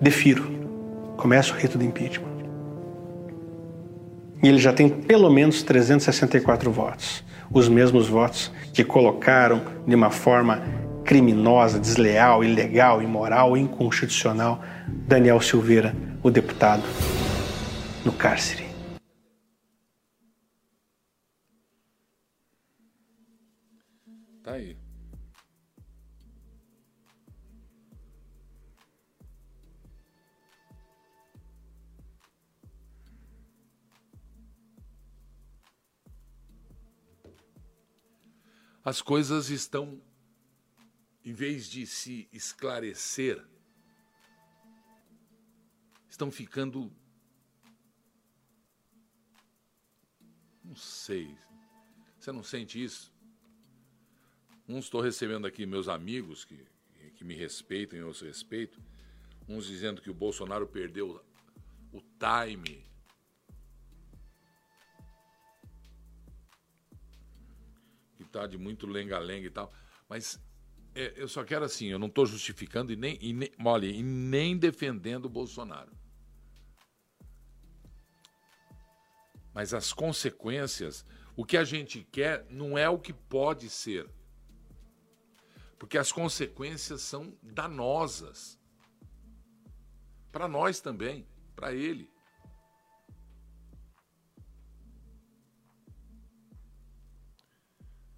Defiro. 0.00 0.50
Começa 1.16 1.52
o 1.52 1.56
rito 1.56 1.78
de 1.78 1.86
impeachment. 1.86 2.32
E 4.42 4.48
ele 4.48 4.58
já 4.58 4.72
tem 4.72 4.88
pelo 4.88 5.30
menos 5.30 5.62
364 5.62 6.70
votos. 6.70 7.22
Os 7.52 7.68
mesmos 7.68 8.08
votos 8.08 8.50
que 8.72 8.82
colocaram 8.82 9.62
de 9.86 9.94
uma 9.94 10.10
forma 10.10 10.62
criminosa, 11.04 11.78
desleal, 11.78 12.42
ilegal, 12.42 13.02
imoral, 13.02 13.56
inconstitucional 13.56 14.60
Daniel 14.88 15.40
Silveira, 15.40 15.94
o 16.22 16.30
deputado 16.30 16.82
no 18.04 18.12
cárcere. 18.12 18.64
Tá 24.42 24.54
aí. 24.54 24.76
As 38.84 39.00
coisas 39.00 39.48
estão, 39.48 40.02
em 41.24 41.32
vez 41.32 41.68
de 41.68 41.86
se 41.86 42.28
esclarecer, 42.32 43.40
estão 46.10 46.32
ficando 46.32 46.92
Sei. 51.02 51.36
Você 52.16 52.30
não 52.30 52.44
sente 52.44 52.80
isso? 52.80 53.12
Uns 54.68 54.84
estou 54.84 55.00
recebendo 55.00 55.48
aqui 55.48 55.66
meus 55.66 55.88
amigos 55.88 56.44
que, 56.44 56.64
que 57.16 57.24
me 57.24 57.34
respeitam 57.34 57.98
e 57.98 58.02
eu 58.02 58.12
respeito. 58.24 58.80
Uns 59.48 59.66
dizendo 59.66 60.00
que 60.00 60.08
o 60.08 60.14
Bolsonaro 60.14 60.64
perdeu 60.64 61.20
o 61.92 62.00
time. 62.00 62.86
Que 68.16 68.24
tá 68.26 68.46
de 68.46 68.56
muito 68.56 68.86
lenga-lenga 68.86 69.48
e 69.48 69.50
tal. 69.50 69.74
Mas 70.08 70.40
é, 70.94 71.14
eu 71.16 71.26
só 71.26 71.42
quero 71.42 71.64
assim, 71.64 71.88
eu 71.88 71.98
não 71.98 72.06
estou 72.06 72.26
justificando 72.26 72.92
e 72.92 72.96
nem, 72.96 73.18
e 73.20 73.32
nem, 73.32 73.50
e 73.90 74.02
nem 74.04 74.56
defendendo 74.56 75.24
o 75.24 75.28
Bolsonaro. 75.28 75.90
Mas 79.54 79.74
as 79.74 79.92
consequências, 79.92 81.04
o 81.36 81.44
que 81.44 81.56
a 81.56 81.64
gente 81.64 82.02
quer 82.04 82.46
não 82.48 82.76
é 82.76 82.88
o 82.88 82.98
que 82.98 83.12
pode 83.12 83.68
ser. 83.68 84.08
Porque 85.78 85.98
as 85.98 86.10
consequências 86.12 87.02
são 87.02 87.36
danosas. 87.42 88.58
Para 90.30 90.48
nós 90.48 90.80
também, 90.80 91.26
para 91.54 91.74
ele. 91.74 92.10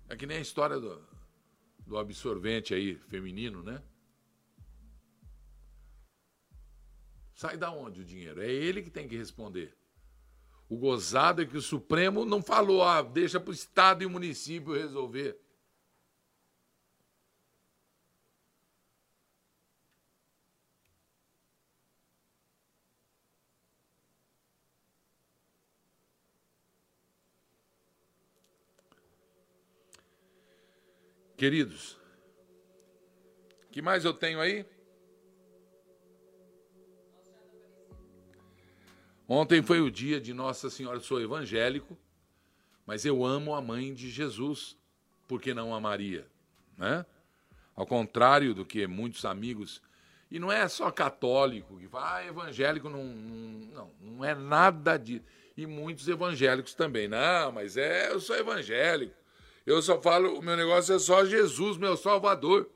É 0.08 0.16
que 0.16 0.26
nem 0.26 0.36
a 0.36 0.40
história 0.40 0.78
do, 0.78 1.02
do 1.86 1.98
absorvente 1.98 2.74
aí, 2.74 2.96
feminino, 2.96 3.62
né? 3.62 3.82
Sai 7.34 7.56
da 7.56 7.72
onde 7.72 8.02
o 8.02 8.04
dinheiro? 8.04 8.40
É 8.40 8.48
ele 8.48 8.82
que 8.82 8.90
tem 8.90 9.08
que 9.08 9.16
responder. 9.16 9.76
O 10.74 10.76
gozado 10.76 11.40
é 11.40 11.46
que 11.46 11.56
o 11.56 11.62
Supremo 11.62 12.24
não 12.24 12.42
falou, 12.42 12.82
ah, 12.82 13.00
deixa 13.00 13.38
para 13.38 13.52
o 13.52 13.54
Estado 13.54 14.02
e 14.02 14.06
o 14.06 14.10
município 14.10 14.74
resolver. 14.74 15.38
Queridos, 31.36 31.96
que 33.70 33.80
mais 33.80 34.04
eu 34.04 34.12
tenho 34.12 34.40
aí? 34.40 34.73
Ontem 39.28 39.62
foi 39.62 39.80
o 39.80 39.90
dia 39.90 40.20
de 40.20 40.34
Nossa 40.34 40.68
Senhora. 40.68 41.00
Sou 41.00 41.20
evangélico, 41.20 41.98
mas 42.86 43.04
eu 43.06 43.24
amo 43.24 43.54
a 43.54 43.60
mãe 43.60 43.94
de 43.94 44.10
Jesus. 44.10 44.76
Por 45.26 45.40
que 45.40 45.54
não 45.54 45.74
a 45.74 45.80
Maria? 45.80 46.26
Né? 46.76 47.06
Ao 47.74 47.86
contrário 47.86 48.54
do 48.54 48.64
que 48.64 48.86
muitos 48.86 49.24
amigos. 49.24 49.80
E 50.30 50.38
não 50.38 50.52
é 50.52 50.68
só 50.68 50.90
católico 50.90 51.78
que 51.78 51.88
fala, 51.88 52.16
ah, 52.16 52.26
evangélico 52.26 52.88
não, 52.90 53.04
não, 53.04 53.36
não, 53.72 53.90
não 54.00 54.24
é 54.24 54.34
nada 54.34 54.98
disso. 54.98 55.24
E 55.56 55.66
muitos 55.66 56.06
evangélicos 56.06 56.74
também. 56.74 57.08
Não, 57.08 57.52
mas 57.52 57.76
é, 57.76 58.10
eu 58.10 58.20
sou 58.20 58.36
evangélico. 58.36 59.14
Eu 59.64 59.80
só 59.80 60.00
falo, 60.02 60.38
o 60.38 60.42
meu 60.42 60.56
negócio 60.56 60.94
é 60.94 60.98
só 60.98 61.24
Jesus, 61.24 61.78
meu 61.78 61.96
Salvador. 61.96 62.68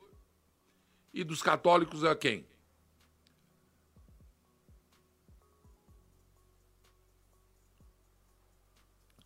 E 1.13 1.23
dos 1.23 1.43
católicos 1.43 2.03
é 2.03 2.15
quem? 2.15 2.48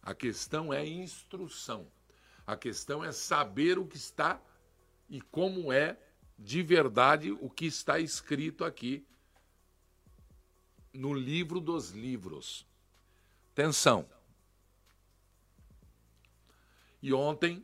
A 0.04 0.14
questão 0.14 0.74
é 0.74 0.86
instrução. 0.86 1.88
A 2.45 2.58
questão 2.58 3.01
é 3.01 3.12
saber 3.14 3.80
o 3.80 3.88
que 3.88 3.95
está 3.95 4.41
e 5.10 5.22
como 5.22 5.72
é 5.72 5.97
de 6.38 6.62
verdade 6.62 7.32
o 7.32 7.49
que 7.49 7.66
está 7.66 7.99
escrito 7.99 8.66
aqui 8.66 9.06
no 10.93 11.14
livro 11.14 11.62
dos 11.62 11.91
livros. 11.91 12.68
Atenção. 13.54 14.08
E 17.01 17.14
ontem, 17.14 17.64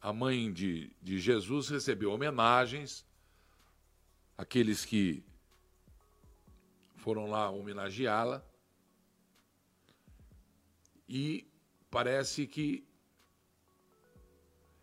a 0.00 0.12
mãe 0.12 0.52
de, 0.52 0.90
de 1.00 1.18
Jesus 1.18 1.68
recebeu 1.68 2.12
homenagens, 2.12 3.04
aqueles 4.36 4.84
que 4.84 5.24
foram 6.96 7.26
lá 7.30 7.50
homenageá-la, 7.50 8.44
e 11.08 11.46
parece 11.90 12.46
que 12.46 12.86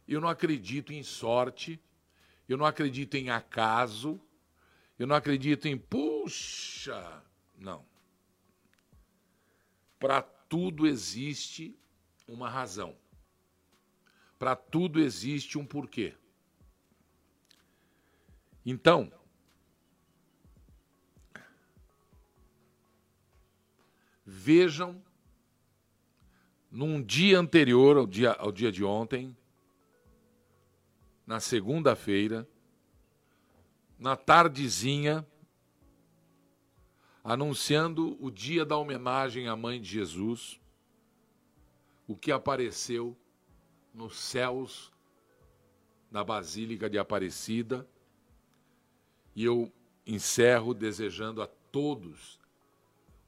eu 0.07 0.19
não 0.19 0.27
acredito 0.27 0.91
em 0.93 1.03
sorte, 1.03 1.79
eu 2.47 2.57
não 2.57 2.65
acredito 2.65 3.15
em 3.15 3.29
acaso, 3.29 4.19
eu 4.97 5.07
não 5.07 5.15
acredito 5.15 5.67
em 5.67 5.77
puxa, 5.77 7.23
não. 7.57 7.85
Para 9.99 10.21
tudo 10.21 10.85
existe 10.85 11.77
uma 12.27 12.49
razão. 12.49 12.95
Para 14.37 14.55
tudo 14.55 14.99
existe 14.99 15.57
um 15.57 15.65
porquê. 15.65 16.15
Então, 18.65 19.11
vejam 24.25 25.01
num 26.73 27.03
dia 27.03 27.39
anterior 27.39 27.97
ao 27.97 28.07
dia, 28.07 28.31
ao 28.31 28.51
dia 28.51 28.71
de 28.71 28.83
ontem, 28.83 29.37
na 31.23 31.39
segunda-feira, 31.39 32.49
na 33.99 34.15
tardezinha, 34.17 35.23
anunciando 37.23 38.17
o 38.19 38.31
dia 38.31 38.65
da 38.65 38.75
homenagem 38.75 39.47
à 39.47 39.55
Mãe 39.55 39.79
de 39.79 39.87
Jesus, 39.87 40.59
o 42.07 42.15
que 42.15 42.31
apareceu 42.31 43.15
nos 43.93 44.17
céus 44.17 44.91
da 46.09 46.23
Basílica 46.23 46.89
de 46.89 46.97
Aparecida. 46.97 47.87
E 49.35 49.45
eu 49.45 49.71
encerro 50.07 50.73
desejando 50.73 51.39
a 51.39 51.45
todos 51.71 52.39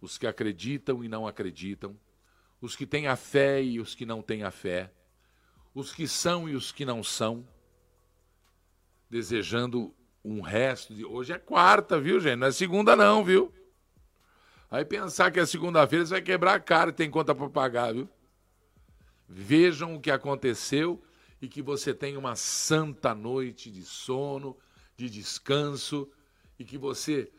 os 0.01 0.17
que 0.17 0.25
acreditam 0.25 1.03
e 1.03 1.07
não 1.07 1.27
acreditam, 1.27 1.95
os 2.65 2.75
que 2.75 2.85
têm 2.85 3.07
a 3.07 3.15
fé 3.15 3.63
e 3.63 3.79
os 3.79 3.93
que 3.93 4.05
não 4.05 4.21
têm 4.21 4.43
a 4.43 4.49
fé, 4.49 4.91
os 5.73 5.93
que 5.93 6.07
são 6.07 6.49
e 6.49 6.55
os 6.55 6.71
que 6.71 6.83
não 6.83 7.03
são, 7.03 7.47
desejando 9.09 9.93
um 10.23 10.41
resto 10.41 10.93
de. 10.93 11.05
Hoje 11.05 11.31
é 11.31 11.37
quarta, 11.37 11.99
viu, 11.99 12.19
gente? 12.19 12.37
Não 12.37 12.47
é 12.47 12.51
segunda, 12.51 12.95
não, 12.95 13.23
viu? 13.23 13.53
Aí 14.71 14.83
pensar 14.83 15.29
que 15.31 15.39
é 15.39 15.45
segunda-feira 15.45 16.05
você 16.05 16.13
vai 16.13 16.21
quebrar 16.23 16.55
a 16.55 16.59
cara 16.59 16.89
e 16.89 16.93
tem 16.93 17.09
conta 17.09 17.35
para 17.35 17.47
pagar, 17.49 17.93
viu? 17.93 18.09
Vejam 19.29 19.95
o 19.95 20.01
que 20.01 20.09
aconteceu 20.09 21.01
e 21.39 21.47
que 21.47 21.61
você 21.61 21.93
tenha 21.93 22.17
uma 22.17 22.35
santa 22.35 23.13
noite 23.13 23.69
de 23.69 23.83
sono, 23.83 24.57
de 24.97 25.07
descanso 25.07 26.09
e 26.57 26.65
que 26.65 26.77
você 26.77 27.31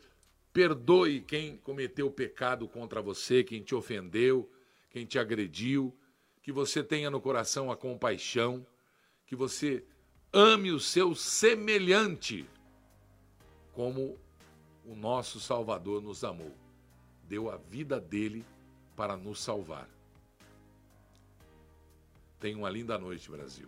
perdoe 0.53 1.21
quem 1.21 1.57
cometeu 1.57 2.09
pecado 2.09 2.67
contra 2.67 3.01
você, 3.01 3.43
quem 3.43 3.61
te 3.61 3.75
ofendeu, 3.75 4.49
quem 4.97 5.05
te 5.05 5.19
agrediu, 5.19 5.95
que 6.41 6.51
você 6.51 6.83
tenha 6.83 7.09
no 7.11 7.21
coração 7.21 7.71
a 7.71 7.77
compaixão, 7.77 8.65
que 9.27 9.35
você 9.35 9.85
ame 10.33 10.71
o 10.71 10.79
seu 10.79 11.13
semelhante 11.13 12.45
como 13.73 14.17
o 14.83 14.95
nosso 14.95 15.39
Salvador 15.39 16.01
nos 16.01 16.23
amou 16.23 16.51
deu 17.27 17.51
a 17.51 17.57
vida 17.57 17.99
dele 17.99 18.45
para 18.95 19.17
nos 19.17 19.41
salvar. 19.41 19.87
Tenha 22.39 22.57
uma 22.57 22.69
linda 22.69 22.97
noite, 22.97 23.29
Brasil. 23.29 23.67